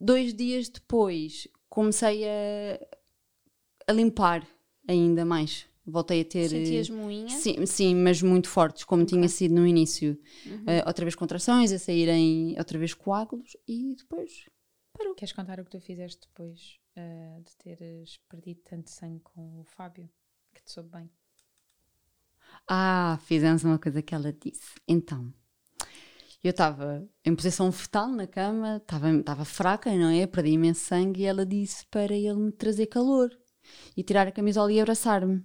Dois 0.00 0.34
dias 0.34 0.68
depois, 0.68 1.46
comecei 1.68 2.24
a, 2.24 2.80
a 3.86 3.92
limpar 3.92 4.46
ainda 4.86 5.24
mais. 5.24 5.64
Voltei 5.90 6.20
a 6.20 6.24
ter. 6.24 6.50
Sentias 6.50 6.90
eh, 6.90 6.92
moinha? 6.92 7.30
Sim, 7.30 7.64
sim, 7.64 7.94
mas 7.94 8.20
muito 8.20 8.48
fortes, 8.48 8.84
como 8.84 9.06
tinha 9.06 9.26
sido 9.28 9.54
no 9.54 9.66
início. 9.66 10.18
Eh, 10.66 10.84
outra 10.86 11.04
vez 11.04 11.14
contrações, 11.14 11.72
a 11.72 11.78
saírem 11.78 12.54
outra 12.58 12.78
vez 12.78 12.92
coágulos 12.92 13.56
e 13.66 13.94
depois 13.96 14.44
parou. 14.92 15.14
Queres 15.14 15.32
contar 15.32 15.58
o 15.58 15.64
que 15.64 15.70
tu 15.70 15.80
fizeste 15.80 16.28
depois 16.28 16.78
eh, 16.94 17.40
de 17.42 17.56
teres 17.56 18.18
perdido 18.28 18.60
tanto 18.64 18.90
sangue 18.90 19.20
com 19.20 19.60
o 19.60 19.64
Fábio? 19.64 20.10
Que 20.54 20.62
te 20.62 20.70
soube 20.70 20.90
bem. 20.90 21.10
Ah, 22.66 23.18
fizemos 23.24 23.64
uma 23.64 23.78
coisa 23.78 24.02
que 24.02 24.14
ela 24.14 24.30
disse. 24.30 24.74
Então, 24.86 25.32
eu 26.44 26.50
estava 26.50 27.08
em 27.24 27.34
posição 27.34 27.72
fetal 27.72 28.08
na 28.08 28.26
cama, 28.26 28.76
estava 28.76 29.44
fraca, 29.44 29.90
não 29.94 30.10
é? 30.10 30.26
Perdi 30.26 30.50
imenso 30.50 30.80
sangue 30.84 31.22
e 31.22 31.24
ela 31.24 31.46
disse 31.46 31.86
para 31.86 32.14
ele 32.14 32.34
me 32.34 32.52
trazer 32.52 32.86
calor 32.86 33.30
e 33.96 34.02
tirar 34.02 34.28
a 34.28 34.32
camisola 34.32 34.70
e 34.72 34.80
abraçar-me. 34.80 35.42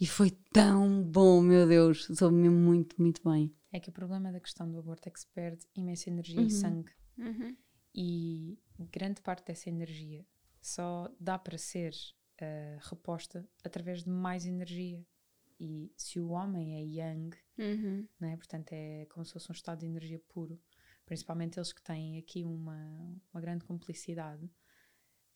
E 0.00 0.06
foi 0.06 0.30
tão 0.52 1.02
bom, 1.02 1.40
meu 1.40 1.66
Deus, 1.66 2.06
soube-me 2.06 2.48
muito, 2.48 3.00
muito 3.00 3.20
bem. 3.28 3.54
É 3.72 3.78
que 3.80 3.88
o 3.88 3.92
problema 3.92 4.32
da 4.32 4.40
questão 4.40 4.70
do 4.70 4.78
aborto 4.78 5.08
é 5.08 5.12
que 5.12 5.20
se 5.20 5.26
perde 5.28 5.64
imensa 5.74 6.10
energia 6.10 6.40
e 6.40 6.50
sangue. 6.50 6.92
Uhum. 7.18 7.56
E 7.94 8.58
grande 8.92 9.20
parte 9.20 9.44
dessa 9.46 9.68
energia 9.68 10.24
só 10.60 11.08
dá 11.18 11.38
para 11.38 11.56
ser 11.58 11.92
eh, 12.38 12.78
reposta 12.82 13.48
através 13.64 14.02
de 14.04 14.10
mais 14.10 14.46
energia. 14.46 15.04
E 15.58 15.92
se 15.96 16.18
o 16.18 16.30
homem 16.30 16.76
é 16.76 16.82
yang, 16.82 17.36
Uhum. 17.58 18.08
né? 18.18 18.36
portanto 18.36 18.72
é 18.72 19.06
como 19.10 19.24
se 19.24 19.32
fosse 19.32 19.50
um 19.50 19.54
estado 19.54 19.80
de 19.80 19.86
energia 19.86 20.18
puro, 20.28 20.58
principalmente 21.04 21.58
eles 21.58 21.72
que 21.72 21.82
têm 21.82 22.18
aqui 22.18 22.44
uma, 22.44 23.20
uma 23.32 23.40
grande 23.40 23.64
cumplicidade, 23.64 24.48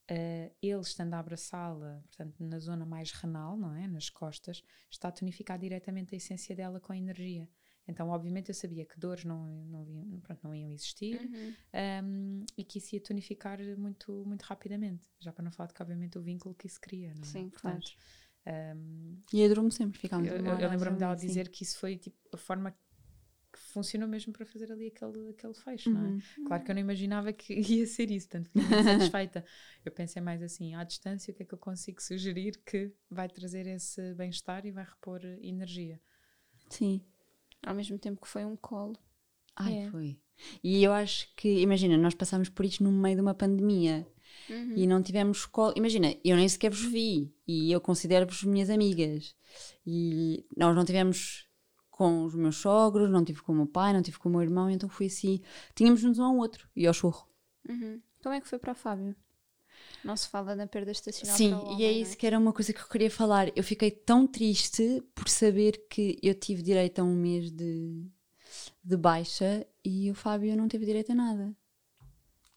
eh, 0.08 0.43
ele 0.43 0.43
estando 0.88 1.14
a 1.14 1.18
abraçá-la, 1.18 2.02
portanto 2.06 2.34
na 2.40 2.58
zona 2.58 2.84
mais 2.86 3.12
renal, 3.12 3.56
não 3.56 3.74
é? 3.74 3.86
nas 3.88 4.08
costas, 4.10 4.62
está 4.90 5.08
a 5.08 5.12
tonificar 5.12 5.58
diretamente 5.58 6.14
a 6.14 6.16
essência 6.18 6.54
dela 6.54 6.80
com 6.80 6.92
a 6.92 6.96
energia. 6.96 7.48
Então, 7.86 8.08
obviamente, 8.08 8.48
eu 8.48 8.54
sabia 8.54 8.86
que 8.86 8.98
dores 8.98 9.24
não, 9.26 9.44
não, 9.66 9.86
iam, 9.90 10.20
pronto, 10.20 10.40
não 10.42 10.54
iam 10.54 10.70
existir 10.70 11.20
Uhum. 11.20 11.54
um, 12.04 12.46
e 12.56 12.64
que 12.64 12.78
isso 12.78 12.94
ia 12.94 13.00
tonificar 13.02 13.58
muito, 13.76 14.24
muito 14.26 14.42
rapidamente. 14.42 15.06
Já 15.20 15.30
para 15.32 15.44
não 15.44 15.52
falar 15.52 15.66
de 15.66 15.74
que, 15.74 15.82
obviamente, 15.82 16.16
o 16.18 16.22
vínculo 16.22 16.54
que 16.54 16.66
isso 16.66 16.80
cria. 16.80 17.12
Não 17.14 17.20
é? 17.22 17.26
Sim, 17.26 17.50
Portanto, 17.50 17.92
um, 18.76 19.18
E 19.32 19.44
adorou-me 19.44 19.70
sempre, 19.70 19.98
ficámos 19.98 20.30
eu, 20.30 20.36
eu- 20.36 20.58
eu 20.60 20.70
lembro-me 20.70 20.96
dela 20.98 21.14
sim. 21.16 21.26
dizer 21.26 21.48
que 21.50 21.62
isso 21.62 21.78
foi 21.78 21.98
tipo, 21.98 22.16
a 22.32 22.38
forma 22.38 22.74
que 23.54 23.60
funcionou 23.72 24.08
mesmo 24.08 24.32
para 24.32 24.44
fazer 24.44 24.70
ali 24.72 24.88
aquele, 24.88 25.30
aquele 25.30 25.54
fecho, 25.54 25.88
não 25.90 26.00
Uhum. 26.10 26.18
é? 26.18 26.46
Claro 26.46 26.64
que 26.64 26.70
eu 26.70 26.74
não 26.74 26.80
imaginava 26.82 27.32
que 27.32 27.54
ia 27.80 27.86
ser 27.86 28.10
isso, 28.10 28.28
portanto 28.28 28.46
fiquei 28.52 28.62
muito 28.68 28.84
satisfeita. 28.84 29.44
Eu 29.84 29.92
pensei 29.92 30.20
mais 30.20 30.42
assim, 30.42 30.74
à 30.74 30.82
distância, 30.82 31.30
o 31.32 31.34
que 31.34 31.42
é 31.44 31.46
que 31.46 31.54
eu 31.54 31.58
consigo 31.58 32.02
sugerir 32.02 32.60
que 32.66 32.90
vai 33.10 33.28
trazer 33.28 33.66
esse 33.66 34.12
bem-estar 34.14 34.66
e 34.66 34.72
vai 34.72 34.84
repor 34.84 35.20
energia. 35.40 36.00
Sim. 36.68 37.00
Ao 37.64 37.74
mesmo 37.74 37.98
tempo 37.98 38.20
que 38.20 38.28
foi 38.28 38.44
um 38.44 38.56
colo. 38.56 38.96
Ai, 39.56 39.78
É. 39.84 39.90
foi. 39.90 40.18
E 40.64 40.82
eu 40.82 40.92
acho 40.92 41.32
que, 41.36 41.60
imagina, 41.60 41.96
nós 41.96 42.12
passámos 42.14 42.48
por 42.48 42.64
isto 42.64 42.82
no 42.82 42.90
meio 42.90 43.14
de 43.14 43.22
uma 43.22 43.34
pandemia 43.34 44.04
Uhum. 44.50 44.76
e 44.76 44.84
não 44.86 45.00
tivemos 45.00 45.46
colo. 45.46 45.72
Imagina, 45.76 46.12
eu 46.24 46.36
nem 46.36 46.48
sequer 46.48 46.70
vos 46.70 46.84
vi 46.84 47.32
e 47.46 47.70
eu 47.70 47.80
considero-vos 47.80 48.42
minhas 48.42 48.68
amigas. 48.68 49.34
E 49.86 50.44
nós 50.56 50.74
não 50.74 50.84
tivemos 50.84 51.48
com 51.96 52.24
os 52.24 52.34
meus 52.34 52.56
sogros, 52.56 53.08
não 53.08 53.24
tive 53.24 53.40
com 53.40 53.52
o 53.52 53.54
meu 53.54 53.68
pai, 53.68 53.92
não 53.92 54.02
tive 54.02 54.18
com 54.18 54.28
o 54.28 54.32
meu 54.32 54.42
irmão, 54.42 54.68
então 54.68 54.88
foi 54.88 55.06
assim. 55.06 55.40
Tínhamos-nos 55.76 56.18
um 56.18 56.24
ao 56.24 56.36
outro 56.36 56.68
e 56.74 56.88
ao 56.88 56.92
churro. 56.92 57.24
Uhum. 57.68 58.00
Como 58.20 58.34
é 58.34 58.40
que 58.40 58.48
foi 58.48 58.58
para 58.58 58.72
o 58.72 58.74
Fábio? 58.74 59.14
Não 60.02 60.16
se 60.16 60.28
fala 60.28 60.56
na 60.56 60.66
perda 60.66 60.90
estacional 60.90 61.36
Sim, 61.36 61.50
para 61.50 61.58
o 61.60 61.62
e 61.62 61.74
homem, 61.74 61.86
é 61.86 61.92
isso 61.92 62.16
que 62.16 62.26
era 62.26 62.36
uma 62.36 62.52
coisa 62.52 62.72
que 62.72 62.80
eu 62.80 62.88
queria 62.88 63.10
falar. 63.10 63.56
Eu 63.56 63.62
fiquei 63.62 63.92
tão 63.92 64.26
triste 64.26 65.04
por 65.14 65.28
saber 65.28 65.86
que 65.88 66.18
eu 66.20 66.34
tive 66.34 66.62
direito 66.62 66.98
a 66.98 67.04
um 67.04 67.14
mês 67.14 67.52
de, 67.52 68.04
de 68.82 68.96
baixa 68.96 69.64
e 69.84 70.10
o 70.10 70.16
Fábio 70.16 70.56
não 70.56 70.66
teve 70.66 70.84
direito 70.84 71.12
a 71.12 71.14
nada. 71.14 71.56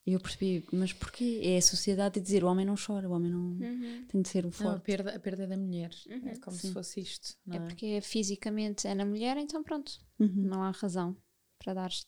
E 0.07 0.13
eu 0.13 0.21
percebi, 0.21 0.65
mas 0.71 0.93
porquê? 0.93 1.41
É 1.43 1.57
a 1.57 1.61
sociedade 1.61 2.21
dizer 2.21 2.41
o 2.41 2.47
homem 2.47 2.65
não 2.65 2.75
chora, 2.77 3.09
o 3.09 3.11
homem 3.11 3.29
não 3.29 3.41
Uhum. 3.59 4.05
tem 4.07 4.21
de 4.21 4.29
ser 4.29 4.45
o 4.45 4.47
Não, 4.47 4.49
a 4.49 4.53
forte. 4.71 4.83
perda, 4.85 5.13
a 5.13 5.19
perda 5.19 5.45
da 5.45 5.57
mulher. 5.57 5.91
É 6.07 6.15
Uhum. 6.15 6.39
como 6.39 6.55
Sim. 6.55 6.67
se 6.69 6.73
fosse 6.73 6.99
isto. 7.01 7.35
Não 7.45 7.55
É 7.55 7.57
é? 7.59 7.61
porque 7.67 7.99
fisicamente 8.01 8.87
é 8.87 8.95
na 8.95 9.05
mulher, 9.05 9.35
então 9.35 9.61
pronto. 9.61 9.91
Uhum. 10.17 10.31
Não 10.45 10.63
há 10.63 10.71
razão 10.71 11.17
para 11.59 11.73
dar 11.73 11.89
es- 11.89 12.07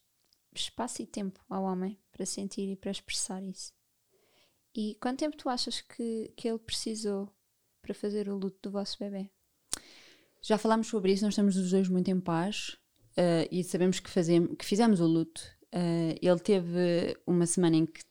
espaço 0.56 1.02
e 1.02 1.06
tempo 1.06 1.44
ao 1.50 1.64
homem 1.66 2.00
para 2.12 2.26
sentir 2.26 2.72
e 2.72 2.76
para 2.78 2.90
expressar 2.92 3.44
isso. 3.44 3.74
E 4.74 4.96
quanto 5.02 5.20
tempo 5.20 5.36
tu 5.36 5.50
achas 5.50 5.82
que, 5.82 6.32
que 6.38 6.48
ele 6.48 6.60
precisou 6.60 7.30
para 7.82 7.94
fazer 7.94 8.30
o 8.30 8.38
luto 8.38 8.58
do 8.62 8.72
vosso 8.72 8.98
bebê? 8.98 9.30
Já 10.42 10.58
falámos 10.58 10.88
sobre 10.88 11.12
isso, 11.12 11.26
nós 11.26 11.34
estamos 11.34 11.58
os 11.58 11.72
dois 11.72 11.90
muito 11.90 12.10
em 12.10 12.20
paz 12.22 12.78
eh, 13.18 13.46
e 13.52 13.62
sabemos 13.62 14.00
que, 14.00 14.10
fazemos, 14.10 14.56
que 14.58 14.64
fizemos 14.64 15.02
o 15.02 15.06
luto. 15.06 15.42
Eh, 15.72 16.18
ele 16.22 16.40
teve 16.40 17.16
uma 17.28 17.46
semana 17.46 17.76
em 17.78 17.86
que. 17.86 18.02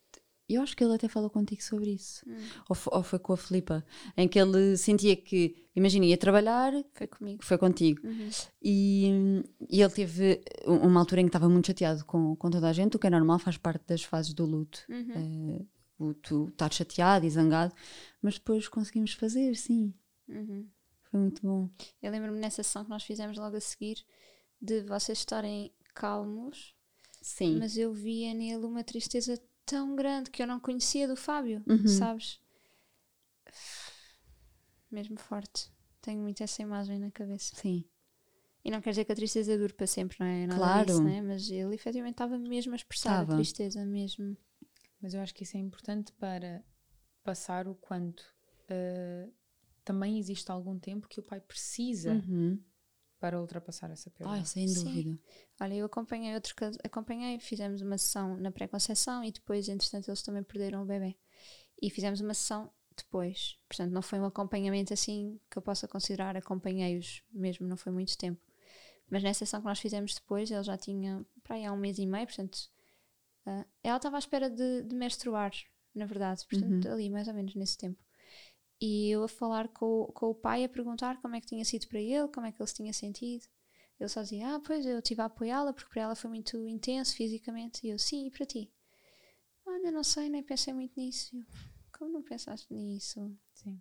Eu 0.48 0.62
acho 0.62 0.74
que 0.74 0.82
ele 0.82 0.94
até 0.94 1.08
falou 1.08 1.28
contigo 1.28 1.62
sobre 1.62 1.90
isso. 1.90 2.24
Ou, 2.70 2.74
fo- 2.74 2.88
ou 2.90 3.02
foi 3.02 3.18
com 3.18 3.34
a 3.34 3.36
Filipa, 3.36 3.84
em 4.16 4.26
que 4.26 4.38
ele 4.38 4.78
sentia 4.78 5.14
que, 5.14 5.68
imagina, 5.76 6.06
ia 6.06 6.16
trabalhar, 6.16 6.72
Foi 6.94 7.06
comigo. 7.06 7.44
foi 7.44 7.58
contigo. 7.58 8.00
Uhum. 8.06 8.30
E, 8.62 9.42
e 9.68 9.82
ele 9.82 9.92
teve 9.92 10.40
uma 10.66 11.00
altura 11.00 11.20
em 11.20 11.24
que 11.24 11.28
estava 11.28 11.50
muito 11.50 11.66
chateado 11.66 12.02
com, 12.06 12.34
com 12.34 12.48
toda 12.48 12.66
a 12.66 12.72
gente, 12.72 12.96
o 12.96 12.98
que 12.98 13.06
é 13.06 13.10
normal, 13.10 13.38
faz 13.38 13.58
parte 13.58 13.84
das 13.86 14.02
fases 14.02 14.32
do 14.32 14.46
luto. 14.46 14.80
Uhum. 14.88 15.58
Eh, 15.60 15.66
o 15.98 16.14
tu 16.14 16.48
estar 16.48 16.72
chateado 16.72 17.26
e 17.26 17.30
zangado, 17.30 17.74
mas 18.22 18.34
depois 18.38 18.68
conseguimos 18.68 19.12
fazer, 19.12 19.54
sim. 19.54 19.92
Uhum. 20.28 20.66
Foi 21.10 21.20
muito 21.20 21.42
bom. 21.42 21.68
Eu 22.00 22.10
lembro-me 22.10 22.38
nessa 22.38 22.62
sessão 22.62 22.84
que 22.84 22.90
nós 22.90 23.02
fizemos 23.02 23.36
logo 23.36 23.54
a 23.56 23.60
seguir 23.60 23.98
de 24.62 24.80
vocês 24.84 25.18
estarem 25.18 25.70
calmos, 25.94 26.74
Sim. 27.30 27.58
mas 27.58 27.76
eu 27.76 27.92
via 27.92 28.32
nele 28.32 28.64
uma 28.64 28.82
tristeza 28.82 29.38
tão 29.66 29.94
grande 29.94 30.30
que 30.30 30.42
eu 30.42 30.46
não 30.46 30.58
conhecia 30.58 31.06
do 31.06 31.14
Fábio, 31.14 31.62
Uhum. 31.68 31.86
sabes? 31.86 32.40
Mesmo 34.90 35.18
forte. 35.18 35.70
Tenho 36.00 36.22
muito 36.22 36.42
essa 36.42 36.62
imagem 36.62 36.98
na 36.98 37.10
cabeça. 37.10 37.54
Sim. 37.54 37.84
E 38.64 38.70
não 38.70 38.80
quer 38.80 38.90
dizer 38.90 39.04
que 39.04 39.12
a 39.12 39.16
tristeza 39.16 39.56
dure 39.58 39.72
para 39.74 39.86
sempre, 39.86 40.16
não 40.18 40.26
é? 40.26 40.46
Nada 40.46 40.60
Claro. 40.60 40.86
disso, 40.86 41.04
né? 41.04 41.20
Mas 41.20 41.50
ele 41.50 41.74
efetivamente 41.74 42.14
estava 42.14 42.38
mesmo 42.38 42.72
a 42.72 42.76
expressar 42.76 43.18
Tava. 43.18 43.32
a 43.34 43.36
tristeza 43.36 43.84
mesmo. 43.84 44.36
Mas 45.00 45.12
eu 45.14 45.20
acho 45.20 45.34
que 45.34 45.42
isso 45.44 45.56
é 45.56 45.60
importante 45.60 46.12
para 46.14 46.64
passar 47.22 47.68
o 47.68 47.74
quanto 47.74 48.24
eh, 48.68 49.28
também 49.84 50.18
existe 50.18 50.50
algum 50.50 50.78
tempo 50.78 51.06
que 51.08 51.20
o 51.20 51.22
pai 51.22 51.40
precisa 51.40 52.14
Uhum. 52.26 52.58
Para 53.18 53.40
ultrapassar 53.40 53.90
essa 53.90 54.10
perda. 54.10 54.32
Ai, 54.32 54.44
sem 54.44 54.66
Sim. 54.68 54.84
dúvida. 54.84 55.18
Olha, 55.60 55.74
eu 55.74 55.86
acompanhei 55.86 56.34
outros 56.34 56.52
casos, 56.52 56.78
acompanhei, 56.84 57.38
fizemos 57.38 57.82
uma 57.82 57.98
sessão 57.98 58.36
na 58.36 58.50
pré-conceição 58.50 59.24
e 59.24 59.32
depois, 59.32 59.68
entretanto, 59.68 60.08
eles 60.08 60.22
também 60.22 60.42
perderam 60.42 60.82
o 60.82 60.86
bebê. 60.86 61.16
E 61.80 61.90
fizemos 61.90 62.20
uma 62.20 62.34
sessão 62.34 62.70
depois. 62.96 63.56
Portanto, 63.68 63.92
não 63.92 64.02
foi 64.02 64.18
um 64.18 64.24
acompanhamento 64.24 64.92
assim 64.92 65.40
que 65.50 65.58
eu 65.58 65.62
possa 65.62 65.86
considerar 65.88 66.36
acompanhei-os 66.36 67.22
mesmo, 67.32 67.66
não 67.66 67.76
foi 67.76 67.92
muito 67.92 68.16
tempo. 68.16 68.40
Mas 69.10 69.22
nessa 69.22 69.40
sessão 69.40 69.60
que 69.60 69.66
nós 69.66 69.78
fizemos 69.78 70.14
depois, 70.14 70.50
ele 70.50 70.62
já 70.62 70.76
tinha 70.76 71.24
para 71.42 71.56
aí 71.56 71.64
há 71.64 71.72
um 71.72 71.76
mês 71.76 71.98
e 71.98 72.06
meio, 72.06 72.26
portanto, 72.26 72.58
ah, 73.46 73.64
ela 73.82 73.96
estava 73.96 74.16
à 74.16 74.18
espera 74.18 74.50
de, 74.50 74.82
de 74.82 74.94
menstruar, 74.94 75.52
na 75.94 76.04
verdade, 76.04 76.44
portanto, 76.48 76.88
ali 76.88 77.08
mais 77.08 77.26
ou 77.26 77.34
menos 77.34 77.54
nesse 77.54 77.78
tempo. 77.78 77.98
E 78.80 79.10
eu 79.10 79.24
a 79.24 79.28
falar 79.28 79.68
com, 79.68 80.02
o- 80.02 80.12
com 80.12 80.26
o 80.26 80.34
pai, 80.34 80.64
a 80.64 80.68
perguntar 80.68 81.20
como 81.20 81.34
é 81.36 81.40
que 81.40 81.46
tinha 81.46 81.64
sido 81.64 81.88
para 81.88 82.00
ele, 82.00 82.28
como 82.28 82.46
é 82.46 82.52
que 82.52 82.60
ele 82.60 82.68
se 82.68 82.74
tinha 82.74 82.92
sentido. 82.92 83.46
Ele 83.98 84.08
só 84.08 84.22
dizia, 84.22 84.54
ah, 84.54 84.60
pois 84.60 84.86
eu 84.86 84.98
estive 84.98 85.20
a 85.22 85.24
apoiá-la 85.26 85.72
porque 85.72 85.90
para 85.90 86.02
ela 86.02 86.14
foi 86.14 86.30
muito 86.30 86.68
intenso 86.68 87.14
fisicamente. 87.16 87.86
E 87.86 87.90
eu, 87.90 87.98
sim, 87.98 88.26
e 88.26 88.30
para 88.30 88.46
ti? 88.46 88.70
Olha, 89.66 89.90
não 89.90 90.02
sei, 90.04 90.28
nem 90.28 90.42
pensei 90.42 90.72
muito 90.74 90.92
nisso. 90.96 91.36
Eu, 91.36 91.44
como 91.92 92.12
não 92.12 92.22
pensaste 92.22 92.72
nisso? 92.72 93.36
Sim. 93.52 93.80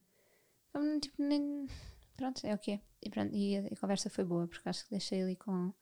Como, 0.72 0.86
não, 0.86 1.00
tipo, 1.00 1.22
nem... 1.22 1.68
Pronto, 2.16 2.46
é 2.46 2.54
o 2.54 2.58
que 2.58 2.72
é. 2.72 2.82
E, 3.02 3.10
pronto, 3.10 3.34
e 3.36 3.58
a, 3.58 3.68
a 3.68 3.76
conversa 3.80 4.10
foi 4.10 4.24
boa, 4.24 4.48
porque 4.48 4.68
acho 4.68 4.84
que 4.86 4.92
deixei 4.92 5.22
ali 5.22 5.36
com 5.36 5.74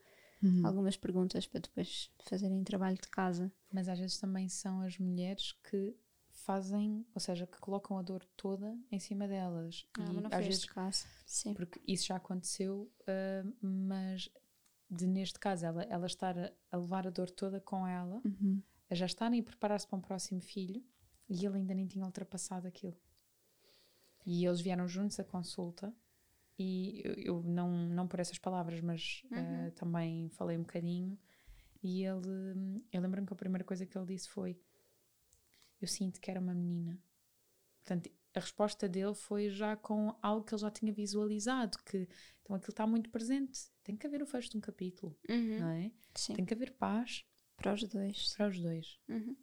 Uhum. 0.43 0.65
algumas 0.65 0.97
perguntas 0.97 1.47
para 1.47 1.61
depois 1.61 2.11
fazerem 2.25 2.63
trabalho 2.63 2.97
de 2.97 3.07
casa. 3.07 3.51
Mas 3.71 3.87
às 3.87 3.97
vezes 3.97 4.17
também 4.19 4.47
são 4.49 4.81
as 4.81 4.97
mulheres 4.99 5.53
que 5.69 5.95
fazem, 6.45 7.05
ou 7.13 7.19
seja, 7.19 7.45
que 7.47 7.59
colocam 7.59 7.97
a 7.97 8.01
dor 8.01 8.23
toda 8.37 8.77
em 8.91 8.99
cima 8.99 9.27
delas. 9.27 9.87
Ah, 9.97 10.01
e 10.03 10.13
mas 10.13 10.15
não 10.23 10.27
às 10.27 10.35
foi 10.35 10.43
vezes, 10.43 10.59
este 10.63 10.73
caso. 10.73 11.05
Sim. 11.25 11.53
porque 11.53 11.81
isso 11.87 12.05
já 12.07 12.15
aconteceu, 12.17 12.91
ah, 13.07 13.43
mas 13.61 14.29
de 14.89 15.07
neste 15.07 15.39
caso, 15.39 15.65
ela, 15.65 15.83
ela 15.83 16.05
estar 16.05 16.37
a, 16.37 16.51
a 16.71 16.77
levar 16.77 17.07
a 17.07 17.09
dor 17.09 17.29
toda 17.29 17.59
com 17.59 17.85
ela, 17.87 18.21
Uhum. 18.23 18.61
a 18.89 18.95
já 18.95 19.05
estarem 19.07 19.39
a 19.39 19.43
preparar-se 19.43 19.87
para 19.87 19.97
um 19.97 20.01
próximo 20.01 20.39
filho 20.41 20.83
e 21.27 21.43
ele 21.45 21.57
ainda 21.57 21.73
nem 21.73 21.87
tinha 21.87 22.05
ultrapassado 22.05 22.67
aquilo. 22.67 22.95
E 24.25 24.45
eles 24.45 24.61
vieram 24.61 24.87
juntos 24.87 25.19
à 25.19 25.23
consulta 25.23 25.93
e 26.57 27.01
eu, 27.03 27.13
eu 27.15 27.43
não, 27.43 27.69
não 27.89 28.07
por 28.07 28.19
essas 28.19 28.37
palavras, 28.39 28.79
mas 28.81 29.23
eh, 29.31 29.71
também 29.71 30.29
falei 30.29 30.55
um 30.57 30.61
bocadinho 30.61 31.17
e 31.83 32.03
ele, 32.03 32.83
eu 32.91 33.01
lembro-me 33.01 33.27
que 33.27 33.33
a 33.33 33.35
primeira 33.35 33.63
coisa 33.63 33.85
que 33.85 33.97
ele 33.97 34.05
disse 34.07 34.29
foi 34.29 34.59
eu 35.85 35.87
sinto 35.87 36.19
que 36.19 36.29
era 36.31 36.39
uma 36.39 36.53
menina. 36.53 36.99
Portanto, 37.83 38.09
a 38.33 38.39
resposta 38.39 38.89
dele 38.89 39.13
foi 39.13 39.49
já 39.49 39.75
com 39.77 40.13
algo 40.21 40.43
que 40.45 40.53
ele 40.53 40.61
já 40.61 40.71
tinha 40.71 40.91
visualizado, 40.91 41.77
que 41.85 42.07
então 42.41 42.55
aquilo 42.55 42.71
está 42.71 42.85
muito 42.87 43.09
presente. 43.09 43.69
Tem 43.83 43.95
que 43.95 44.05
haver 44.07 44.21
o 44.21 44.25
fecho 44.25 44.49
de 44.49 44.57
um 44.57 44.61
capítulo, 44.61 45.17
Uhum. 45.29 45.59
não 45.59 45.69
é? 45.69 45.91
Sim, 46.15 46.33
Tem 46.35 46.45
que 46.45 46.53
haver 46.53 46.71
paz 46.73 47.23
para 47.55 47.73
os 47.73 47.83
dois. 47.83 48.33
para 48.35 48.47
os 48.49 48.59
dois. 48.59 48.99
Uhum. 49.07 49.37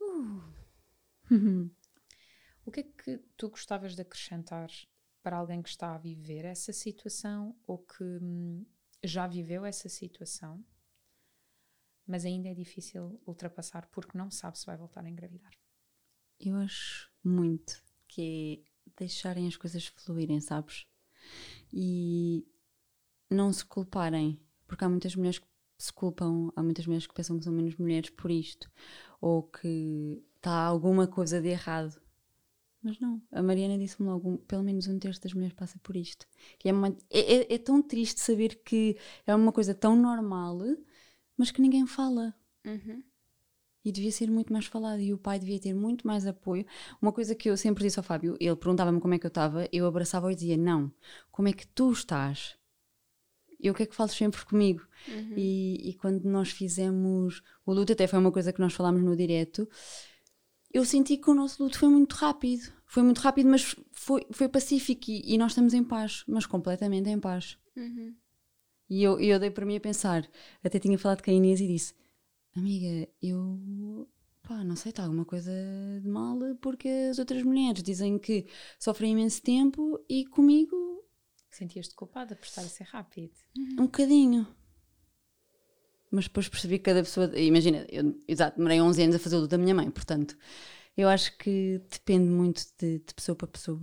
O 2.64 2.70
que 2.70 2.78
é 2.80 2.82
que 2.84 3.18
tu 3.36 3.48
gostavas 3.50 3.96
de 3.96 4.02
acrescentar 4.02 4.70
para 5.20 5.36
alguém 5.36 5.60
que 5.60 5.68
está 5.68 5.94
a 5.94 5.98
viver 5.98 6.44
essa 6.44 6.72
situação 6.72 7.56
ou 7.66 7.78
que 7.78 8.04
hum, 8.04 8.64
já 9.02 9.26
viveu 9.26 9.64
essa 9.64 9.88
situação, 9.88 10.64
mas 12.12 12.26
ainda 12.26 12.50
é 12.50 12.54
difícil 12.54 13.18
ultrapassar 13.26 13.88
porque 13.90 14.18
não 14.18 14.30
sabe 14.30 14.58
se 14.58 14.66
vai 14.66 14.76
voltar 14.76 15.02
a 15.02 15.08
engravidar? 15.08 15.50
Eu 16.38 16.56
acho 16.56 17.10
muito 17.24 17.82
que 18.06 18.62
é 18.66 18.70
deixarem 18.98 19.48
as 19.48 19.56
coisas 19.56 19.86
fluírem, 19.86 20.38
sabes? 20.38 20.84
E 21.72 22.46
não 23.30 23.50
se 23.50 23.64
culparem, 23.64 24.38
porque 24.66 24.84
há 24.84 24.90
muitas 24.90 25.16
mulheres 25.16 25.38
que 25.38 25.46
se 25.78 25.90
culpam, 25.90 26.52
há 26.54 26.62
muitas 26.62 26.86
mulheres 26.86 27.06
que 27.06 27.14
pensam 27.14 27.38
que 27.38 27.44
são 27.44 27.52
menos 27.54 27.76
mulheres 27.78 28.10
por 28.10 28.30
isto, 28.30 28.70
ou 29.18 29.42
que 29.44 30.22
está 30.36 30.52
alguma 30.52 31.06
coisa 31.06 31.40
de 31.40 31.48
errado. 31.48 31.98
Mas 32.82 33.00
não, 33.00 33.22
a 33.30 33.42
Mariana 33.42 33.78
disse-me 33.78 34.06
logo, 34.10 34.36
pelo 34.40 34.62
menos 34.62 34.86
um 34.86 34.98
terço 34.98 35.22
das 35.22 35.32
mulheres 35.32 35.54
passa 35.56 35.78
por 35.82 35.96
isto. 35.96 36.26
E 36.62 36.68
é, 36.68 36.72
uma- 36.74 36.94
é- 37.08 37.34
é- 37.36 37.54
é 37.54 37.58
tão 37.58 37.80
triste 37.80 38.20
saber 38.20 38.56
que 38.62 38.98
é 39.26 39.34
uma 39.34 39.52
coisa 39.52 39.74
tão 39.74 39.96
normal, 39.96 40.58
mas 41.42 41.50
que 41.50 41.60
ninguém 41.60 41.84
fala. 41.88 42.32
Uhum. 42.64 43.02
E 43.84 43.90
devia 43.90 44.12
ser 44.12 44.30
muito 44.30 44.52
mais 44.52 44.66
falado 44.66 45.00
e 45.00 45.12
o 45.12 45.18
pai 45.18 45.40
devia 45.40 45.58
ter 45.58 45.74
muito 45.74 46.06
mais 46.06 46.24
apoio. 46.24 46.64
Uma 47.00 47.10
coisa 47.10 47.34
que 47.34 47.50
eu 47.50 47.56
sempre 47.56 47.82
disse 47.82 47.98
ao 47.98 48.04
Fábio, 48.04 48.36
ele 48.38 48.54
perguntava-me 48.54 49.00
como 49.00 49.12
é 49.14 49.18
que 49.18 49.26
eu 49.26 49.28
estava, 49.28 49.68
eu 49.72 49.84
abraçava-o 49.84 50.30
e 50.30 50.36
dizia: 50.36 50.56
Não, 50.56 50.92
como 51.32 51.48
é 51.48 51.52
que 51.52 51.66
tu 51.66 51.90
estás? 51.90 52.56
Eu 53.58 53.74
quero 53.74 53.90
que 53.90 53.96
fales 53.96 54.12
sempre 54.12 54.44
comigo. 54.44 54.86
E, 55.36 55.90
e 55.90 55.94
quando 55.94 56.22
nós 56.26 56.50
fizemos 56.50 57.42
o 57.66 57.72
luto, 57.72 57.92
até 57.92 58.06
foi 58.06 58.20
uma 58.20 58.30
coisa 58.30 58.52
que 58.52 58.60
nós 58.60 58.72
falámos 58.72 59.02
no 59.02 59.16
direto, 59.16 59.68
eu 60.72 60.84
senti 60.84 61.16
que 61.16 61.28
o 61.28 61.34
nosso 61.34 61.60
luto 61.60 61.76
foi 61.76 61.88
muito 61.88 62.12
rápido. 62.12 62.72
Foi 62.86 63.02
muito 63.02 63.18
rápido, 63.18 63.50
mas 63.50 63.74
foi, 63.90 64.24
foi 64.30 64.48
pacífico 64.48 65.10
e, 65.10 65.34
e 65.34 65.36
nós 65.36 65.50
estamos 65.50 65.74
em 65.74 65.82
paz, 65.82 66.22
mas 66.28 66.46
completamente 66.46 67.10
em 67.10 67.18
paz. 67.18 67.58
Uhum. 67.76 68.14
E 68.88 69.02
eu, 69.02 69.18
eu 69.20 69.38
dei 69.38 69.50
para 69.50 69.64
mim 69.64 69.76
a 69.76 69.80
pensar, 69.80 70.28
até 70.62 70.78
tinha 70.78 70.98
falado 70.98 71.22
com 71.22 71.30
a 71.30 71.34
Inês 71.34 71.60
e 71.60 71.66
disse: 71.66 71.94
Amiga, 72.56 73.08
eu 73.22 74.08
pá, 74.42 74.62
não 74.64 74.76
sei, 74.76 74.90
está 74.90 75.04
alguma 75.04 75.24
coisa 75.24 75.52
de 76.02 76.08
mal 76.08 76.36
porque 76.60 76.88
as 77.10 77.18
outras 77.18 77.42
mulheres 77.42 77.82
dizem 77.82 78.18
que 78.18 78.46
sofrem 78.78 79.12
imenso 79.12 79.40
tempo 79.42 80.04
e 80.08 80.26
comigo 80.26 80.92
Sentias-te 81.52 81.94
culpada 81.94 82.34
por 82.34 82.46
estar 82.46 82.62
a 82.62 82.68
ser 82.68 82.84
rápido? 82.84 83.34
um 83.78 83.84
bocadinho. 83.84 84.46
Mas 86.10 86.24
depois 86.24 86.48
percebi 86.48 86.78
que 86.78 86.84
cada 86.84 87.02
pessoa. 87.02 87.30
Imagina, 87.38 87.86
eu 87.90 88.18
exato, 88.26 88.56
demorei 88.56 88.80
11 88.80 89.02
anos 89.02 89.16
a 89.16 89.18
fazer 89.18 89.36
o 89.36 89.46
da 89.46 89.58
minha 89.58 89.74
mãe, 89.74 89.90
portanto, 89.90 90.36
eu 90.96 91.10
acho 91.10 91.36
que 91.36 91.78
depende 91.90 92.28
muito 92.28 92.64
de, 92.78 93.00
de 93.00 93.14
pessoa 93.14 93.36
para 93.36 93.48
pessoa. 93.48 93.80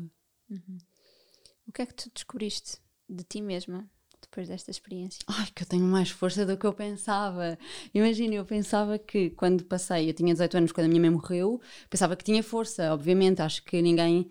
O 1.68 1.72
que 1.72 1.84
é 1.84 1.86
que 1.86 1.93
tu 1.93 2.10
descobriste 2.12 2.80
de 3.08 3.24
ti 3.24 3.39
mesma 3.39 3.89
depois 4.30 4.47
desta 4.47 4.69
experiência? 4.69 5.21
Ai, 5.27 5.47
que 5.53 5.63
eu 5.63 5.67
tenho 5.67 5.86
mais 5.86 6.11
força 6.11 6.45
do 6.45 6.55
que 6.55 6.65
eu 6.65 6.73
pensava. 6.73 7.57
Imagina, 7.93 8.36
eu 8.36 8.45
pensava 8.45 8.99
que 8.99 9.32
quando 9.32 9.65
passei, 9.65 10.09
eu 10.09 10.13
tinha 10.13 10.34
18 10.34 10.57
anos 10.57 10.71
quando 10.71 10.86
a 10.86 10.89
minha 10.89 11.01
mãe 11.01 11.09
morreu, 11.09 11.59
pensava 11.89 12.15
que 12.15 12.23
tinha 12.23 12.43
força, 12.43 12.93
obviamente. 12.93 13.41
Acho 13.41 13.63
que 13.63 13.82
ninguém 13.82 14.30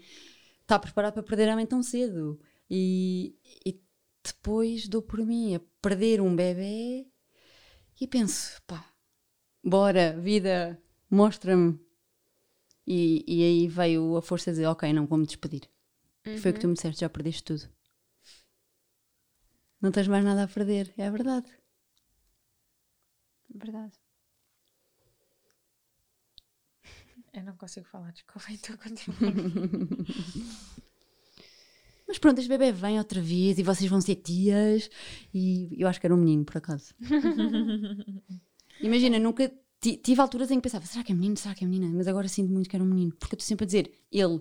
está 0.62 0.78
preparado 0.78 1.14
para 1.14 1.22
perder 1.22 1.48
a 1.48 1.54
mãe 1.56 1.66
tão 1.66 1.82
cedo. 1.82 2.40
E, 2.70 3.36
e 3.66 3.80
depois 4.24 4.86
dou 4.88 5.02
por 5.02 5.18
mim 5.24 5.56
a 5.56 5.60
perder 5.82 6.20
um 6.20 6.34
bebê 6.34 7.06
e 8.00 8.06
penso, 8.06 8.62
pá, 8.66 8.84
bora, 9.64 10.16
vida, 10.20 10.80
mostra-me. 11.10 11.78
E, 12.86 13.24
e 13.26 13.42
aí 13.42 13.68
veio 13.68 14.16
a 14.16 14.22
força 14.22 14.50
de 14.50 14.58
dizer, 14.58 14.66
ok, 14.66 14.92
não 14.92 15.06
vou 15.06 15.18
me 15.18 15.26
despedir. 15.26 15.68
Foi 16.40 16.50
o 16.50 16.54
que 16.54 16.60
tu 16.60 16.68
me 16.68 16.74
disseste, 16.74 17.00
já 17.00 17.08
perdeste 17.08 17.42
tudo. 17.42 17.77
Não 19.80 19.90
tens 19.92 20.08
mais 20.08 20.24
nada 20.24 20.42
a 20.44 20.48
perder, 20.48 20.92
é 20.96 21.06
a 21.06 21.10
verdade. 21.10 21.46
Verdade. 23.54 23.92
Eu 27.32 27.44
não 27.44 27.56
consigo 27.56 27.86
falar, 27.86 28.10
desculpa, 28.12 28.46
então 28.50 28.76
continuar. 28.76 29.18
Mas 32.08 32.18
pronto, 32.18 32.38
este 32.38 32.48
bebê 32.48 32.72
vem 32.72 32.98
outra 32.98 33.20
vez 33.20 33.58
e 33.58 33.62
vocês 33.62 33.88
vão 33.90 34.00
ser 34.00 34.16
tias. 34.16 34.90
E 35.32 35.68
eu 35.80 35.86
acho 35.86 36.00
que 36.00 36.06
era 36.06 36.14
um 36.14 36.18
menino, 36.18 36.44
por 36.44 36.56
acaso. 36.56 36.94
Imagina, 38.80 39.18
nunca 39.18 39.52
ti- 39.78 39.98
tive 39.98 40.20
alturas 40.20 40.50
em 40.50 40.56
que 40.56 40.62
pensava: 40.62 40.86
será 40.86 41.04
que 41.04 41.12
é 41.12 41.14
menino? 41.14 41.36
Será 41.36 41.54
que 41.54 41.64
é 41.64 41.66
menina? 41.68 41.86
Mas 41.94 42.08
agora 42.08 42.26
sinto 42.26 42.50
muito 42.50 42.68
que 42.68 42.74
era 42.76 42.82
um 42.82 42.88
menino, 42.88 43.12
porque 43.14 43.34
eu 43.34 43.36
estou 43.36 43.46
sempre 43.46 43.64
a 43.64 43.66
dizer 43.66 43.92
ele. 44.10 44.40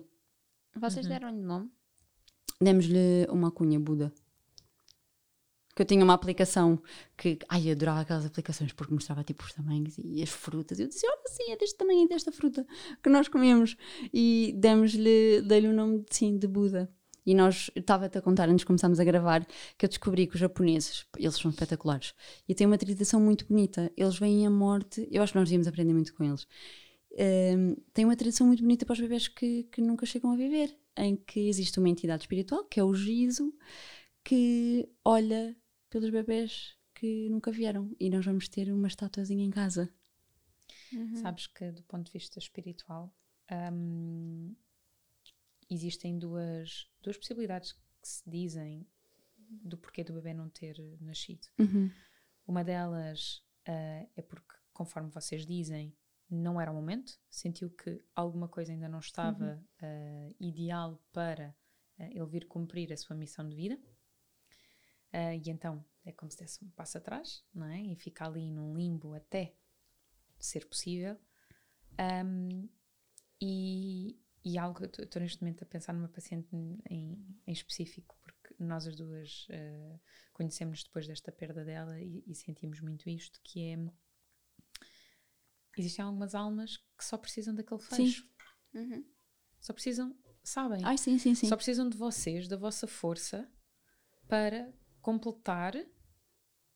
Vocês 0.74 1.06
deram-lhe 1.06 1.42
nome? 1.42 1.70
Demos-lhe 2.60 3.26
uma 3.30 3.50
cunha, 3.50 3.78
Buda. 3.78 4.12
Que 5.78 5.82
eu 5.82 5.86
tinha 5.86 6.02
uma 6.02 6.14
aplicação 6.14 6.82
que. 7.16 7.38
Ai, 7.48 7.70
adorava 7.70 8.00
aquelas 8.00 8.26
aplicações 8.26 8.72
porque 8.72 8.92
mostrava 8.92 9.22
tipo 9.22 9.44
os 9.44 9.52
tamanhos 9.52 9.96
e 9.96 10.20
as 10.20 10.28
frutas. 10.28 10.80
Eu 10.80 10.88
dizia: 10.88 11.08
olha, 11.08 11.22
sim, 11.28 11.52
é 11.52 11.56
deste 11.56 11.78
tamanho 11.78 12.08
desta 12.08 12.32
fruta 12.32 12.66
que 13.00 13.08
nós 13.08 13.28
comemos. 13.28 13.76
E 14.12 14.52
demos-lhe, 14.56 15.40
dei-lhe 15.42 15.68
o 15.68 15.72
nome, 15.72 16.04
sim, 16.10 16.36
de 16.36 16.48
Buda. 16.48 16.92
E 17.24 17.32
nós, 17.32 17.70
estava-te 17.76 18.18
a 18.18 18.20
contar 18.20 18.48
antes 18.48 18.62
de 18.62 18.66
começarmos 18.66 18.98
a 18.98 19.04
gravar, 19.04 19.46
que 19.78 19.84
eu 19.84 19.88
descobri 19.88 20.26
que 20.26 20.34
os 20.34 20.40
japoneses, 20.40 21.06
eles 21.16 21.36
são 21.36 21.48
espetaculares. 21.48 22.12
E 22.48 22.56
têm 22.56 22.66
uma 22.66 22.76
tradição 22.76 23.20
muito 23.20 23.46
bonita. 23.46 23.92
Eles 23.96 24.18
veem 24.18 24.48
a 24.48 24.50
morte, 24.50 25.06
eu 25.12 25.22
acho 25.22 25.32
que 25.32 25.38
nós 25.38 25.48
devíamos 25.48 25.68
aprender 25.68 25.92
muito 25.92 26.12
com 26.12 26.24
eles. 26.24 26.44
Hum, 27.12 27.76
têm 27.94 28.04
uma 28.04 28.16
tradição 28.16 28.48
muito 28.48 28.64
bonita 28.64 28.84
para 28.84 28.94
os 28.94 29.00
bebés 29.00 29.28
que, 29.28 29.62
que 29.70 29.80
nunca 29.80 30.04
chegam 30.04 30.32
a 30.32 30.36
viver, 30.36 30.76
em 30.96 31.14
que 31.14 31.48
existe 31.48 31.78
uma 31.78 31.88
entidade 31.88 32.24
espiritual, 32.24 32.64
que 32.64 32.80
é 32.80 32.82
o 32.82 32.92
Gizo, 32.92 33.54
que 34.24 34.88
olha 35.04 35.56
pelos 35.90 36.10
bebés 36.10 36.76
que 36.94 37.28
nunca 37.28 37.50
vieram. 37.50 37.94
E 37.98 38.10
nós 38.10 38.24
vamos 38.24 38.48
ter 38.48 38.72
uma 38.72 38.88
estatuazinha 38.88 39.44
em 39.44 39.50
casa. 39.50 39.92
Sabes 41.20 41.46
que, 41.46 41.70
do 41.70 41.82
ponto 41.84 42.06
de 42.06 42.12
vista 42.12 42.38
espiritual, 42.38 43.14
hum, 43.72 44.54
existem 45.70 46.18
duas, 46.18 46.90
duas 47.02 47.16
possibilidades 47.16 47.72
que 47.72 47.82
se 48.02 48.22
dizem 48.28 48.86
do 49.50 49.76
porquê 49.76 50.04
do 50.04 50.12
bebê 50.12 50.34
não 50.34 50.48
ter 50.48 50.76
nascido. 51.00 51.46
Uma 52.46 52.64
delas 52.64 53.42
ah, 53.66 54.06
é 54.16 54.22
porque, 54.22 54.54
conforme 54.72 55.10
vocês 55.10 55.46
dizem, 55.46 55.94
não 56.30 56.60
era 56.60 56.70
o 56.70 56.74
momento, 56.74 57.18
sentiu 57.30 57.70
que 57.70 58.02
alguma 58.14 58.48
coisa 58.48 58.72
ainda 58.72 58.88
não 58.88 58.98
estava 58.98 59.62
ah, 59.80 60.30
ideal 60.40 61.02
para 61.12 61.54
ah, 61.98 62.06
ele 62.10 62.26
vir 62.26 62.46
cumprir 62.46 62.92
a 62.92 62.96
sua 62.96 63.16
missão 63.16 63.48
de 63.48 63.54
vida. 63.56 63.78
Ah, 65.18 65.34
e 65.34 65.42
então 65.50 65.84
é 66.04 66.12
como 66.12 66.30
se 66.30 66.38
desse 66.38 66.64
um 66.64 66.70
passo 66.70 66.96
atrás, 66.96 67.44
não 67.52 67.66
é? 67.66 67.82
E 67.82 67.96
fica 67.96 68.24
ali 68.24 68.52
num 68.52 68.76
limbo 68.76 69.14
até 69.14 69.56
ser 70.38 70.64
possível. 70.68 71.18
Um, 72.24 72.68
e, 73.40 74.16
e 74.44 74.56
algo, 74.56 74.84
eu 74.84 75.04
estou 75.04 75.20
neste 75.20 75.42
momento 75.42 75.64
a 75.64 75.66
pensar 75.66 75.92
numa 75.92 76.08
paciente 76.08 76.48
em, 76.54 77.40
em 77.44 77.52
específico, 77.52 78.16
porque 78.22 78.54
nós 78.62 78.86
as 78.86 78.94
duas 78.94 79.48
uh, 79.48 80.00
conhecemos 80.32 80.84
depois 80.84 81.08
desta 81.08 81.32
perda 81.32 81.64
dela 81.64 82.00
e, 82.00 82.22
e 82.24 82.34
sentimos 82.36 82.80
muito 82.80 83.10
isto, 83.10 83.40
que 83.42 83.72
é 83.72 83.76
existem 85.76 86.04
algumas 86.04 86.34
almas 86.34 86.76
que 86.96 87.04
só 87.04 87.18
precisam 87.18 87.54
daquele 87.56 87.80
fecho. 87.80 88.24
Uhum. 88.72 89.04
Só 89.60 89.72
precisam, 89.72 90.16
sabem? 90.44 90.80
Ai, 90.84 90.96
sim, 90.96 91.18
sim, 91.18 91.34
sim. 91.34 91.48
Só 91.48 91.56
precisam 91.56 91.88
de 91.88 91.96
vocês, 91.96 92.46
da 92.46 92.56
vossa 92.56 92.86
força, 92.86 93.50
para 94.28 94.72
completar 95.08 95.74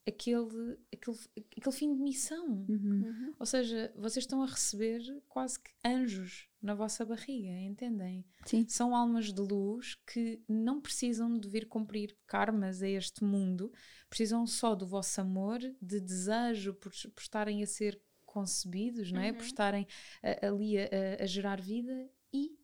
aquele, 0.07 0.79
aquele, 0.93 1.19
aquele 1.57 1.77
fim 1.77 1.95
de 1.95 2.01
missão. 2.01 2.65
Uhum. 2.69 3.35
Ou 3.39 3.47
seja, 3.47 3.93
vocês 3.97 4.25
estão 4.25 4.43
a 4.43 4.47
receber 4.47 5.01
quase 5.29 5.61
que 5.61 5.71
anjos 5.85 6.49
na 6.61 6.75
vossa 6.75 7.05
barriga, 7.05 7.51
entendem? 7.61 8.25
Sim. 8.47 8.65
São 8.69 8.97
almas 8.97 9.33
de 9.33 9.41
luz 9.41 9.95
que 10.07 10.43
não 10.49 10.81
precisam 10.81 11.39
de 11.39 11.49
vir 11.49 11.69
cumprir 11.69 12.17
karmas 12.27 12.83
a 12.83 12.89
este 12.89 13.23
mundo, 13.23 13.71
precisam 14.09 14.47
só 14.47 14.75
do 14.75 14.87
vosso 14.87 15.21
amor, 15.21 15.59
de 15.81 16.01
desejo 16.01 16.75
por, 16.75 16.91
por 17.15 17.21
estarem 17.21 17.63
a 17.63 17.67
ser 17.67 18.01
concebidos, 18.25 19.13
não 19.13 19.21
é? 19.21 19.33
Por 19.33 19.45
estarem 19.45 19.87
a- 20.23 20.47
ali 20.49 20.79
a, 20.79 20.85
a- 20.85 21.23
a 21.23 21.27
gerar 21.27 21.61
vida 21.61 22.11
e, 22.33 22.57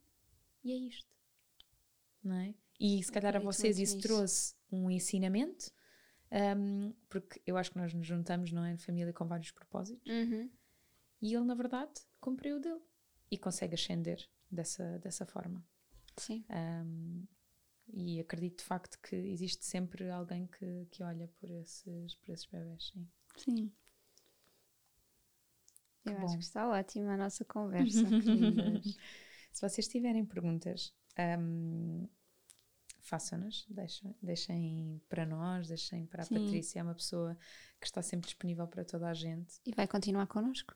e 0.64 0.72
é 0.72 0.76
isto, 0.76 1.14
não 2.24 2.36
é? 2.36 2.54
E 2.80 3.02
se 3.02 3.12
calhar 3.12 3.36
a 3.36 3.40
vocês 3.40 3.78
isso 3.78 3.96
nisso. 3.96 4.08
trouxe 4.08 4.54
um 4.70 4.90
ensinamento, 4.90 5.70
um, 6.56 6.92
porque 7.08 7.40
eu 7.46 7.56
acho 7.56 7.70
que 7.70 7.78
nós 7.78 7.92
nos 7.94 8.06
juntamos, 8.06 8.52
não 8.52 8.64
é? 8.64 8.76
Família 8.76 9.12
com 9.12 9.26
vários 9.26 9.50
propósitos. 9.50 10.06
Uhum. 10.10 10.50
E 11.20 11.34
ele, 11.34 11.44
na 11.44 11.54
verdade, 11.54 11.92
cumpriu 12.20 12.56
o 12.56 12.60
dele 12.60 12.80
e 13.30 13.38
consegue 13.38 13.74
ascender 13.74 14.28
dessa, 14.50 14.98
dessa 14.98 15.26
forma. 15.26 15.64
Sim. 16.16 16.44
Um, 16.50 17.26
e 17.90 18.20
acredito 18.20 18.58
de 18.58 18.64
facto 18.64 18.98
que 19.00 19.16
existe 19.16 19.64
sempre 19.64 20.10
alguém 20.10 20.46
que, 20.46 20.86
que 20.90 21.02
olha 21.02 21.28
por 21.28 21.50
esses, 21.50 22.14
por 22.16 22.30
esses 22.30 22.46
bebés. 22.46 22.92
Sim. 22.92 23.08
Sim. 23.36 23.72
Eu 26.04 26.14
Que 26.14 26.18
acho 26.22 26.26
bom. 26.32 26.38
que 26.38 26.44
está 26.44 26.68
ótima 26.68 27.14
a 27.14 27.16
nossa 27.16 27.44
conversa. 27.44 27.98
Se 29.52 29.60
vocês 29.62 29.88
tiverem 29.88 30.24
perguntas, 30.24 30.94
um, 31.38 32.08
façam-nas, 33.08 33.66
deixem, 33.68 34.14
deixem 34.22 35.00
para 35.08 35.24
nós, 35.24 35.68
deixem 35.68 36.06
para 36.06 36.22
a 36.22 36.26
Sim. 36.26 36.34
Patrícia, 36.34 36.80
é 36.80 36.82
uma 36.82 36.94
pessoa 36.94 37.36
que 37.80 37.86
está 37.86 38.02
sempre 38.02 38.26
disponível 38.26 38.66
para 38.66 38.84
toda 38.84 39.08
a 39.08 39.14
gente 39.14 39.60
E 39.66 39.72
vai 39.72 39.86
continuar 39.86 40.26
connosco? 40.26 40.74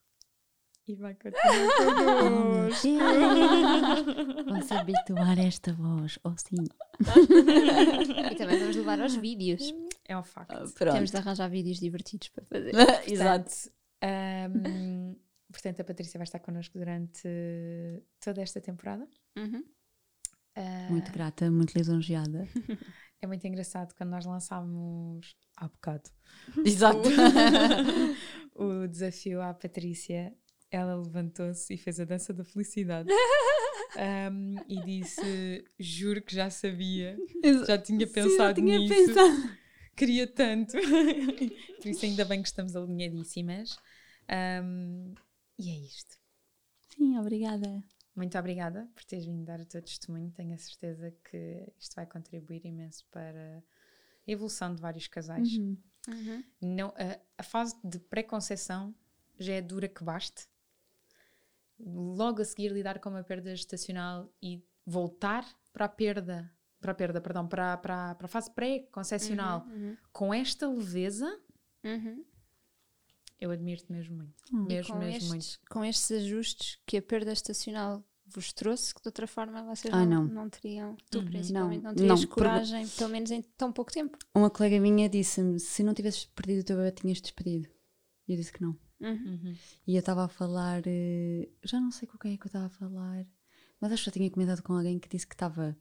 e 0.86 0.96
vai 0.96 1.14
continuar 1.14 1.76
connosco. 2.18 2.88
Vão 4.50 4.62
se 4.62 4.74
habituar 4.74 5.38
a 5.38 5.42
esta 5.42 5.72
voz, 5.72 6.18
ou 6.24 6.34
sim. 6.36 6.64
E 8.32 8.34
também 8.34 8.58
vamos 8.58 8.76
levar 8.76 9.00
aos 9.00 9.14
vídeos. 9.14 9.72
É 10.04 10.16
um 10.16 10.22
facto. 10.22 10.72
Temos 10.74 11.10
de 11.10 11.16
arranjar 11.16 11.48
vídeos 11.48 11.78
divertidos 11.78 12.28
para 12.30 12.44
fazer. 12.44 12.72
Exato. 13.06 13.70
Um, 14.02 15.14
portanto, 15.52 15.80
a 15.80 15.84
Patrícia 15.84 16.18
vai 16.18 16.24
estar 16.24 16.40
connosco 16.40 16.76
durante 16.76 17.28
toda 18.18 18.42
esta 18.42 18.60
temporada. 18.60 19.06
Uhum. 19.36 19.64
Uh, 20.56 20.92
Muito 20.92 21.10
grata, 21.12 21.50
muito 21.50 21.74
lisonjeada. 21.76 22.46
É 23.22 23.26
muito 23.28 23.46
engraçado 23.46 23.94
quando 23.94 24.10
nós 24.10 24.26
lançámos 24.26 25.36
há 25.56 25.68
bocado 25.68 26.10
Exato. 26.66 27.08
o 28.52 28.88
desafio 28.88 29.40
à 29.40 29.54
Patrícia, 29.54 30.34
ela 30.72 30.96
levantou-se 30.96 31.72
e 31.72 31.78
fez 31.78 32.00
a 32.00 32.04
dança 32.04 32.34
da 32.34 32.44
felicidade. 32.44 33.08
Um, 34.32 34.56
e 34.68 34.82
disse: 34.84 35.64
Juro 35.78 36.20
que 36.20 36.34
já 36.34 36.50
sabia, 36.50 37.16
já 37.64 37.78
tinha 37.78 38.08
pensado 38.08 38.60
tinha 38.60 38.76
nisso, 38.76 38.92
pensado. 38.92 39.56
queria 39.94 40.26
tanto. 40.26 40.72
Por 41.80 41.88
isso, 41.88 42.04
ainda 42.04 42.24
bem 42.24 42.42
que 42.42 42.48
estamos 42.48 42.74
alinhadíssimas. 42.74 43.76
Um, 44.28 45.14
e 45.58 45.70
é 45.70 45.78
isto. 45.78 46.16
Sim, 46.96 47.18
obrigada. 47.18 47.84
Muito 48.14 48.36
obrigada 48.38 48.88
por 48.94 49.04
teres 49.04 49.24
vindo 49.24 49.44
dar 49.44 49.58
o 49.60 49.64
teu 49.64 49.80
testemunho. 49.82 50.30
Tenho 50.32 50.54
a 50.54 50.58
certeza 50.58 51.10
que 51.24 51.72
isto 51.78 51.94
vai 51.94 52.06
contribuir 52.06 52.64
imenso 52.66 53.06
para 53.10 53.58
a 54.26 54.30
evolução 54.30 54.74
de 54.74 54.80
vários 54.82 55.08
casais. 55.08 55.56
Uhum. 55.56 55.76
Uhum. 56.08 56.44
Não, 56.60 56.88
a, 56.88 57.18
a 57.38 57.42
fase 57.42 57.76
de 57.82 57.98
pré-conceição 57.98 58.94
já 59.38 59.54
é 59.54 59.62
dura 59.62 59.88
que 59.88 60.04
baste. 60.04 60.46
Logo 61.78 62.42
a 62.42 62.44
seguir 62.44 62.70
lidar 62.70 62.98
com 63.00 63.08
uma 63.08 63.24
perda 63.24 63.54
gestacional 63.56 64.32
e 64.40 64.62
voltar 64.86 65.44
para 65.72 65.86
a 65.86 65.88
perda, 65.88 66.50
para 66.80 66.92
a 66.92 66.94
perda, 66.94 67.20
perdão, 67.20 67.48
para, 67.48 67.76
para, 67.78 68.14
para 68.14 68.24
a 68.26 68.28
fase 68.28 68.50
pré-concepcional 68.50 69.64
Uhum. 69.66 69.96
com 70.12 70.34
esta 70.34 70.68
leveza, 70.68 71.40
Uhum. 71.84 72.24
Eu 73.42 73.50
admiro-te 73.50 73.90
mesmo 73.90 74.16
muito. 74.16 74.34
Hum. 74.52 74.64
Mesmo, 74.66 74.92
com, 74.94 74.98
mesmo 75.00 75.16
estes, 75.16 75.28
muito. 75.28 75.70
com 75.70 75.84
estes 75.84 76.10
ajustes 76.12 76.78
que 76.86 76.96
a 76.96 77.02
perda 77.02 77.32
estacional 77.32 78.02
vos 78.26 78.52
trouxe, 78.52 78.94
que 78.94 79.02
de 79.02 79.08
outra 79.08 79.26
forma 79.26 79.62
vocês 79.64 79.92
Ah, 79.92 80.06
não, 80.06 80.24
não. 80.24 80.34
não 80.34 80.48
teriam, 80.48 80.96
tu 81.10 81.18
Uhum. 81.18 81.24
principalmente, 81.26 81.82
Não, 81.82 81.90
não, 81.90 81.94
terias 81.96 82.20
não, 82.20 82.28
coragem, 82.28 82.88
pelo 82.88 83.10
menos 83.10 83.30
em 83.30 83.42
tão 83.58 83.70
pouco 83.72 83.92
tempo. 83.92 84.16
Uma 84.34 84.48
colega 84.48 84.80
minha 84.80 85.08
disse-me: 85.08 85.58
se 85.60 85.82
não 85.82 85.92
tivesses 85.92 86.24
perdido 86.26 86.60
o 86.60 86.64
teu 86.64 86.76
bebê, 86.76 86.92
tinhas 86.92 87.20
despedido. 87.20 87.68
E 88.26 88.32
eu 88.32 88.36
disse 88.38 88.52
que 88.52 88.62
não. 88.62 88.76
Uhum. 89.00 89.10
Uhum. 89.42 89.54
E 89.86 89.96
eu 89.96 90.00
estava 90.00 90.24
a 90.24 90.28
falar, 90.28 90.82
eh, 90.86 91.48
já 91.64 91.80
não 91.80 91.90
sei 91.90 92.06
com 92.08 92.16
quem 92.16 92.34
é 92.34 92.36
que 92.36 92.44
eu 92.44 92.48
estava 92.48 92.66
a 92.66 92.70
falar, 92.70 93.26
mas 93.80 93.92
acho 93.92 94.04
que 94.04 94.10
já 94.10 94.12
tinha 94.12 94.30
comentado 94.30 94.62
com 94.62 94.72
alguém 94.74 94.98
que 95.00 95.08
disse 95.08 95.26
que 95.26 95.34
estava 95.34 95.76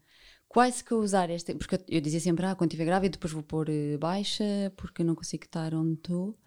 quase 0.47 0.84
que 0.84 0.91
a 0.93 0.97
usar 0.97 1.30
este. 1.30 1.53
Porque 1.53 1.76
eu, 1.76 1.80
eu 1.88 2.01
dizia 2.01 2.20
sempre, 2.20 2.45
ah, 2.47 2.55
quando 2.55 2.72
estiver 2.72 2.86
grávida, 2.86 3.12
depois 3.14 3.32
vou 3.32 3.43
pôr 3.43 3.70
eh, 3.70 3.95
baixa, 3.97 4.43
porque 4.76 5.03
eu 5.03 5.05
não 5.05 5.14
consigo 5.16 5.45
estar 5.45 5.74
onde 5.76 5.93
estou. 5.93 6.38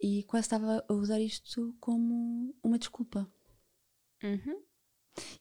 E 0.00 0.22
quase 0.24 0.46
estava 0.46 0.84
a 0.88 0.92
usar 0.92 1.20
isto 1.20 1.76
como 1.78 2.54
uma 2.62 2.78
desculpa. 2.78 3.30
Uhum. 4.22 4.62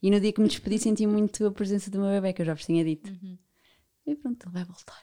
E 0.01 0.11
no 0.11 0.19
dia 0.19 0.33
que 0.33 0.41
me 0.41 0.47
despedi, 0.47 0.79
senti 0.79 1.07
muito 1.07 1.45
a 1.45 1.51
presença 1.51 1.89
do 1.89 1.99
meu 1.99 2.09
bebê, 2.09 2.33
que 2.33 2.41
eu 2.41 2.45
já 2.45 2.53
vos 2.53 2.65
tinha 2.65 2.83
dito. 2.83 3.09
Uhum. 3.09 3.37
E 4.05 4.15
pronto, 4.15 4.45
ele 4.45 4.53
vai 4.53 4.65
voltar. 4.65 5.01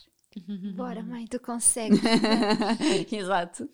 Bora, 0.74 1.02
mãe, 1.02 1.26
tu 1.26 1.40
consegues. 1.40 2.00
Exato. 3.10 3.68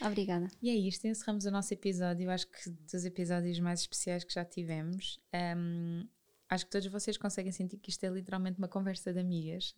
Obrigada. 0.00 0.48
E 0.62 0.70
é 0.70 0.74
isto, 0.74 1.06
encerramos 1.06 1.44
o 1.46 1.50
nosso 1.50 1.72
episódio. 1.74 2.24
Eu 2.24 2.30
acho 2.30 2.46
que 2.46 2.70
dos 2.70 3.04
episódios 3.04 3.58
mais 3.58 3.80
especiais 3.80 4.24
que 4.24 4.32
já 4.32 4.44
tivemos, 4.44 5.18
hum, 5.56 6.06
acho 6.48 6.64
que 6.64 6.70
todos 6.70 6.86
vocês 6.88 7.16
conseguem 7.16 7.50
sentir 7.52 7.78
que 7.78 7.90
isto 7.90 8.04
é 8.04 8.08
literalmente 8.08 8.58
uma 8.58 8.68
conversa 8.68 9.12
de 9.12 9.18
amigas. 9.20 9.74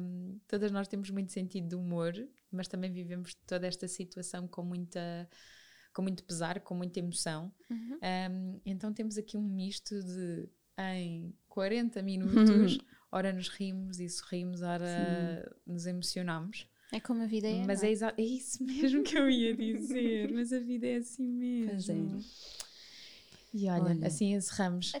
Hum, 0.00 0.38
todas 0.46 0.70
nós 0.70 0.86
temos 0.88 1.08
muito 1.10 1.32
sentido 1.32 1.68
de 1.68 1.74
humor, 1.74 2.12
mas 2.50 2.68
também 2.68 2.92
vivemos 2.92 3.34
toda 3.46 3.66
esta 3.66 3.86
situação 3.88 4.46
com 4.48 4.62
muita 4.62 5.28
com 5.94 6.00
muito 6.00 6.24
pesar, 6.24 6.58
com 6.60 6.74
muita 6.74 6.98
emoção. 7.00 7.52
Uhum. 7.70 7.98
Hum, 8.02 8.60
então 8.64 8.92
temos 8.94 9.18
aqui 9.18 9.36
um 9.36 9.42
misto 9.42 10.02
de 10.02 10.48
em 10.78 11.34
40 11.50 12.00
minutos, 12.02 12.78
ora 13.10 13.30
nos 13.30 13.48
rimos 13.48 14.00
e 14.00 14.08
sorrimos, 14.08 14.62
ora 14.62 15.54
nos 15.66 15.84
emocionamos. 15.86 16.66
É 16.90 16.98
como 17.00 17.22
a 17.22 17.26
vida 17.26 17.46
é. 17.48 17.64
Mas 17.66 17.82
é, 17.82 17.90
exa- 17.90 18.14
é 18.16 18.22
isso 18.22 18.62
mesmo 18.64 19.02
que 19.02 19.16
eu 19.18 19.28
ia 19.28 19.54
dizer. 19.54 20.32
Mas 20.32 20.50
a 20.52 20.58
vida 20.58 20.86
é 20.86 20.96
assim 20.96 21.66
Pois 21.68 21.88
é. 21.88 21.94
E 23.54 23.68
olha, 23.68 23.84
Olha. 23.84 24.06
assim 24.06 24.32
encerramos 24.32 24.92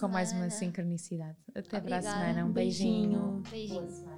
com 0.00 0.08
mais 0.08 0.32
uma 0.32 0.48
sincronicidade. 0.48 1.36
Até 1.54 1.62
para 1.62 1.78
a 1.78 1.80
Obrigada. 1.80 2.10
semana. 2.10 2.46
Um 2.46 2.52
beijinho. 2.52 3.42
Beijinho. 3.50 4.17